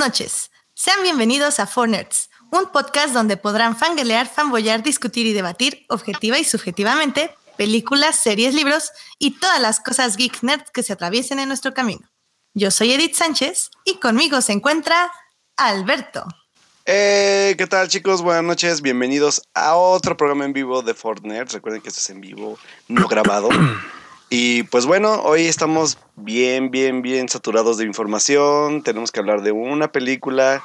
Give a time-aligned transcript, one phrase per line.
[0.00, 0.50] Buenas noches.
[0.72, 6.38] Sean bienvenidos a Four Nerds, un podcast donde podrán fangelear, fanboyar, discutir y debatir objetiva
[6.38, 11.48] y subjetivamente películas, series, libros y todas las cosas geek nerds que se atraviesen en
[11.48, 12.08] nuestro camino.
[12.54, 15.12] Yo soy Edith Sánchez y conmigo se encuentra
[15.58, 16.24] Alberto.
[16.86, 18.22] Eh, ¿Qué tal chicos?
[18.22, 21.52] Buenas noches, bienvenidos a otro programa en vivo de Fortnite.
[21.52, 22.58] Recuerden que esto es en vivo,
[22.88, 23.50] no grabado.
[24.32, 28.84] Y pues bueno, hoy estamos bien, bien, bien saturados de información.
[28.84, 30.62] Tenemos que hablar de una película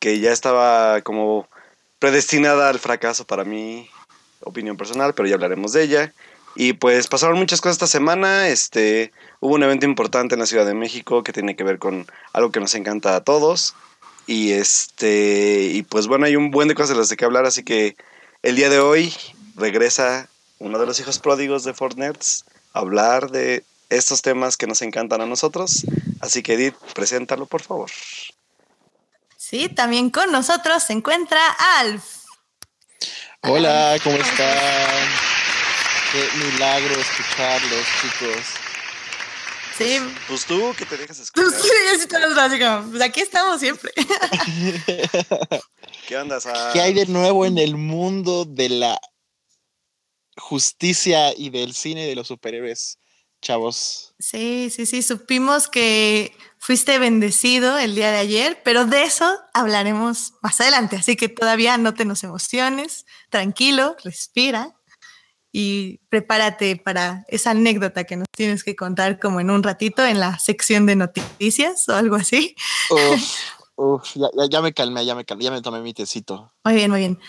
[0.00, 1.48] que ya estaba como
[2.00, 3.88] predestinada al fracaso para mi
[4.40, 6.12] opinión personal, pero ya hablaremos de ella.
[6.56, 8.48] Y pues pasaron muchas cosas esta semana.
[8.48, 12.06] Este, hubo un evento importante en la Ciudad de México que tiene que ver con
[12.32, 13.76] algo que nos encanta a todos.
[14.26, 17.46] Y este, y pues bueno, hay un buen de cosas de las de que hablar,
[17.46, 17.96] así que
[18.42, 19.14] el día de hoy
[19.54, 22.18] regresa uno de los hijos pródigos de Fortnite
[22.74, 25.86] hablar de estos temas que nos encantan a nosotros.
[26.20, 27.90] Así que Edith, preséntalo por favor.
[29.38, 31.40] Sí, también con nosotros se encuentra
[31.78, 32.04] Alf.
[33.42, 35.08] Hola, ¿cómo están?
[36.12, 38.64] Qué milagro escucharlos, chicos.
[39.76, 39.98] Sí.
[40.28, 41.50] Pues tú que te dejas escuchar.
[41.50, 43.92] Sí, así como, pues aquí estamos siempre.
[46.08, 46.40] ¿Qué onda?
[46.40, 46.70] Sa?
[46.72, 49.00] ¿Qué hay de nuevo en el mundo de la
[50.36, 52.98] justicia y del cine de los superhéroes,
[53.40, 54.14] chavos?
[54.18, 60.32] Sí, sí, sí, supimos que fuiste bendecido el día de ayer, pero de eso hablaremos
[60.40, 64.74] más adelante, así que todavía no te nos emociones, tranquilo, respira
[65.52, 70.18] y prepárate para esa anécdota que nos tienes que contar como en un ratito en
[70.18, 72.56] la sección de noticias o algo así.
[72.90, 73.22] Uf,
[73.76, 76.52] uf, ya, ya, ya me calmé, ya me calmé, ya me tomé mi tecito.
[76.64, 77.20] Muy bien, muy bien.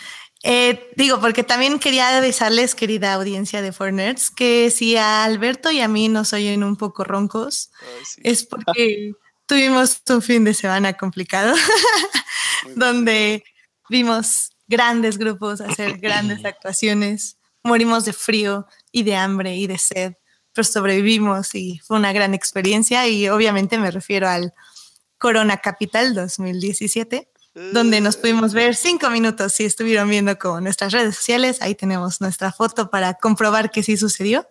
[0.48, 5.72] Eh, digo, porque también quería avisarles, querida audiencia de Four Nerds, que si a Alberto
[5.72, 8.22] y a mí nos oyen un poco roncos, Ay, sí.
[8.24, 9.14] es porque
[9.48, 11.56] tuvimos un fin de semana complicado,
[12.76, 13.44] donde
[13.90, 20.14] vimos grandes grupos hacer grandes actuaciones, morimos de frío y de hambre y de sed,
[20.54, 23.08] pero sobrevivimos y fue una gran experiencia.
[23.08, 24.54] Y obviamente me refiero al
[25.18, 31.16] Corona Capital 2017 donde nos pudimos ver cinco minutos si estuvieron viendo con nuestras redes
[31.16, 31.62] sociales.
[31.62, 34.48] Ahí tenemos nuestra foto para comprobar que sí sucedió.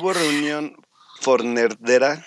[0.00, 0.76] Hubo reunión
[1.20, 2.24] fornerdera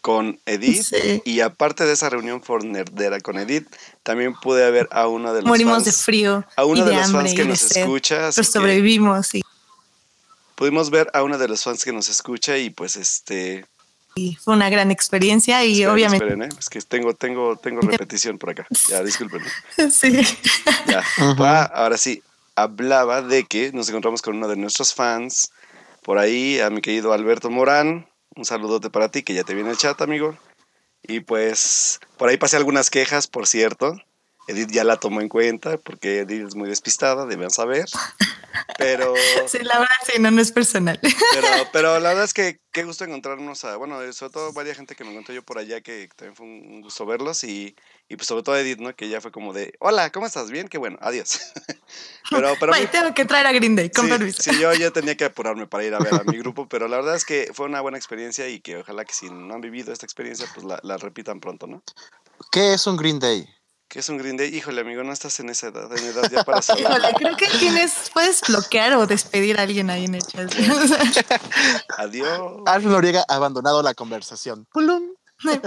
[0.00, 1.20] con Edith Sí.
[1.24, 3.66] y aparte de esa reunión fornerdera con Edith,
[4.04, 7.10] también pude ver a uno de los Morimos de frío a uno de, de los
[7.10, 9.42] fans que nos escucha, pero sobrevivimos y,
[10.54, 13.66] pudimos ver a uno de los fans que nos escucha y pues este
[14.16, 16.48] y fue una gran experiencia y esperen, obviamente esperen, ¿eh?
[16.58, 18.66] es que tengo tengo tengo repetición por acá.
[18.88, 19.42] Ya, disculpen.
[19.90, 20.20] sí.
[20.86, 21.04] Ya.
[21.30, 21.44] Ujú.
[21.44, 22.22] Ah, ahora sí,
[22.56, 25.52] hablaba de que nos encontramos con uno de nuestros fans
[26.02, 28.08] por ahí, a mi querido Alberto Morán.
[28.36, 30.38] Un saludote para ti, que ya te viene el chat, amigo.
[31.02, 33.96] Y pues, por ahí pasé algunas quejas, por cierto.
[34.48, 37.84] Edith ya la tomó en cuenta, porque Edith es muy despistada, deben saber.
[38.78, 39.14] Pero,
[39.48, 40.98] Sí, la verdad sí, no, no es personal.
[41.00, 44.94] pero, pero la verdad es que qué gusto encontrarnos a, bueno, sobre todo varias gente
[44.94, 47.42] que me encontré yo por allá, que también fue un gusto verlos.
[47.44, 47.74] Y,
[48.08, 48.94] y pues sobre todo Edith, ¿no?
[48.94, 50.50] Que ya fue como de, hola, ¿cómo estás?
[50.50, 51.40] Bien, qué bueno, adiós.
[52.30, 54.42] pero, pero muy- tengo que traer a Green Day, con sí, permiso.
[54.42, 56.96] sí, yo ya tenía que apurarme para ir a ver a mi grupo, pero la
[56.98, 59.92] verdad es que fue una buena experiencia y que ojalá que si no han vivido
[59.92, 61.82] esta experiencia, pues la, la repitan pronto, ¿no?
[62.52, 63.48] ¿Qué es un Green Day?
[63.88, 64.54] ¿Qué es un Green Day?
[64.54, 66.82] Híjole, amigo, no estás en esa edad, en edad ya para saber.
[66.82, 70.52] Híjole, creo que tienes, puedes bloquear o despedir a alguien ahí en el chat.
[71.98, 72.62] Adiós.
[72.66, 74.66] Alf Noriega ha abandonado la conversación.
[74.72, 75.60] Pulum, Plum.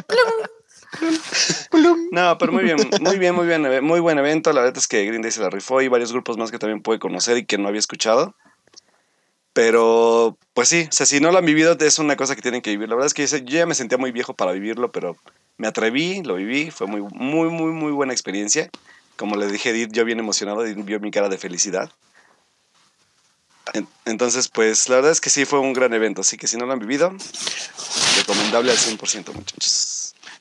[1.69, 2.08] pulum.
[2.12, 4.52] No, pero muy bien, muy bien, muy bien, eh, muy buen evento.
[4.52, 6.81] La verdad es que Green Day se la rifó y varios grupos más que también
[6.81, 8.35] puede conocer y que no había escuchado.
[9.53, 12.62] Pero, pues sí, o sea, si no lo han vivido, es una cosa que tienen
[12.62, 12.90] que vivir.
[12.90, 15.16] La verdad es que yo ya me sentía muy viejo para vivirlo, pero
[15.59, 18.70] me atreví, lo viví, fue muy, muy, muy, muy buena experiencia.
[19.17, 21.91] Como le dije Edith, yo bien emocionado, Edith vio mi cara de felicidad.
[23.73, 26.58] En- Entonces, pues la verdad es que sí fue un gran evento, así que si
[26.58, 27.14] no lo han vivido,
[28.17, 29.98] recomendable al 100%, muchachos.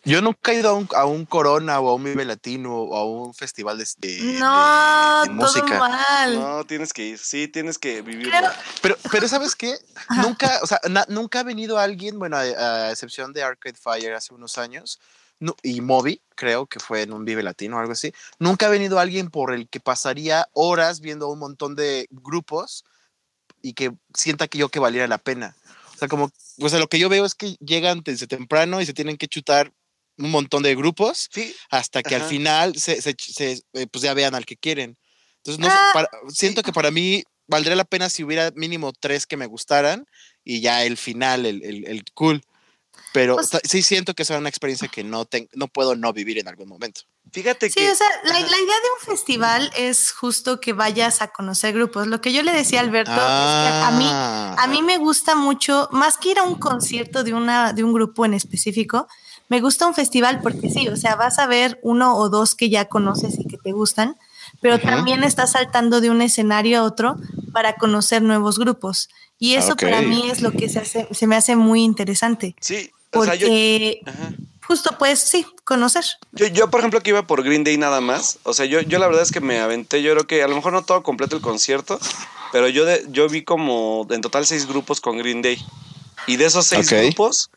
[0.09, 2.97] Yo nunca he ido a un, a un Corona o a un Vive Latino o
[2.97, 5.79] a un festival de, de- de- No, de todo música.
[5.79, 6.35] mal.
[6.41, 8.03] No, tienes que ir, sí, tienes que.
[8.03, 8.51] Creo-
[8.81, 9.75] Pero, pero ¿sabes qué?
[10.09, 10.23] Ajá.
[10.23, 14.15] Nunca, o sea, na- nunca ha venido alguien, bueno, a, a excepción de Arcade Fire
[14.15, 14.99] hace unos años,
[15.63, 18.99] y Moby, creo que fue en un Vive Latino o algo así, nunca ha venido
[18.99, 22.85] alguien por el que pasaría horas viendo un montón de grupos
[23.63, 25.55] y que sienta que yo que valiera la pena.
[25.95, 28.87] O sea, como, o sea, lo que yo veo es que llegan desde temprano y
[28.87, 29.73] se tienen que chutar
[30.19, 32.25] un montón de grupos Sí, hasta que Ajá.
[32.25, 34.97] al final se, se- se, eh, pues ya vean al que quieren.
[35.39, 39.27] Entonces, no, Ah, para- siento que para mí valdría la pena si hubiera mínimo tres
[39.27, 40.07] que me gustaran
[40.45, 42.43] y ya el final, el, el, el cool.
[43.13, 46.49] Pero Pues- sí siento que será una experiencia que no, no puedo no vivir en
[46.49, 47.03] algún momento.
[47.33, 47.91] Fíjate Sí, que.
[47.91, 52.07] o sea, la, idea de un festival es justo que vayas a conocer grupos.
[52.07, 54.57] Lo que yo le decía a Alberto es que a mí, Ah.
[54.59, 57.93] a mí me gusta mucho, más que ir a un concierto de, una, de un
[57.93, 59.07] grupo en específico,
[59.49, 62.69] me gusta un festival porque sí, o sea, vas a ver uno o dos que
[62.71, 64.17] ya conoces y que te gustan,
[64.61, 67.17] pero también estás saltando de un escenario a otro
[67.53, 69.09] para conocer nuevos grupos.
[69.39, 69.83] Y eso Ok.
[69.83, 73.33] para mí es lo que se, hace, se me hace muy interesante, Sí, o sea,
[73.35, 74.11] porque yo.
[74.13, 74.33] Ajá.
[74.67, 76.05] justo pues sí, conocer.
[76.33, 78.39] Yo, yo, por ejemplo, que iba por Green Day nada más.
[78.43, 80.57] O sea, yo, yo la verdad es que me aventé, yo creo que a lo
[80.57, 81.99] mejor no todo completo el concierto,
[82.53, 85.59] pero yo, de, yo vi como en total seis grupos con Green Day.
[86.27, 87.51] Y de esos seis grupos,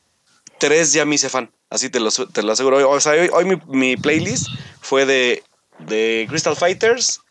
[0.59, 1.49] tres ya me hice fan.
[1.71, 2.87] Así te lo, te lo aseguro.
[2.89, 4.47] O sea, hoy, hoy mi, mi playlist
[4.81, 5.41] fue de,
[5.79, 7.21] de Crystal Fighters,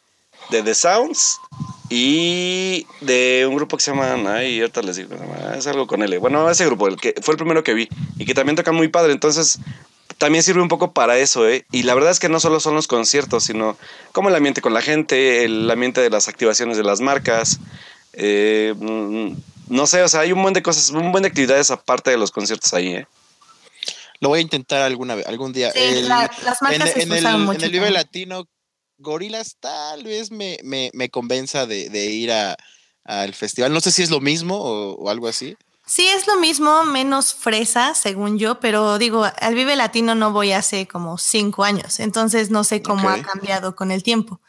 [0.50, 1.38] de The Sounds
[1.90, 4.16] y de un grupo que se llama.
[4.34, 5.14] Ay, ahorita les digo,
[5.56, 6.16] es algo con L.
[6.18, 7.88] Bueno, ese grupo, el que fue el primero que vi
[8.18, 9.12] y que también tocan muy padre.
[9.12, 9.58] Entonces,
[10.16, 11.66] también sirve un poco para eso, ¿eh?
[11.70, 13.76] Y la verdad es que no solo son los conciertos, sino
[14.12, 17.60] como el ambiente con la gente, el ambiente de las activaciones de las marcas.
[18.14, 19.32] eh, mm,
[19.68, 22.16] no sé, o sea, hay un buen de cosas, un buen de actividades aparte de
[22.16, 23.06] los conciertos ahí, ¿eh?
[24.20, 25.72] Lo voy a intentar alguna vez, algún día.
[25.72, 27.64] Sí, El- la- las marcas en, se en el, esforzaron en mucho.
[27.66, 27.94] el Vive también.
[27.94, 28.44] Latino,
[28.98, 32.56] Gorilas tal vez me, me, me convenza de, de ir a-
[33.04, 33.72] al festival.
[33.72, 35.56] No sé si es lo mismo o, o algo así.
[35.86, 40.52] Sí, es lo mismo, menos fresa, según yo, pero digo, al Vive Latino no voy
[40.52, 44.40] hace como cinco años, entonces no sé cómo ha cambiado con el tiempo.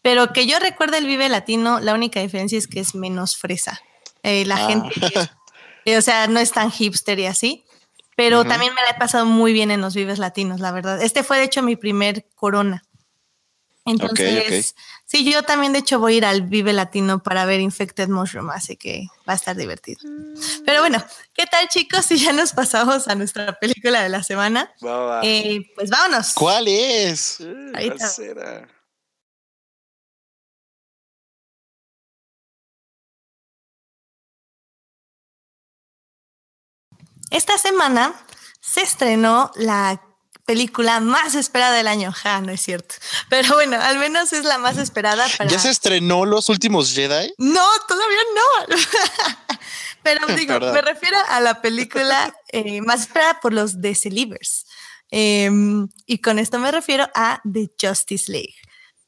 [0.00, 3.82] Pero que yo recuerde el Vive Latino, la única diferencia es que es menos fresa.
[4.22, 4.68] Eh, la Ah.
[4.68, 4.88] gente,
[5.84, 7.64] eh, o sea, no es tan hipster y así,
[8.18, 11.00] pero también me la he pasado muy bien en los Vives Latinos, la verdad.
[11.00, 12.84] Este fue de hecho mi primer corona.
[13.84, 14.74] Entonces,
[15.06, 18.50] sí, yo también de hecho voy a ir al Vive Latino para ver Infected Mushroom,
[18.50, 20.00] así que va a estar divertido.
[20.66, 22.06] Pero bueno, ¿qué tal chicos?
[22.06, 25.20] Si ya nos pasamos a nuestra película de la semana, Va, va, va.
[25.22, 26.32] eh, pues vámonos.
[26.34, 27.38] ¿Cuál es?
[27.40, 27.72] Eh,
[37.30, 38.14] Esta semana
[38.60, 40.02] se estrenó la
[40.44, 42.10] película más esperada del año.
[42.10, 42.94] Ja, no es cierto.
[43.28, 45.50] Pero bueno, al menos es la más esperada para...
[45.50, 47.34] ¿Ya se estrenó Los Últimos Jedi?
[47.36, 48.76] No, todavía no.
[50.02, 50.74] Pero digo, Perdón.
[50.74, 54.64] me refiero a la película eh, más esperada por los DC Livers.
[55.10, 58.54] Em, y con esto me refiero a The Justice League,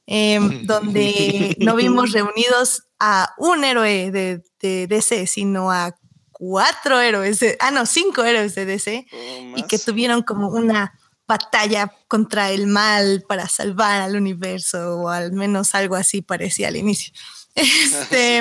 [0.06, 5.96] em, donde no vimos reunidos a un héroe de, de DC, sino a
[6.40, 10.98] cuatro héroes, de, ah, no, cinco héroes de DC, ¿O y que tuvieron como una
[11.28, 16.76] batalla contra el mal para salvar al universo, o al menos algo así parecía al
[16.76, 17.12] inicio.
[17.54, 18.38] Este,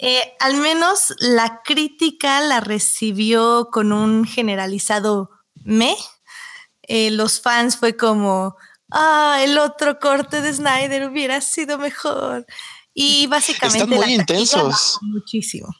[0.00, 5.30] eh, al menos la crítica la recibió con un generalizado
[5.64, 5.96] me.
[6.82, 8.56] Eh, los fans fue como,
[8.90, 12.46] ah, el otro corte de Snyder hubiera sido mejor.
[12.92, 14.98] Y básicamente Están muy la intensos.
[15.02, 15.74] muchísimo.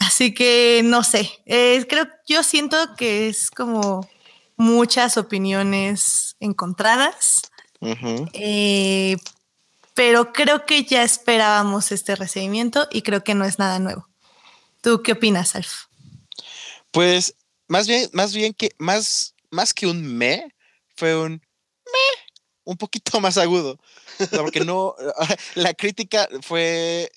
[0.00, 4.08] Así que no sé, eh, creo, yo siento que es como
[4.56, 7.42] muchas opiniones encontradas.
[8.34, 9.16] Eh,
[9.94, 14.08] pero creo que ya esperábamos este recibimiento y creo que no es nada nuevo.
[14.80, 15.84] ¿Tú qué opinas, Alf?
[16.90, 17.34] Pues
[17.68, 20.54] más bien, más bien que más, más que un me,
[20.96, 22.32] fue un me,
[22.64, 23.78] un poquito más agudo.
[24.30, 24.94] Porque no,
[25.54, 27.10] la crítica fue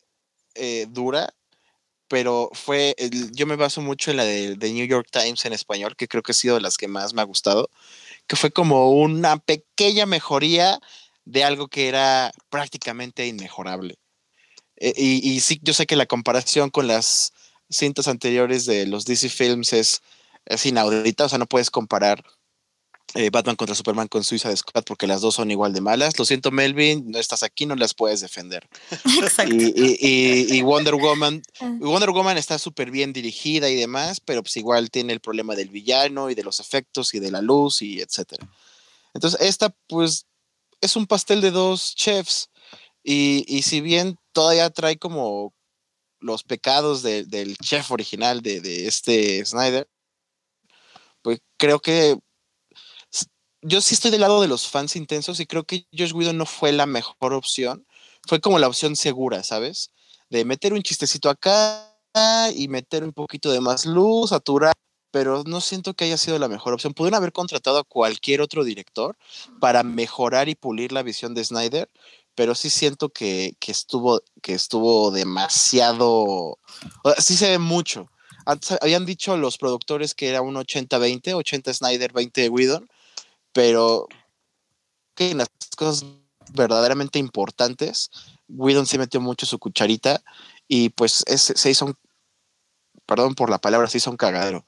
[0.56, 1.34] eh, dura,
[2.14, 2.96] pero fue,
[3.32, 6.32] yo me baso mucho en la de, New York Times en español, que creo que
[6.32, 7.72] ha sido de las que más me ha gustado,
[8.28, 10.80] que fue como una pequeña mejoría
[11.26, 13.98] de algo que era prácticamente inmejorable.
[14.80, 17.34] Y, y sí, yo sé que la comparación con las
[17.68, 20.04] cintas anteriores de los DC Films es,
[20.46, 22.24] es inaudita, o sea, no puedes comparar
[23.16, 26.18] eh, Batman contra Superman con Suicide Squad porque las dos son igual de malas.
[26.18, 28.68] Lo siento, Melvin, no estás aquí, no las puedes defender.
[29.22, 29.54] Exacto.
[29.56, 31.72] Y, y- y- y Wonder Woman, Ah.
[31.80, 35.70] Wonder Woman está súper bien dirigida y demás, pero pues igual tiene el problema del
[35.70, 38.48] villano y de los efectos y de la luz y etcétera.
[39.14, 40.26] Entonces, esta pues
[40.82, 42.50] es un pastel de dos chefs
[43.04, 45.54] y, y si bien todavía trae como
[46.20, 49.88] los pecados de- del chef original de, de este Snyder,
[51.22, 52.18] pues creo que
[53.64, 56.46] yo sí estoy del lado de los fans intensos y creo que Josh Whedon no
[56.46, 57.86] fue la mejor opción.
[58.28, 59.92] Fue como la opción segura, ¿sabes?
[60.30, 61.90] De meter un chistecito acá
[62.56, 64.74] y meter un poquito de más luz, saturar,
[65.12, 66.94] pero no siento que haya sido la mejor opción.
[66.94, 69.18] Pudieron haber contratado a cualquier otro director
[69.60, 71.90] para mejorar y pulir la visión de Snyder,
[72.36, 76.14] pero sí siento que, que estuvo, que estuvo demasiado.
[76.14, 76.60] o
[77.06, 78.10] sea, sí se ve mucho.
[78.82, 82.90] Habían dicho los productores que era un 80-20, 80 Snyder, 20 Whedon,
[83.54, 84.08] pero
[85.16, 86.06] que en las cosas
[86.52, 88.10] verdaderamente importantes,
[88.50, 90.22] Whedon sí metió mucho su cucharita
[90.68, 91.96] y pues se hizo un,
[93.06, 94.66] perdón por la palabra, se hizo un cagadero.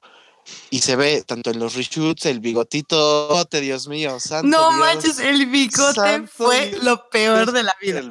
[0.69, 5.19] Y se ve tanto en los reshoots, el bigotito, Dios mío, santo No Dios, manches,
[5.19, 6.83] el bigote santo fue Dios.
[6.83, 8.01] lo peor de la vida.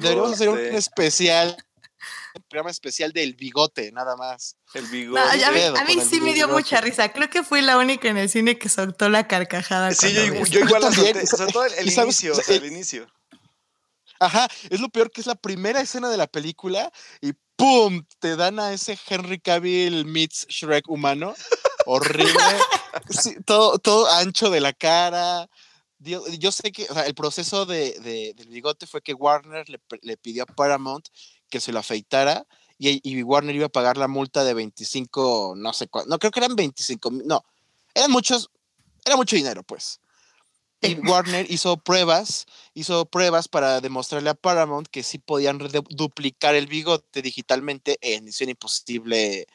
[0.00, 1.54] Deberíamos hacer un especial,
[2.34, 4.56] un programa especial del bigote, nada más.
[4.74, 5.44] El No, bigote.
[5.44, 6.52] a mí, a sí me dio bigote.
[6.64, 7.12] mucha risa.
[7.12, 9.92] Creo que fui la única en el cine que soltó la carcajada.
[9.92, 10.24] Sí, yo,
[10.60, 11.26] igual la también.
[11.26, 13.06] solté, todo el, inicio, o sea, el inicio.
[14.20, 18.04] Ajá, es lo peor que es la primera escena de la película y ¡pum!
[18.20, 21.34] Te dan a ese Henry Cavill meets Shrek humano.
[21.86, 22.32] Horrible.
[23.08, 25.48] Sí, todo, todo ancho de la cara.
[25.98, 29.64] Dios- yo sé que o sea, el proceso de, de- del bigote fue que Warner
[30.02, 31.08] le pidió a Paramount
[31.52, 32.46] que se lo afeitara
[32.78, 36.32] y, y Warner iba a pagar la multa de 25, no sé cuánto, no creo
[36.32, 37.44] que eran 25, mil, no,
[37.94, 38.50] eran muchos,
[39.04, 40.00] era mucho dinero pues.
[40.80, 45.58] Y Warner hizo pruebas, hizo pruebas para demostrarle a Paramount que sí podían
[45.90, 49.46] duplicar el bigote digitalmente en Misión Imposible,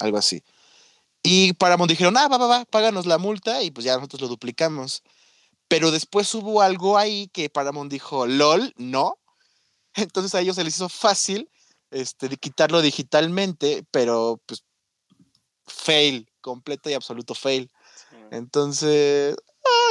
[0.00, 0.42] algo así.
[1.22, 4.28] Y Paramount dijeron, ah, va, va, va, páganos la multa y pues ya nosotros lo
[4.28, 5.04] duplicamos.
[5.68, 9.18] Pero después hubo algo ahí que Paramount dijo, lol, no.
[9.94, 11.50] Entonces a ellos se les hizo fácil
[11.90, 14.64] este, de quitarlo digitalmente, pero pues
[15.66, 17.70] fail, completo y absoluto fail.
[18.30, 19.36] Entonces,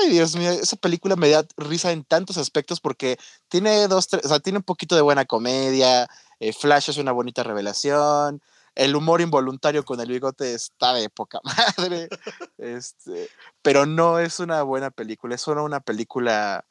[0.02, 3.18] ay, Dios mío, esa película me da risa en tantos aspectos porque
[3.50, 7.12] tiene dos, tres, o sea, tiene un poquito de buena comedia, eh, Flash es una
[7.12, 8.42] bonita revelación,
[8.74, 11.40] el humor involuntario con el bigote está de poca
[11.78, 12.10] madre,
[12.58, 13.30] este,
[13.62, 16.58] pero no es una buena película, es solo una película...
[16.58, 16.64] A-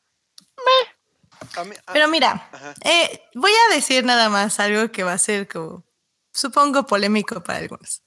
[1.93, 2.51] Pero mira,
[2.85, 5.85] eh, voy a decir nada más algo que va a ser como,
[6.33, 8.03] supongo, polémico para algunos.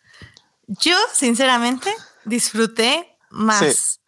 [0.68, 1.94] Yo, sinceramente,
[2.26, 4.00] disfruté más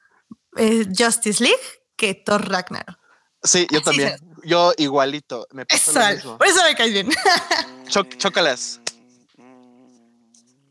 [0.57, 1.61] eh, Justice League
[1.97, 2.97] que Thor Ragnarok.
[3.43, 6.37] Sí, yo Sí, también, yo igualito, me pasó Eso, lo mismo.
[6.37, 7.09] por eso me caes bien.
[7.89, 8.79] Cho- chócalas.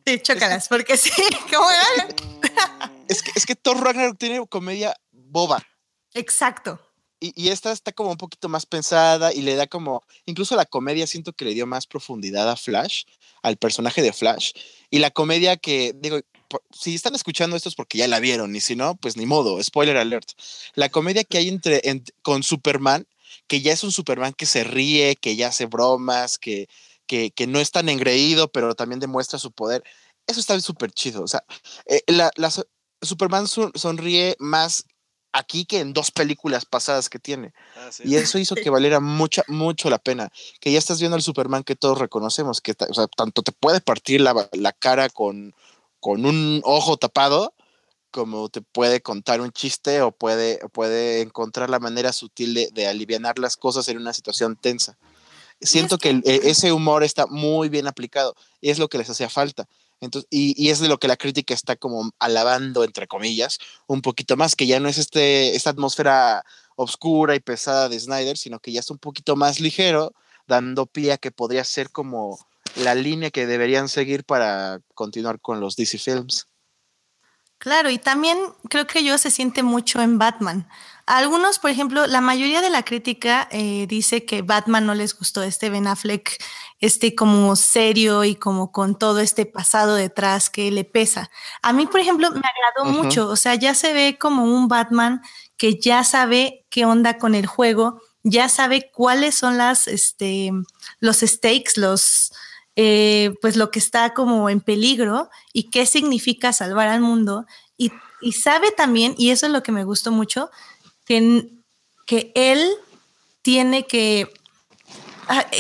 [0.07, 1.11] Sí, chócalas, porque sí,
[1.55, 2.09] como era.
[3.09, 5.63] Es que, es que Thor Ragnarok tiene comedia boba.
[6.13, 6.81] Exacto.
[7.35, 11.07] Y, esta está como un poquito más pensada y le da como, incluso la comedia
[11.07, 13.05] siento que le dio más profundidad a Flash,
[13.43, 14.53] al personaje de Flash.
[14.91, 16.21] Y la comedia que, digo,
[16.73, 19.63] si están escuchando esto es porque ya la vieron y si no, pues ni modo,
[19.63, 20.31] spoiler alert.
[20.75, 23.07] La comedia que hay entre, en- con Superman,
[23.47, 26.69] que ya es un Superman que se ríe, que ya hace bromas, que,
[27.07, 29.83] que, que no es tan engreído, pero también demuestra su poder.
[30.27, 31.23] Eso está súper chido.
[31.23, 31.45] O sea,
[31.87, 32.31] eh, la,
[33.03, 34.85] Superman son- sonríe más
[35.35, 37.53] aquí que en dos películas pasadas que tiene.
[37.77, 38.05] Ah, sí.
[38.07, 40.31] Y eso hizo que valiera mucha, mucho la pena.
[40.61, 43.53] Que ya estás viendo al Superman que todos reconocemos, que ta- o sea, tanto te
[43.53, 45.55] puede partir la, la cara con,
[46.01, 47.53] con un ojo tapado,
[48.11, 52.87] como te puede contar un chiste o puede, puede encontrar la manera sutil de, de
[52.87, 54.97] alivianar las cosas en una situación tensa.
[55.61, 59.11] Siento que el- eh, ese humor está muy bien aplicado y es lo que les
[59.11, 59.67] hacía falta.
[60.31, 64.57] Y, es de lo que la crítica está como alabando, entre comillas, un poquito más,
[64.57, 66.45] que ya no es este, esta atmósfera
[66.77, 70.13] obscura y pesada de Snyder, sino que ya es un poquito más ligero,
[70.47, 72.39] dando pie a que podría ser como
[72.77, 76.47] la línea que deberían seguir para continuar con los DC Films.
[77.59, 78.37] Claro, y también
[78.69, 80.69] creo que yo se siente mucho en Batman.
[81.07, 85.43] Algunos, por ejemplo, la mayoría de la crítica eh, dice que Batman no les gustó
[85.43, 86.43] este Ben Affleck,
[86.81, 91.31] este como serio y como con todo este pasado detrás que le pesa.
[91.63, 95.23] A mí, por ejemplo, me agradó mucho, o sea, ya se ve como un Batman
[95.57, 100.51] que ya sabe qué onda con el juego, ya sabe cuáles son las, este,
[101.01, 102.33] los stakes, los,
[102.77, 107.47] eh, pues lo que está como en peligro y qué significa salvar al mundo.
[107.77, 110.51] Y, y sabe también, y eso es lo que me gustó mucho,
[111.05, 111.49] que,
[112.07, 112.69] que él
[113.43, 114.33] tiene que,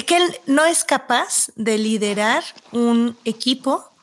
[0.06, 3.94] que él no es capaz de liderar un equipo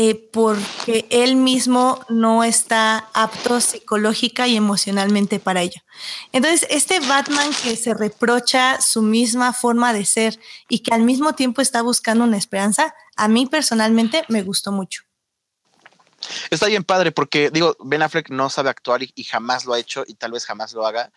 [0.00, 5.80] eh, porque él mismo no está apto psicológica y emocionalmente para ello.
[6.30, 10.38] Entonces, este Batman que se reprocha su misma forma de ser
[10.68, 15.02] y que al mismo tiempo está buscando una esperanza, a mí personalmente me gustó mucho.
[16.50, 20.04] Está bien padre porque, digo, Ben Affleck no sabe actuar y jamás lo ha hecho
[20.06, 21.10] y tal vez jamás lo haga,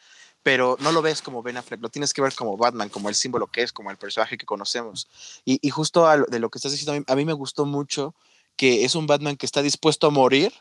[0.43, 3.15] pero no lo ves como Ben Affleck, lo tienes que ver como Batman, como el
[3.15, 5.07] símbolo que es, como el personaje que conocemos.
[5.45, 8.15] Y, justo de lo que estás diciendo, a mí, a mí me gustó mucho
[8.55, 10.53] que es un Batman que está dispuesto a morir,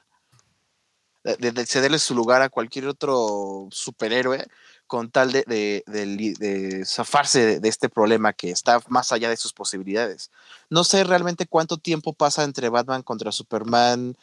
[1.24, 4.46] de, de cederle su lugar a cualquier otro superhéroe,
[4.86, 9.36] con tal de, de, de- de zafarse de este problema que está más allá de
[9.36, 10.30] sus posibilidades.
[10.68, 14.16] No sé realmente cuánto tiempo pasa entre Batman contra Superman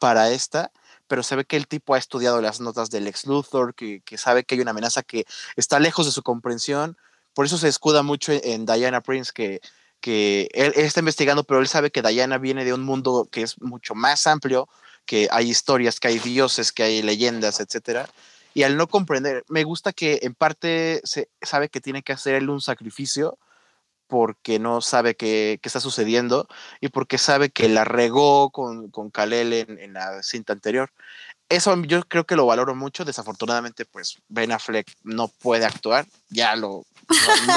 [0.00, 0.72] para esta,
[1.08, 4.18] pero se ve que el tipo ha estudiado las notas del ex Luthor, que, que
[4.18, 5.24] sabe que hay una amenaza que
[5.56, 6.96] está lejos de su comprensión.
[7.34, 9.60] Por eso se escuda mucho en, en Diana Prince, que,
[10.00, 13.60] que él está investigando, pero él sabe que Diana viene de un mundo que es
[13.60, 14.68] mucho más amplio,
[15.06, 18.08] que hay historias, que hay dioses, que hay leyendas, etcétera.
[18.54, 22.34] Y al no comprender, me gusta que en parte se sabe que tiene que hacer
[22.34, 23.38] él un sacrificio
[24.08, 26.48] porque no sabe qué, qué está sucediendo
[26.80, 30.90] y porque sabe que la regó con, con Kal-El en, en la cinta anterior.
[31.48, 33.04] Eso yo creo que lo valoro mucho.
[33.04, 36.06] Desafortunadamente, pues Ben Affleck no puede actuar.
[36.30, 36.84] Ya lo.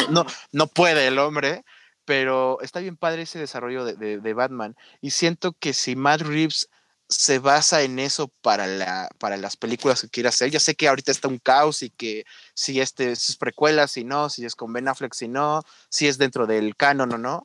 [0.09, 1.63] No, no, puede el hombre.
[2.05, 4.75] Pero está bien padre ese desarrollo de, de- de Batman.
[5.01, 6.69] Y siento que si Matt Reeves
[7.11, 10.87] se basa en eso para, la, para las películas que quiere hacer, ya sé que
[10.87, 12.23] ahorita está un caos y que
[12.55, 16.07] si este si es precuela, si no, si es con Ben Affleck, si no, si
[16.07, 17.43] es dentro del canon o no.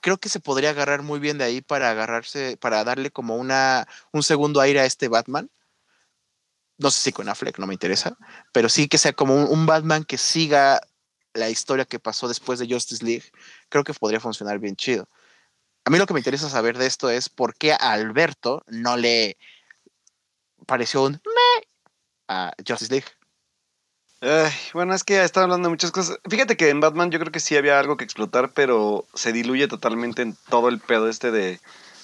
[0.00, 3.86] Creo que se podría agarrar muy bien de ahí para agarrarse, para darle como una,
[4.12, 5.50] un segundo aire a este Batman.
[6.78, 8.16] No sé si con Affleck, no me interesa,
[8.52, 10.80] pero sí que sea como un, un Batman que siga
[11.34, 13.24] la historia que pasó después de Justice League.
[13.68, 15.08] Creo que podría funcionar bien chido.
[15.86, 18.96] A mí lo que me interesa saber de esto es por qué a Alberto no
[18.96, 19.36] le
[20.66, 21.68] pareció un meh
[22.28, 23.06] a Justice League.
[24.20, 26.18] Ay, bueno, es que están hablando de muchas cosas.
[26.28, 29.68] Fíjate que en Batman yo creo que sí había algo que explotar, pero se diluye
[29.68, 31.60] totalmente en todo el pedo este de,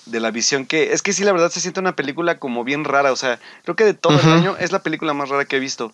[0.07, 0.93] de la visión que...
[0.93, 3.11] Es que sí, la verdad se siente una película como bien rara.
[3.11, 5.61] O sea, creo que de todo el año es la película más rara que he
[5.61, 5.93] visto.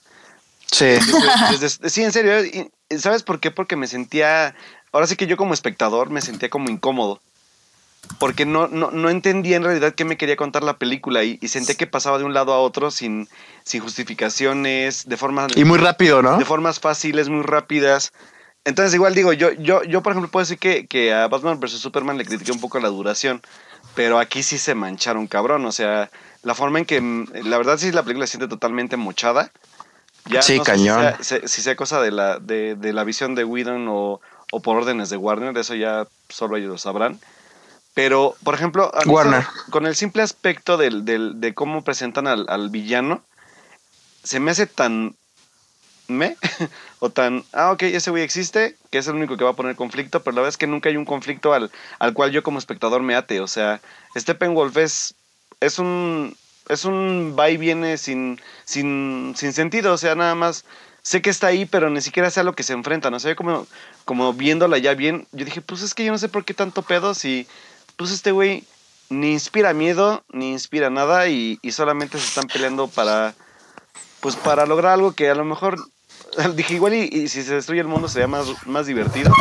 [0.71, 0.85] Sí.
[0.87, 2.69] Desde- desde- sí, en serio.
[2.99, 3.51] ¿Sabes por qué?
[3.51, 4.55] Porque me sentía...
[4.93, 7.23] Ahora sí que yo como espectador me sentía como incómodo.
[8.19, 11.49] Porque no, no, no entendía en realidad qué me quería contar la película y, y
[11.49, 13.29] sentía que pasaba de un lado a otro sin,
[13.65, 16.37] sin justificaciones, de formas Y muy rápido, ¿no?
[16.39, 18.13] de formas fáciles, muy rápidas.
[18.65, 21.73] Entonces, igual digo, yo, yo, yo por ejemplo, puedo decir que, que a Batman vs.
[21.79, 23.41] Superman le critiqué un poco la duración,
[23.95, 25.65] pero aquí sí se mancharon cabrón.
[25.65, 26.11] O sea,
[26.43, 27.01] la forma en que,
[27.45, 29.51] la verdad, sí la película se siente totalmente mochada.
[30.27, 30.99] Ya Sí, no sé cañón.
[31.21, 34.21] Si sea, se- si sea cosa de la, de, de la visión de Whedon o,
[34.53, 37.19] o por órdenes de Warner, eso ya solo ellos lo sabrán.
[37.99, 39.45] Pero, por ejemplo, a Warner.
[39.71, 43.25] con el simple aspecto del, del- de cómo presentan al, al villano,
[44.23, 45.17] se me hace tan
[46.07, 46.37] me
[47.01, 49.75] o tan, ah, ok, ese güey existe, que es el único que va a poner
[49.75, 52.61] conflicto, pero la verdad es que nunca hay un conflicto al, al cual yo como
[52.61, 53.41] espectador me ate.
[53.41, 53.81] O sea,
[54.17, 55.15] Steppenwolf es,
[55.59, 56.37] es un,
[56.69, 60.65] es un va y viene sin, sin, sin sentido, o sea, nada más
[61.03, 63.13] sé que está ahí, pero ni siquiera sé a lo que se enfrentan.
[63.15, 63.67] O sea, yo como,
[64.05, 66.83] como viéndola ya bien, yo dije, pues es que yo no sé por qué tanto
[66.83, 67.49] pedo si,
[67.99, 68.65] pues este güey
[69.11, 73.35] ni inspira miedo, ni inspira nada y, y solamente se están peleando para,
[74.21, 75.79] pues para lograr algo que a lo mejor,
[76.55, 79.33] dije igual y, y si se destruye el mundo sería más, más divertido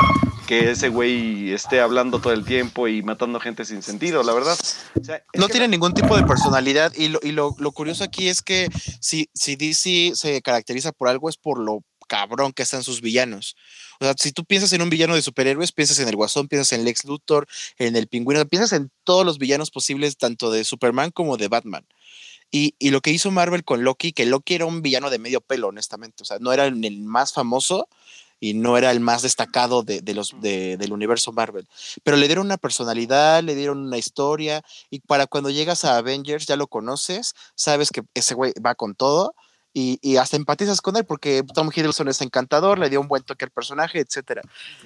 [0.47, 4.57] que ese güey esté hablando todo el tiempo y matando gente sin sentido, la verdad.
[4.99, 8.03] O sea, es No tiene ningún tipo de personalidad y lo, y lo, lo curioso
[8.03, 8.69] aquí es que
[9.01, 13.55] si, si DC se caracteriza por algo es por lo cabrón que están sus villanos.
[13.99, 16.73] O sea, si tú piensas en un villano de superhéroes, piensas en el Guasón, piensas
[16.73, 21.11] en Lex Luthor, en el Pingüino, piensas en todos los villanos posibles, tanto de Superman
[21.11, 21.85] como de Batman.
[22.49, 25.41] Y, y lo que hizo Marvel con Loki, que Loki era un villano de medio
[25.41, 26.23] pelo, honestamente.
[26.23, 27.89] O sea, no era el más famoso
[28.39, 31.67] y no era el más destacado de, de los, de- del universo Marvel.
[32.03, 36.45] Pero le dieron una personalidad, le dieron una historia, y para cuando llegas a Avengers
[36.45, 39.33] ya lo conoces, sabes que ese güey va con todo.
[39.73, 43.21] Y, y hasta empatizas con él porque Tom Hiddleston es encantador, le dio un buen
[43.21, 44.41] toque al personaje, etcétera.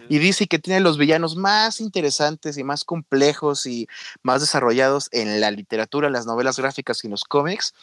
[0.09, 3.87] Y dice que tiene los villanos más interesantes y más complejos y
[4.21, 7.73] más desarrollados en la literatura, en las novelas gráficas y en los cómics.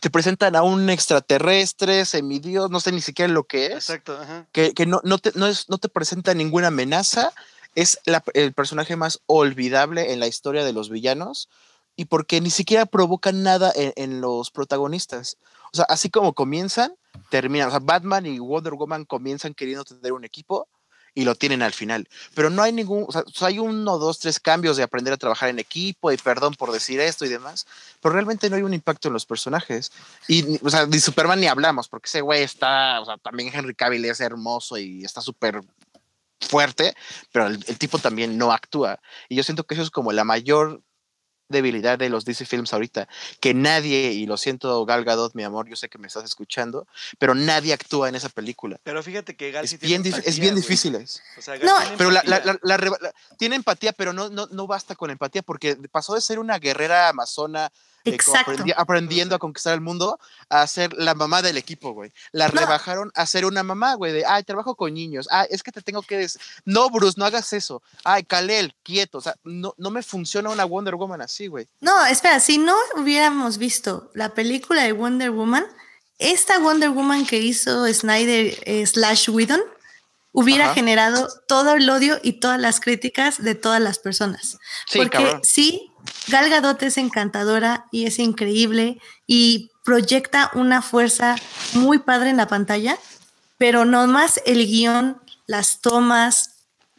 [0.00, 4.18] Te presentan a un extraterrestre, semidios, no sé ni siquiera lo que es Exacto,
[4.52, 7.32] que, que no, no, te, no, es, no te presenta ninguna amenaza,
[7.74, 11.48] es la- el personaje más olvidable en la historia de los villanos
[11.96, 15.36] y porque ni siquiera provocan nada en, en los protagonistas.
[15.74, 16.94] O sea, así como comienzan,
[17.30, 17.66] terminan.
[17.66, 20.68] O sea, Batman y Wonder Woman comienzan queriendo tener un equipo
[21.14, 22.08] y lo tienen al final.
[22.32, 25.48] Pero no hay ningún, o sea, hay uno, dos, tres cambios de aprender a trabajar
[25.48, 27.66] en equipo y perdón por decir esto y demás,
[28.00, 29.90] pero realmente no hay un impacto en los personajes.
[30.28, 33.74] Y, o sea, de Superman ni hablamos, porque ese güey está, o sea, también Henry
[33.74, 35.60] Cavill es hermoso y está súper
[36.40, 36.94] fuerte,
[37.32, 39.00] pero el tipo también no actúa.
[39.28, 40.82] Y yo siento que eso es como la mayor
[41.48, 43.08] debilidad de los DC Films ahorita,
[43.40, 46.86] que nadie, y lo siento Gal Gadot, mi amor, yo sé que me estás escuchando,
[47.18, 48.78] pero nadie actúa en esa película.
[48.82, 50.94] Pero fíjate que Gal Es sí tiene bien, es bien difícil.
[50.94, 51.22] es.
[51.38, 52.52] O sea, Gal No, tiene Pero la, la- empatía.
[52.52, 56.14] la- la reba- la- tiene empatía, pero no, no, no basta con empatía porque pasó
[56.14, 57.70] de ser una guerrera amazona
[58.04, 58.52] como Exacto.
[58.52, 60.18] aprendi- aprendiendo a conquistar el mundo,
[60.50, 62.12] a ser la mamá del equipo, güey.
[62.32, 62.60] La No.
[62.60, 65.80] rebajaron a ser una mamá, güey, de, ay, trabajo con niños, ay, es que te
[65.80, 69.90] tengo que decir, no, Bruce, no hagas eso, ay, Kalel, quieto, o sea, no, no
[69.90, 71.66] me funciona una Wonder Woman así, güey.
[71.80, 75.64] No, espera, si no hubiéramos visto la película de Wonder Woman,
[76.18, 79.60] esta Wonder Woman que hizo Snyder eh, slash Whedon
[80.32, 80.74] hubiera Ajá.
[80.74, 84.58] generado todo el odio y todas las críticas de todas las personas.
[84.86, 85.40] Sí, Porque cabrón.
[85.44, 85.90] sí,
[86.28, 91.36] Gal Gadot es encantadora y es increíble y proyecta una fuerza
[91.74, 92.98] muy padre en la pantalla,
[93.58, 96.50] pero nomás el guion, las tomas,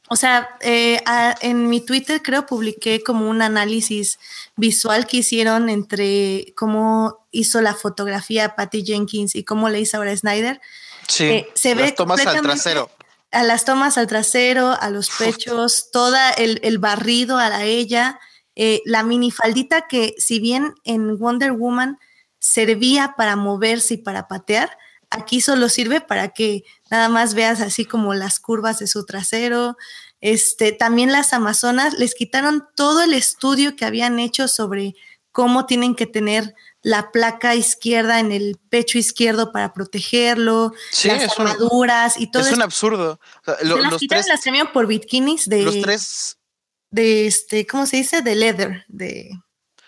[0.08, 4.20] o sea, eh, a- en mi Twitter creo publiqué como un análisis
[4.56, 10.16] visual que hicieron entre cómo hizo la fotografía Patty Jenkins y cómo le hizo ahora
[10.16, 10.62] Snyder.
[11.08, 12.92] Sí, Eh, se las ve tomas al trasero.
[13.32, 18.20] A las tomas al trasero, a los pechos, toda el, el barrido a la ella,
[18.56, 21.98] eh, la minifaldita que si bien en Wonder Woman
[22.40, 24.78] servía para moverse y para patear,
[25.10, 29.78] aquí solo sirve para que nada más veas así como las curvas de su trasero.
[30.22, 34.96] Este, también las Amazonas les quitaron todo el estudio que habían hecho sobre
[35.32, 41.38] cómo tienen que tener la placa izquierda en el pecho izquierdo para protegerlo, Sí, las
[41.38, 42.56] un- armaduras y todo Es eso.
[42.56, 43.20] un absurdo.
[43.42, 46.38] O sea, lo- Se las los, quitaron tres, las por bikinis de, los tres
[46.96, 48.22] de este, ¿cómo se dice?
[48.22, 49.30] De leather, de,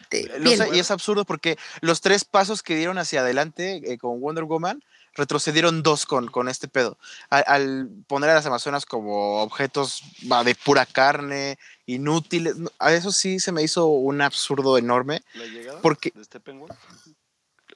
[0.09, 0.31] piel.
[0.73, 4.83] y es absurdo porque los tres pasos que dieron hacia adelante eh, con Wonder Woman
[5.13, 6.97] retrocedieron dos con, con este pedo.
[7.29, 13.11] Al, al poner a las Amazonas como objetos va, de pura carne, inútiles, a eso
[13.11, 15.21] sí se me hizo un absurdo enorme.
[15.33, 16.75] ¿La llegada Porque- de Steppenwolf?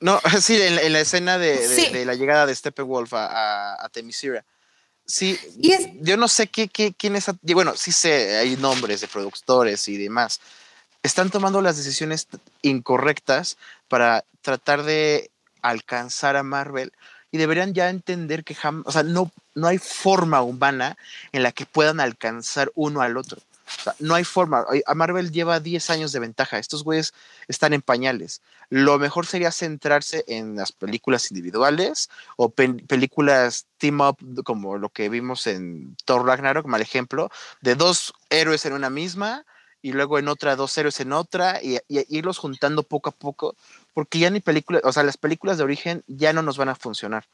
[0.01, 1.91] No, sí, en, la- en la escena de, de- Sí.
[1.91, 4.45] de la llegada de Steppenwolf a, a, a Themyscira.
[5.11, 7.25] Sí, Y es- yo no sé qué, qué, quién es.
[7.41, 10.39] Bueno, sí sé, hay nombres de productores y demás.
[11.03, 12.27] Están tomando las decisiones
[12.61, 13.57] incorrectas
[13.89, 15.29] para tratar de
[15.61, 16.93] alcanzar a Marvel
[17.29, 20.97] y deberían ya entender que o sea, no, no hay forma humana
[21.33, 23.41] en la que puedan alcanzar uno al otro.
[23.79, 24.65] O sea, no hay forma.
[24.85, 26.59] A Marvel lleva 10 años de ventaja.
[26.59, 27.13] Estos güeyes
[27.47, 28.41] están en pañales.
[28.69, 34.89] Lo mejor sería centrarse en las películas individuales o pe- películas team up como lo
[34.89, 37.29] que vimos en Thor Ragnarok, mal ejemplo,
[37.61, 39.45] de dos héroes en una misma
[39.81, 43.13] y luego en otra dos héroes en otra y, y- y irlos juntando poco a
[43.13, 43.55] poco
[43.95, 46.75] porque ya ni películas, o sea, las películas de origen ya no nos van a
[46.75, 47.25] funcionar.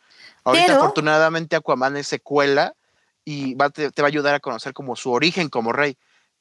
[0.46, 2.74] Ahorita Pero- afortunadamente Aquaman es secuela
[3.26, 5.98] y va, te, te va a ayudar a conocer como su origen como rey,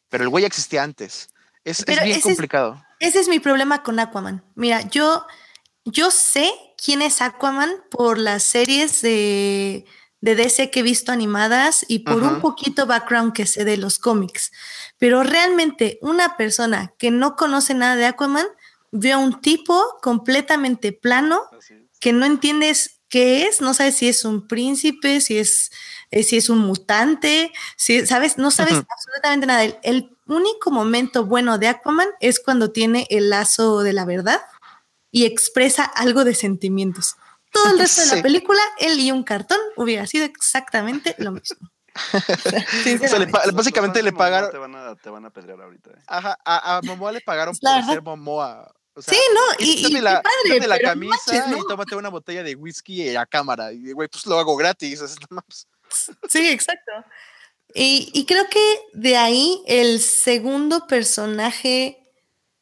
[0.09, 1.31] pero el güey ya existía antes.
[1.65, 2.83] Es, bien es- complicado.
[3.01, 4.43] Ese es mi problema con Aquaman.
[4.55, 5.27] Mira, yo,
[5.85, 6.51] yo sé
[6.83, 9.85] quién es Aquaman por las series de,
[10.23, 13.99] de DC que he visto animadas y por un poquito background que sé de los
[13.99, 14.51] cómics.
[14.99, 18.47] Pero realmente una persona que no conoce nada de Aquaman
[18.93, 21.73] ve a un tipo completamente plano es.
[22.01, 25.71] que no entiendes qué es, no sabes si es un príncipe, si es,
[26.11, 28.39] eh, si es un mutante, si, ¿sabes?
[28.39, 28.87] No sabes Ujú.
[28.91, 29.65] absolutamente nada.
[29.65, 34.41] El, el único momento bueno de Aquaman es cuando tiene el lazo de la verdad
[35.11, 37.17] y expresa algo de sentimientos.
[37.53, 38.17] Todo el resto de Sí.
[38.17, 41.71] la película, él y un cartón hubiera sido exactamente lo mismo.
[43.05, 44.51] O sea, le básicamente le de Momoa pagaron.
[44.51, 45.91] Te van a, te van a pedrear ahorita.
[45.91, 46.03] eh.
[46.07, 47.93] Ajá, a, a Momoa le pagaron la por verdad.
[47.95, 48.73] ser Momoa.
[48.95, 51.59] O sea, sí, no, y, y la, padre, la no camisa manches, ¿no?
[51.59, 53.73] y tómate una botella de whisky a cámara.
[53.73, 55.01] Y, güey, pues lo hago gratis.
[55.03, 55.67] es nada más.
[56.29, 56.93] Sí, exacto.
[57.75, 62.07] Y, y creo que de ahí el segundo personaje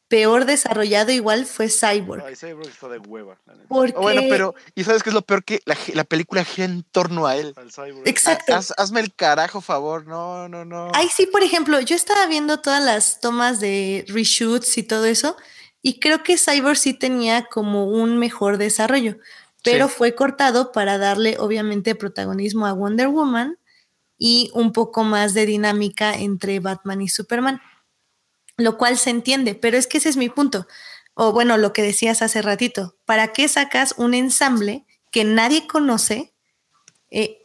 [0.07, 2.23] peor desarrollado igual fue Cyborg.
[2.25, 3.37] Ay, Cyborg está de hueva.
[3.45, 3.67] la neta.
[3.67, 5.43] Porque, O Bueno, pero, ¿y sabes qué es lo peor?
[5.43, 7.53] Que la, película gira en torno a él.
[7.55, 8.07] Al Cyborg.
[8.07, 8.53] Exacto.
[8.53, 10.05] Haz- hazme el carajo, favor.
[10.05, 10.91] No, no, no.
[10.93, 15.35] ahí sí, por ejemplo, yo estaba viendo todas las tomas de reshoots y todo eso,
[15.81, 19.17] y creo que Cyborg sí tenía como un mejor desarrollo,
[19.65, 19.95] pero Sí.
[19.97, 23.57] fue cortado para darle obviamente protagonismo a Wonder Woman
[24.17, 27.59] y un poco más de dinámica entre Batman y Superman,
[28.55, 30.67] lo cual se entiende, pero es que ese es mi punto.
[31.15, 36.31] O bueno, lo que decías hace ratito, ¿para qué sacas un ensamble que nadie conoce?
[37.11, 37.39] eh,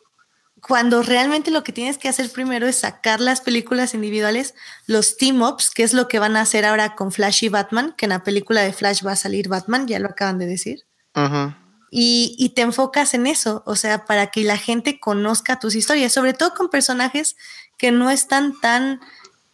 [0.67, 4.55] cuando realmente lo que tienes que hacer primero es sacar las películas individuales,
[4.87, 8.07] los team-ups, que es lo que van a hacer ahora con Flash y Batman, que
[8.07, 10.85] en la película de Flash va a salir Batman, ya lo acaban de decir.
[11.15, 11.55] Ujú.
[11.91, 16.13] Y, y te enfocas en eso, o sea, para que la gente conozca tus historias,
[16.13, 17.37] sobre todo con personajes
[17.77, 19.01] que no están tan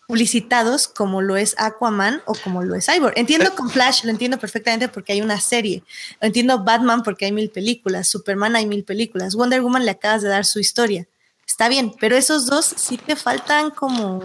[0.07, 3.15] publicitados como lo es Aquaman o como lo es Cyborg.
[3.17, 5.83] Entiendo con Flash, lo entiendo perfectamente porque hay una serie.
[6.21, 10.23] Lo entiendo Batman porque hay mil películas, Superman hay mil películas, Wonder Woman le acabas
[10.23, 11.09] de dar su historia.
[11.47, 14.21] está bien, pero esos dos sí te faltan como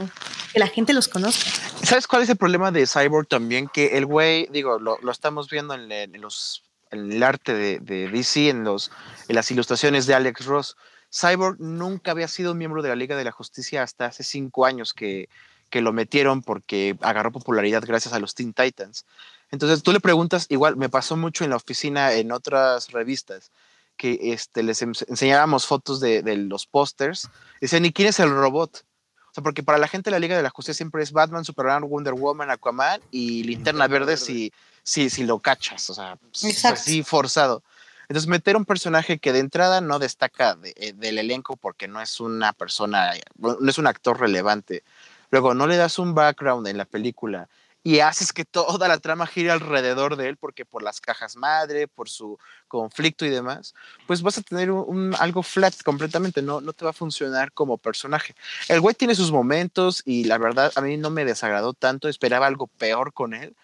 [0.53, 1.49] que la gente los conozca.
[1.83, 3.67] ¿Sabes cuál es el problema de Cyborg también?
[3.67, 8.09] Que el güey, digo, lo, lo estamos viendo en, en los en el arte de,
[8.09, 8.91] DC, en, los,
[9.27, 10.77] en las ilustraciones de Alex Ross.
[11.13, 14.93] Cyborg nunca había sido miembro de la Liga de la Justicia hasta hace cinco años
[14.93, 15.27] que,
[15.69, 19.05] que lo metieron porque agarró popularidad gracias a los Teen Titans.
[19.49, 23.51] Entonces tú le preguntas, igual me pasó mucho en la oficina en otras revistas,
[23.97, 27.29] que este, les enseñábamos fotos de, de los pósters.
[27.59, 28.85] Dicen, ¿y quién es el robot?
[29.31, 31.87] O sea, porque para la gente la Liga de la Justicia siempre es Batman, Superman,
[31.87, 34.51] Wonder Woman, Aquaman y Linterna Verde si,
[34.83, 36.17] si, si lo cachas, o sea,
[36.65, 37.63] así forzado.
[38.09, 42.19] Entonces, meter un personaje que de entrada no destaca eh, del elenco porque no es
[42.19, 44.83] una persona, no es un actor relevante.
[45.29, 47.47] Luego, no le das un background en la película
[47.83, 51.87] y haces que toda la trama gire alrededor de él, porque por las cajas madre,
[51.87, 53.73] por su conflicto y demás,
[54.05, 57.77] pues vas a tener un, algo flat completamente, no, no te va a funcionar como
[57.77, 58.35] personaje.
[58.67, 62.47] El güey tiene sus momentos y la verdad a mí no me desagradó tanto, esperaba
[62.47, 63.55] algo peor con él,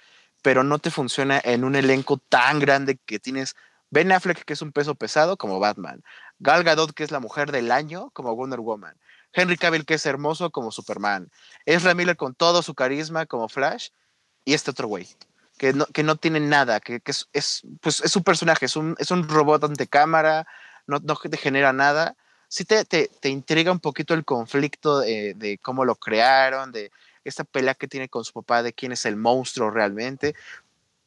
[0.41, 3.55] pero no te funciona en un elenco tan grande que tienes
[3.89, 6.03] Ben Affleck, que es un peso pesado, como Batman,
[6.39, 8.97] Gal Gadot, que es la mujer del año, como Wonder Woman,
[9.31, 11.31] Henry Cavill, que es hermoso, como Superman,
[11.65, 13.89] Ezra Miller con todo su carisma, como Flash,
[14.47, 15.05] y este otro güey,
[15.57, 18.77] que no, que no tiene nada, que, que es, es, pues es un personaje, es
[18.77, 20.47] un, es un robot ante cámara,
[20.87, 22.15] no, no te genera nada.
[22.47, 26.91] Sí te, te, te intriga un poquito el conflicto de, de, cómo lo crearon, de
[27.25, 30.33] esta pelea que tiene con su papá, de quién es el monstruo realmente.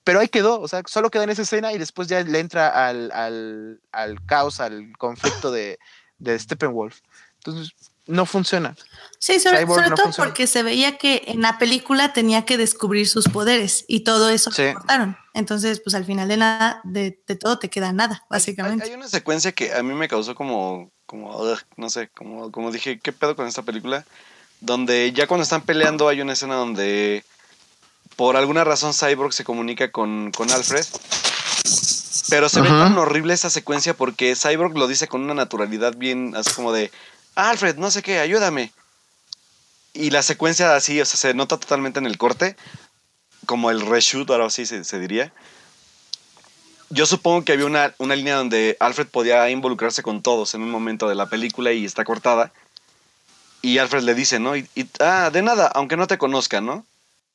[0.05, 2.69] Pero ahí quedó, o sea, solo queda en esa escena y después ya le entra
[2.89, 5.79] al, al, al caos, al conflicto de,
[6.19, 7.01] de Steppenwolf.
[7.37, 7.73] Entonces,
[8.07, 8.75] no funciona.
[9.19, 10.29] Sí, sobre, sobre no todo funciona.
[10.29, 14.51] porque se veía que en la película tenía que descubrir sus poderes y todo eso
[14.51, 14.73] sí.
[14.73, 15.17] cortaron.
[15.35, 18.85] Entonces, pues al final de nada, de, de todo te queda nada, básicamente.
[18.85, 21.39] Hay, hay, una secuencia que a mí me causó como, como
[21.77, 24.05] no sé, como, como dije, ¿qué pedo con esta película?
[24.61, 27.25] Donde ya cuando están peleando hay una escena donde
[28.17, 30.85] por alguna razón Cyborg se comunica con, con Alfred.
[32.29, 32.65] Pero se uh -huh.
[32.65, 36.73] ve tan horrible esa secuencia porque Cyborg lo dice con una naturalidad bien, así como
[36.73, 36.91] de,
[37.49, 38.73] Alfred, no sé qué, ayúdame.
[39.93, 42.57] Y la secuencia así, o sea, se nota totalmente en el corte,
[43.47, 45.33] como el reshoot, ahora sí se, se diría.
[46.91, 50.71] Yo supongo que había una, una, línea donde Alfred podía involucrarse con todos en un
[50.71, 52.53] momento de la película y está cortada.
[53.63, 54.57] Y Alfred le dice, ¿no?
[54.57, 56.85] Y, y ah, de nada, aunque no te conozca, ¿no?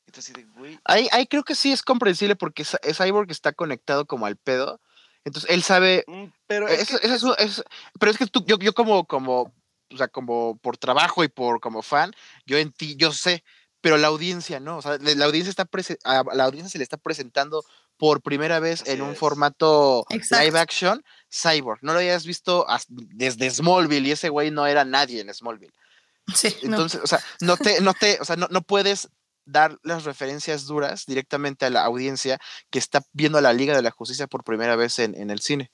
[0.06, 0.78] Entonces, güey.
[0.84, 4.80] Ahí, ahí creo que sí es comprensible porque Cyborg está conectado como al pedo.
[5.24, 6.04] Entonces él sabe.
[6.46, 7.64] Pero es, es, que, es, es
[7.98, 9.52] pero es que tú, yo, yo como, como
[9.92, 12.12] o sea, como por trabajo y por como fan,
[12.46, 13.44] yo en ti, yo sé,
[13.80, 15.68] pero la audiencia no, o sea, la audiencia está
[16.04, 17.64] a la audiencia se le está presentando
[17.96, 19.18] por primera vez Así en un es.
[19.18, 20.44] formato Exacto.
[20.44, 21.78] live action Cyborg.
[21.82, 25.72] No lo hayas visto desde Smallville y ese güey no era nadie en Smallville.
[26.34, 27.04] Sí, Entonces, no.
[27.04, 29.08] o sea, no te, no te, o sea, no, no puedes
[29.44, 33.82] dar las referencias duras directamente a la audiencia que está viendo a la Liga de
[33.82, 35.70] la Justicia por primera vez en, en el cine.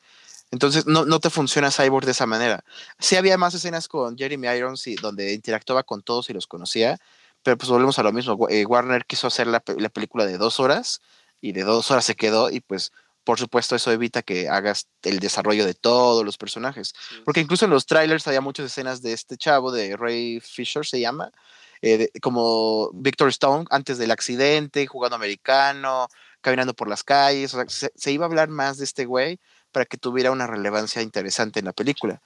[0.53, 2.63] Entonces no, no, te funciona Cyborg de esa manera.
[2.99, 6.99] Sí había más escenas con Jeremy Irons y donde interactuaba con todos y los conocía,
[7.43, 8.49] pero pues volvemos a lo mismo.
[8.51, 11.01] Eh, Warner quiso hacer la, la, película de dos horas
[11.41, 12.93] y de dos horas se quedó y pues
[13.25, 16.93] por supuesto eso evita que hagas el desarrollo de todos los personajes.
[17.25, 21.01] Porque incluso en los trailers había muchas escenas de este chavo, de Ray Fisher se
[21.01, 21.33] llama,
[21.81, 26.09] eh, de, como Victor Stone antes del accidente, jugando americano,
[26.43, 27.55] caminando por las calles.
[27.55, 29.41] O sea, se, se iba a hablar más de este güey
[29.73, 32.21] para que tuviera una relevancia interesante en la película.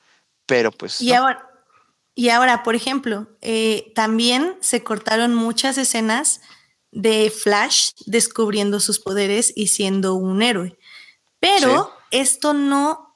[0.44, 1.00] Pero pues...
[1.00, 1.16] Y, no.
[1.16, 1.50] ahora,
[2.14, 6.40] y ahora, por ejemplo, eh, también se cortaron muchas escenas
[6.90, 10.78] de Flash descubriendo sus poderes y siendo un héroe.
[11.40, 12.18] Pero sí.
[12.18, 13.14] esto no,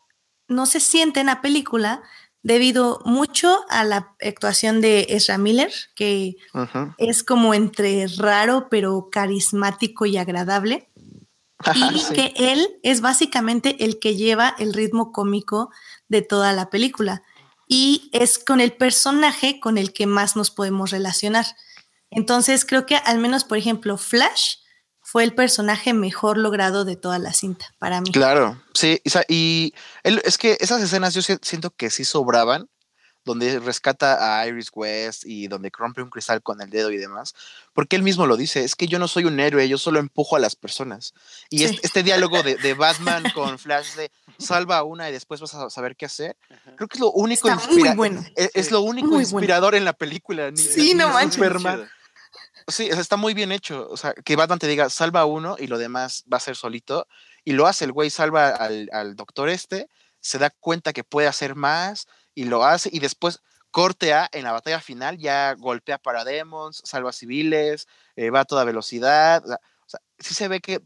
[0.49, 2.03] no se siente en la película
[2.43, 6.95] debido mucho a la actuación de Ezra Miller, que uh -huh.
[6.99, 10.89] es como entre raro pero carismático y agradable
[11.75, 12.15] y sí.
[12.15, 15.71] que él es básicamente el que lleva el ritmo cómico
[16.09, 17.23] de toda la película
[17.67, 21.47] y es con el personaje con el que más nos podemos relacionar.
[22.11, 24.57] Entonces creo que al menos, por ejemplo, Flash
[25.01, 28.11] fue el personaje mejor logrado de toda la cinta para mí.
[28.13, 32.69] Claro, sí, y él, es que esas escenas yo siento que sí sobraban
[33.31, 37.33] donde rescata a Iris West y donde rompe un cristal con el dedo y demás,
[37.73, 40.35] porque él mismo lo dice, es que yo no soy un héroe, yo solo empujo
[40.35, 41.15] a las personas.
[41.49, 41.65] Y sí.
[41.67, 45.55] este, este, diálogo de, de, Batman con Flash de salva a una y después vas
[45.55, 46.37] a saber qué hacer,
[46.77, 48.25] creo que es lo único, inspira bueno.
[48.35, 49.79] es, es, lo único muy inspirador bueno.
[49.79, 50.51] en la película.
[50.51, 51.35] Ni, sí, no manches.
[51.35, 51.89] Superman.
[52.67, 53.89] Sí, está muy bien hecho.
[53.91, 56.57] O sea, que Batman te diga, salva a uno y lo demás va a ser
[56.57, 57.07] solito.
[57.45, 59.89] Y lo hace, el güey salva al, al doctor este,
[60.21, 63.41] se da cuenta que puede hacer más, y lo hace y después
[63.71, 68.45] Corte A, en la batalla final, ya golpea para demons, salva civiles, eh, va a
[68.45, 69.45] toda velocidad.
[69.45, 70.83] O sea, sí se ve que eh,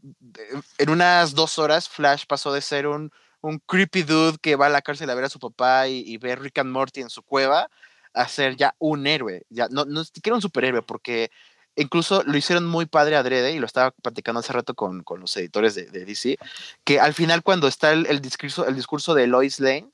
[0.77, 4.69] en unas dos horas Flash pasó de ser un, un creepy dude que va a
[4.69, 7.23] la cárcel a ver a su papá y, y ve Rick and Morty en su
[7.23, 7.69] cueva
[8.13, 9.45] a ser ya un héroe.
[9.49, 11.31] Ya, no, no siquiera un superhéroe, porque
[11.75, 15.35] incluso lo hicieron muy padre adrede, y lo estaba platicando hace rato con, con los
[15.37, 16.37] editores de, de, DC,
[16.83, 19.89] que al final cuando está el, el, discurso, el discurso de Lois Lane,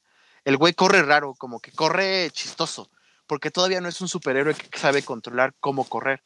[0.45, 2.89] el güey corre raro, como que corre chistoso,
[3.27, 6.21] porque todavía no es un superhéroe que sabe controlar cómo correr.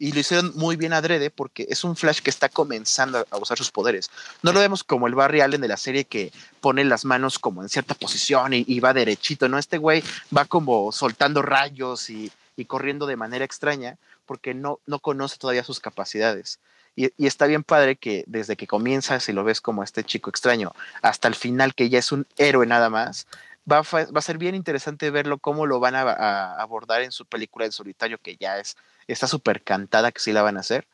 [0.00, 3.58] Y lo hicieron muy bien adrede porque es un Flash que está comenzando a usar
[3.58, 4.10] sus poderes.
[4.42, 7.62] No lo vemos como el Barry Allen de la serie que pone las manos como
[7.62, 9.58] en cierta posición y, y va derechito, ¿no?
[9.58, 10.04] Este güey
[10.34, 15.64] va como soltando rayos y, y corriendo de manera extraña porque no, no conoce todavía
[15.64, 16.60] sus capacidades.
[16.94, 20.30] Y, y, está bien padre que desde que comienza, si lo ves como este chico
[20.30, 23.26] extraño, hasta el final, que ya es un héroe nada más,
[23.70, 27.12] va a, va a ser bien interesante verlo cómo lo van a, a, abordar en
[27.12, 28.76] su película en solitario, que ya es,
[29.06, 30.86] está súper cantada que sí la van a hacer.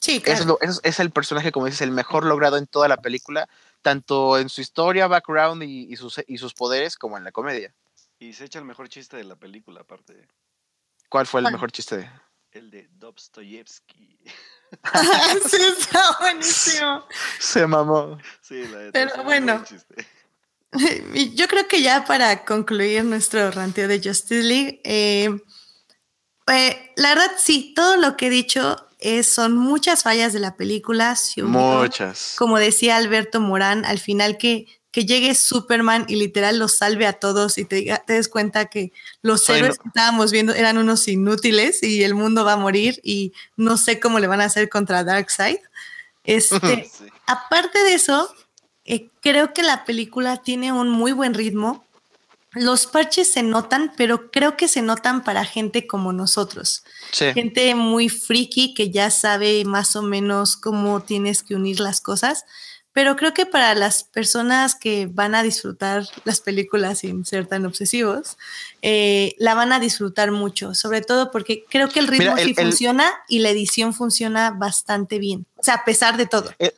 [0.00, 0.40] Sí, claro.
[0.40, 3.48] Es, lo, es, es, el personaje, como dices, el mejor logrado en toda la película,
[3.82, 7.74] tanto en su historia, background y, y, sus, y sus poderes, como en la comedia.
[8.18, 10.28] Y se echa el mejor chiste de la película, aparte.
[11.08, 12.10] ¿Cuál fue el mejor chiste de?
[12.50, 14.18] El de Dostoyevsky.
[15.48, 17.06] sí, está buenísimo.
[17.38, 18.18] Se mamó.
[18.40, 19.64] Sí, la de Pero bueno.
[21.34, 25.30] Yo creo que ya para concluir nuestro ranteo de Justice League, eh,
[26.48, 30.56] eh, la verdad sí, todo lo que he dicho es, son muchas fallas de la
[30.56, 31.16] película.
[31.42, 32.34] muchas.
[32.36, 37.14] Como decía Alberto Morán, al final que, que llegue Superman y literal los salve a
[37.14, 39.82] todos y te, des cuenta que los Soy héroes no.
[39.82, 44.00] que estábamos viendo eran unos inútiles y el mundo va a morir y no sé
[44.00, 45.58] cómo le van a hacer contra Darkseid.
[46.24, 47.06] Este, sí.
[47.26, 48.30] Aparte de eso,
[48.88, 51.84] eh, creo que la película tiene un muy buen ritmo.
[52.52, 56.84] Los parches se notan, pero creo que se notan para gente como nosotros.
[57.12, 57.26] Sí.
[57.34, 62.46] Gente muy friki que ya sabe más o menos cómo tienes que unir las cosas.
[62.94, 67.66] Pero creo que para las personas que van a disfrutar las películas sin ser tan
[67.66, 68.38] obsesivos,
[68.80, 72.48] eh, la van a disfrutar mucho, sobre todo porque creo que el ritmo Mira, el,
[72.48, 75.46] sí el, funciona y la edición funciona bastante bien.
[75.58, 76.50] O sea, a pesar de todo.
[76.58, 76.72] El,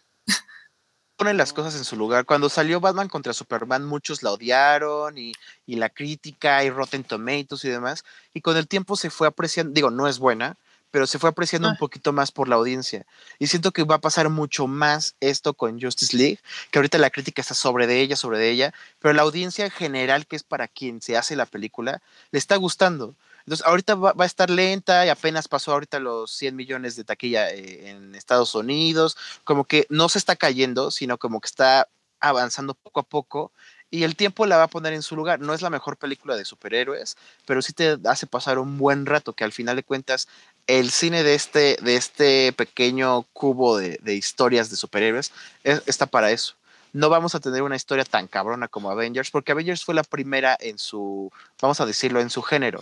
[1.21, 2.25] ponen las cosas en su lugar.
[2.25, 5.35] Cuando salió Batman contra Superman, muchos la odiaron y,
[5.67, 8.05] y, la crítica y Rotten Tomatoes y demás.
[8.33, 10.57] Y con el tiempo se fue apreciando, digo, no es buena,
[10.91, 11.73] pero se fue apreciando ah.
[11.73, 13.05] un poquito más por la audiencia.
[13.39, 16.39] Y siento que va a pasar mucho más esto con Justice League,
[16.71, 19.71] que ahorita la crítica está sobre de ella, sobre de ella, pero la audiencia en
[19.71, 23.15] general, que es para quien se hace la película, le está gustando.
[23.41, 27.51] Entonces, ahorita va, a estar lenta y apenas pasó ahorita los 100 millones de taquilla
[27.51, 29.17] eh, en Estados Unidos.
[29.45, 31.89] Como que no se está cayendo, sino como que está
[32.21, 33.53] avanzando poco a poco
[33.91, 35.41] y el tiempo la va a poner en su lugar.
[35.41, 39.33] No es la mejor película de superhéroes, pero sí te hace pasar un buen rato,
[39.33, 40.29] que al final de cuentas
[40.67, 45.33] el cine de este, de este pequeño cubo de, historias de superhéroes
[45.65, 46.55] es, está para eso.
[46.93, 50.57] No vamos a tener una historia tan cabrona como Avengers, porque Avengers fue la primera
[50.61, 52.81] en su, vamos a decirlo, en su género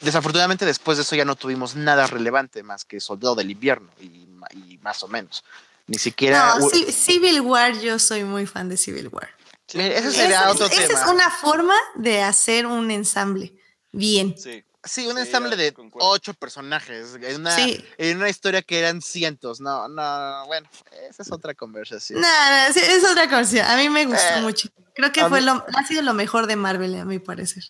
[0.00, 4.28] desafortunadamente después de eso ya no tuvimos nada relevante más que Soldado del Invierno y,
[4.54, 5.44] y más o menos.
[5.86, 6.56] Ni siquiera...
[6.58, 9.28] No, Civil War, yo soy muy fan de Civil War.
[9.66, 10.92] Sí, ese sería esa, otro esa tema.
[10.92, 13.54] Esa es una forma de hacer un ensamble
[13.92, 14.34] bien.
[14.38, 14.64] Sí.
[14.86, 17.82] Sí, un ensamble de ocho personajes en una, sí.
[17.96, 19.58] en una historia que eran cientos.
[19.58, 20.68] No, no, bueno,
[21.08, 22.20] esa es otra conversación.
[22.20, 23.64] No, no es otra conversación.
[23.64, 24.68] A mí me gustó eh, mucho.
[24.94, 25.46] Creo que fue mí...
[25.46, 27.64] lo, ha sido lo mejor de Marvel, a mi parecer.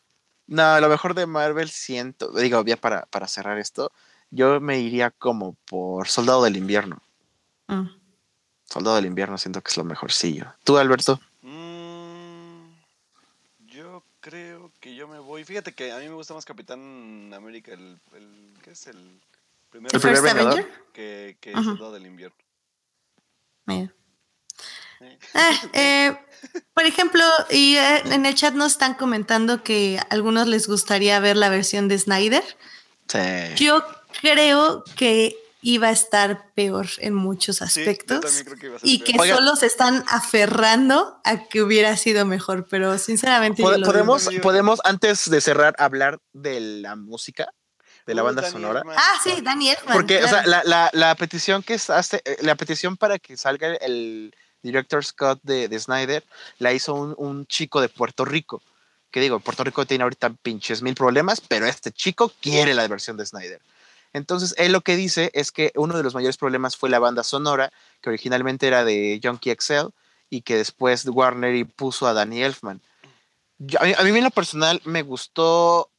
[0.47, 3.91] No, lo mejor de Marvel siento, digo, ya para, para cerrar esto,
[4.31, 7.03] yo me iría como por Soldado del Invierno.
[7.69, 7.87] Mm.
[8.65, 10.53] Soldado del Invierno siento que es lo mejorcillo.
[10.65, 11.21] ¿Tú, Alberto?
[11.43, 12.73] Mm,
[13.67, 15.45] yo creo que yo me voy.
[15.45, 19.21] Fíjate que a mí me gusta más Capitán América, el, el ¿qué es el
[19.71, 20.67] primer, ¿El primer Vengador?
[20.93, 21.65] Que, que uh -huh.
[21.65, 22.37] Soldado del Invierno.
[23.67, 23.93] Mira.
[25.35, 26.17] Ah, eh,
[26.75, 31.19] por ejemplo, y eh, en el chat nos están comentando que a algunos les gustaría
[31.21, 32.45] ver la versión de Snyder.
[33.09, 33.19] Sí.
[33.57, 33.85] Yo
[34.21, 39.35] creo que iba a estar peor en muchos aspectos sí, que y que Oiga.
[39.35, 45.41] solo se están aferrando a que hubiera sido mejor, pero sinceramente podemos podemos antes de
[45.41, 47.49] cerrar hablar de la música
[48.07, 48.85] de la banda Daniel sonora.
[48.85, 48.97] Man.
[48.99, 49.77] Ah, sí, Daniel.
[49.91, 50.27] Porque claro.
[50.27, 54.35] o sea, la, la, la, petición que hace, eh, la petición para que salga el
[54.65, 56.25] director Scott de, de Snyder
[56.59, 58.63] la hizo un, un, chico de Puerto Rico.
[59.13, 63.17] Que digo, Puerto Rico tiene ahorita pinches mil problemas, pero este chico quiere la versión
[63.17, 63.61] de Snyder.
[64.13, 67.23] Entonces, él lo que dice es que uno de los mayores problemas fue la banda
[67.23, 69.89] sonora, que originalmente era de Junkie XL
[70.31, 72.81] y que después Warner puso a Danny Elfman.
[73.79, 75.91] A, mí, a mí en lo personal me gustó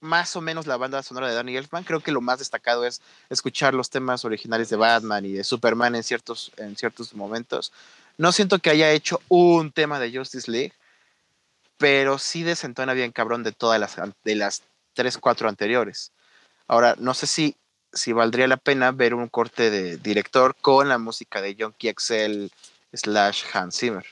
[0.00, 1.84] más o menos la banda sonora de Danny Elfman.
[1.84, 5.94] Creo que lo más destacado es escuchar los temas originales de Batman y de Superman
[5.94, 7.72] en ciertos, en ciertos momentos.
[8.16, 10.72] No siento que haya hecho un tema de Justice League,
[11.76, 14.62] pero sí desentona bien cabrón de todas las, de las
[14.94, 16.12] tres, cuatro anteriores.
[16.66, 17.56] Ahora, no sé si,
[17.92, 22.50] si valdría la pena ver un corte de director con la música de John Excel
[22.92, 24.06] slash Hans Zimmer.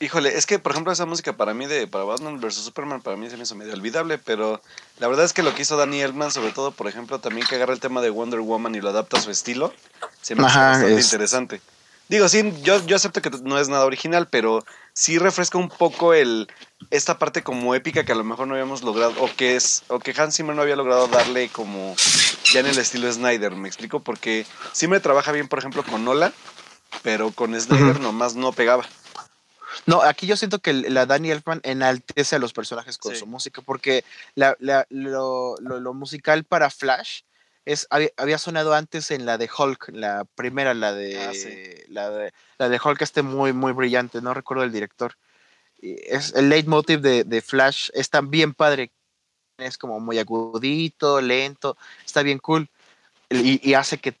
[0.00, 3.16] Híjole, es que por ejemplo esa música para mí de para Batman vs Superman para
[3.16, 4.60] mí se me hizo medio olvidable, pero
[4.98, 7.54] la verdad es que lo que hizo Danny Elfman, sobre todo por ejemplo también que
[7.54, 9.72] agarra el tema de Wonder Woman y lo adapta a su estilo,
[10.20, 11.60] se me hace bastante interesante.
[12.08, 16.12] Digo, sí, yo, yo acepto que no es nada original, pero sí refresca un poco
[16.12, 16.48] el
[16.90, 20.00] esta parte como épica que a lo mejor no habíamos logrado, o que es, o
[20.00, 21.96] que Hans Zimmer no había logrado darle como
[22.52, 26.34] ya en el estilo Snyder, me explico, porque Zimmer trabaja bien, por ejemplo, con Nolan,
[27.02, 28.84] pero con Snyder nomás no pegaba.
[29.86, 33.62] No, aquí yo siento que la Danny Elfman enaltece a los personajes con su música,
[33.62, 34.04] porque
[34.34, 34.56] la,
[34.88, 35.56] lo,
[35.94, 37.22] musical para Flash
[37.64, 41.32] es, había, sonado antes en la de Hulk, la primera, la de, ah,
[41.88, 45.16] la de, la de Hulk, este muy, muy brillante, no recuerdo el director.
[45.80, 48.90] Es, el leitmotiv de, de Flash es bien padre,
[49.58, 52.68] es como muy agudito, lento, está bien cool
[53.30, 54.14] y, y hace que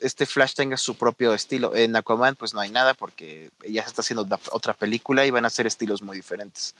[0.00, 1.74] este Flash tenga su propio estilo.
[1.74, 5.44] En Aquaman, pues no hay nada porque ya se está haciendo otra película y van
[5.44, 6.74] a ser estilos muy diferentes.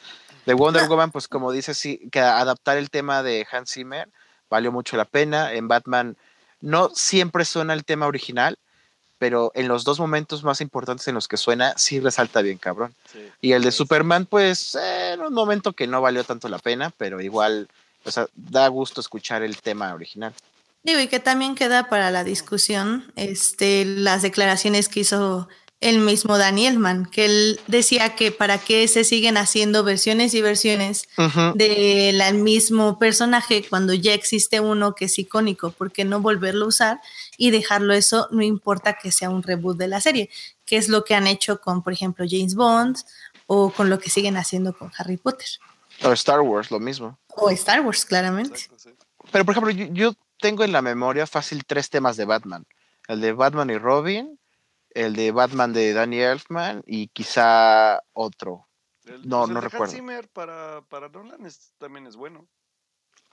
[0.46, 4.08] De Wonder Woman, pues como dices, sí, que adaptar el tema de Hans Zimmer
[4.48, 5.52] valió mucho la pena.
[5.52, 6.16] En Batman
[6.60, 8.58] no siempre suena el tema original,
[9.18, 12.94] pero en los dos momentos más importantes en los que suena, sí resalta bien, cabrón.
[13.40, 17.20] y el de Superman, pues, en un momento que no valió tanto la pena, pero
[17.20, 17.68] igual,
[18.04, 20.32] o sea, da gusto escuchar el tema original.
[20.82, 25.48] Digo, y que también queda para la discusión este, las declaraciones que hizo
[25.80, 30.42] el mismo Daniel Mann, que él decía que para qué se siguen haciendo versiones y
[30.42, 31.08] versiones
[31.54, 36.68] del mismo personaje cuando ya existe uno que es icónico, ¿por qué no volverlo a
[36.68, 37.00] usar
[37.38, 38.28] y dejarlo eso?
[38.30, 40.28] No importa que sea un reboot de la serie,
[40.66, 42.98] que es lo que han hecho con, por ejemplo, James Bond
[43.46, 45.48] o con lo que siguen haciendo con Harry Potter.
[46.02, 47.18] O Star Wars, lo mismo.
[47.28, 48.68] O Star Wars, claramente.
[49.32, 52.66] Pero, por ejemplo, yo tengo en la memoria fácil tres temas de Batman.
[53.08, 54.38] El de Batman y Robin,
[54.90, 58.68] el de Batman de Danny Elfman y quizá otro.
[59.24, 59.84] no, pues no recuerdo.
[59.84, 61.46] Hans Zimmer para, para Nolan
[61.78, 62.46] también es bueno.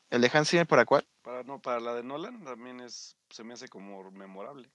[0.09, 1.05] ¿El de Hans Zimmer para cuál?
[1.21, 4.69] Para, no, para la de Nolan también es, se me hace como memorable.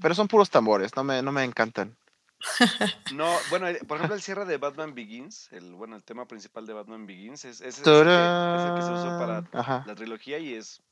[0.00, 1.96] Pero son puros tambores, no me, no me encantan.
[3.14, 6.72] No, bueno, por ejemplo, el cierre de Batman Begins, el bueno, el tema principal de
[6.72, 10.82] Batman Begins es, es, el, que, se usó para la trilogía y es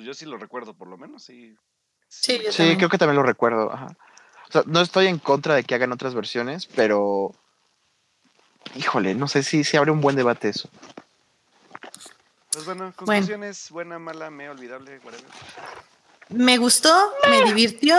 [0.00, 1.54] pues yo sí lo recuerdo, por lo menos, sí.
[2.08, 3.66] Sí, creo que también lo recuerdo.
[3.66, 7.34] O sea, no estoy en contra de que hagan otras versiones, pero.
[8.76, 10.70] Híjole, no sé si, si abre un buen debate eso.
[12.50, 15.26] Pues bueno, conclusiones, buena, mala, me olvidable, whatever.
[16.30, 17.96] Me gustó, me divirtió,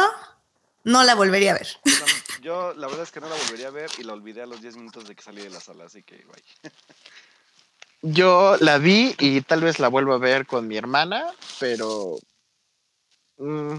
[0.83, 1.67] no la volvería a ver.
[2.41, 4.59] Yo la verdad es que no la volvería a ver y la olvidé a los
[4.59, 6.43] 10 minutos de que salí de la sala, así que bye.
[8.01, 11.25] Yo la vi y tal vez la vuelvo a ver con mi hermana,
[11.59, 12.17] pero.
[13.37, 13.77] Mm,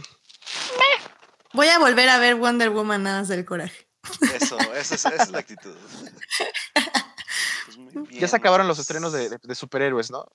[1.53, 3.87] Voy a volver a ver Wonder Woman nada del coraje.
[4.35, 5.77] Eso, esa es, la actitud.
[7.93, 10.27] Pues ya se acabaron los estrenos de, superhéroes, ¿no?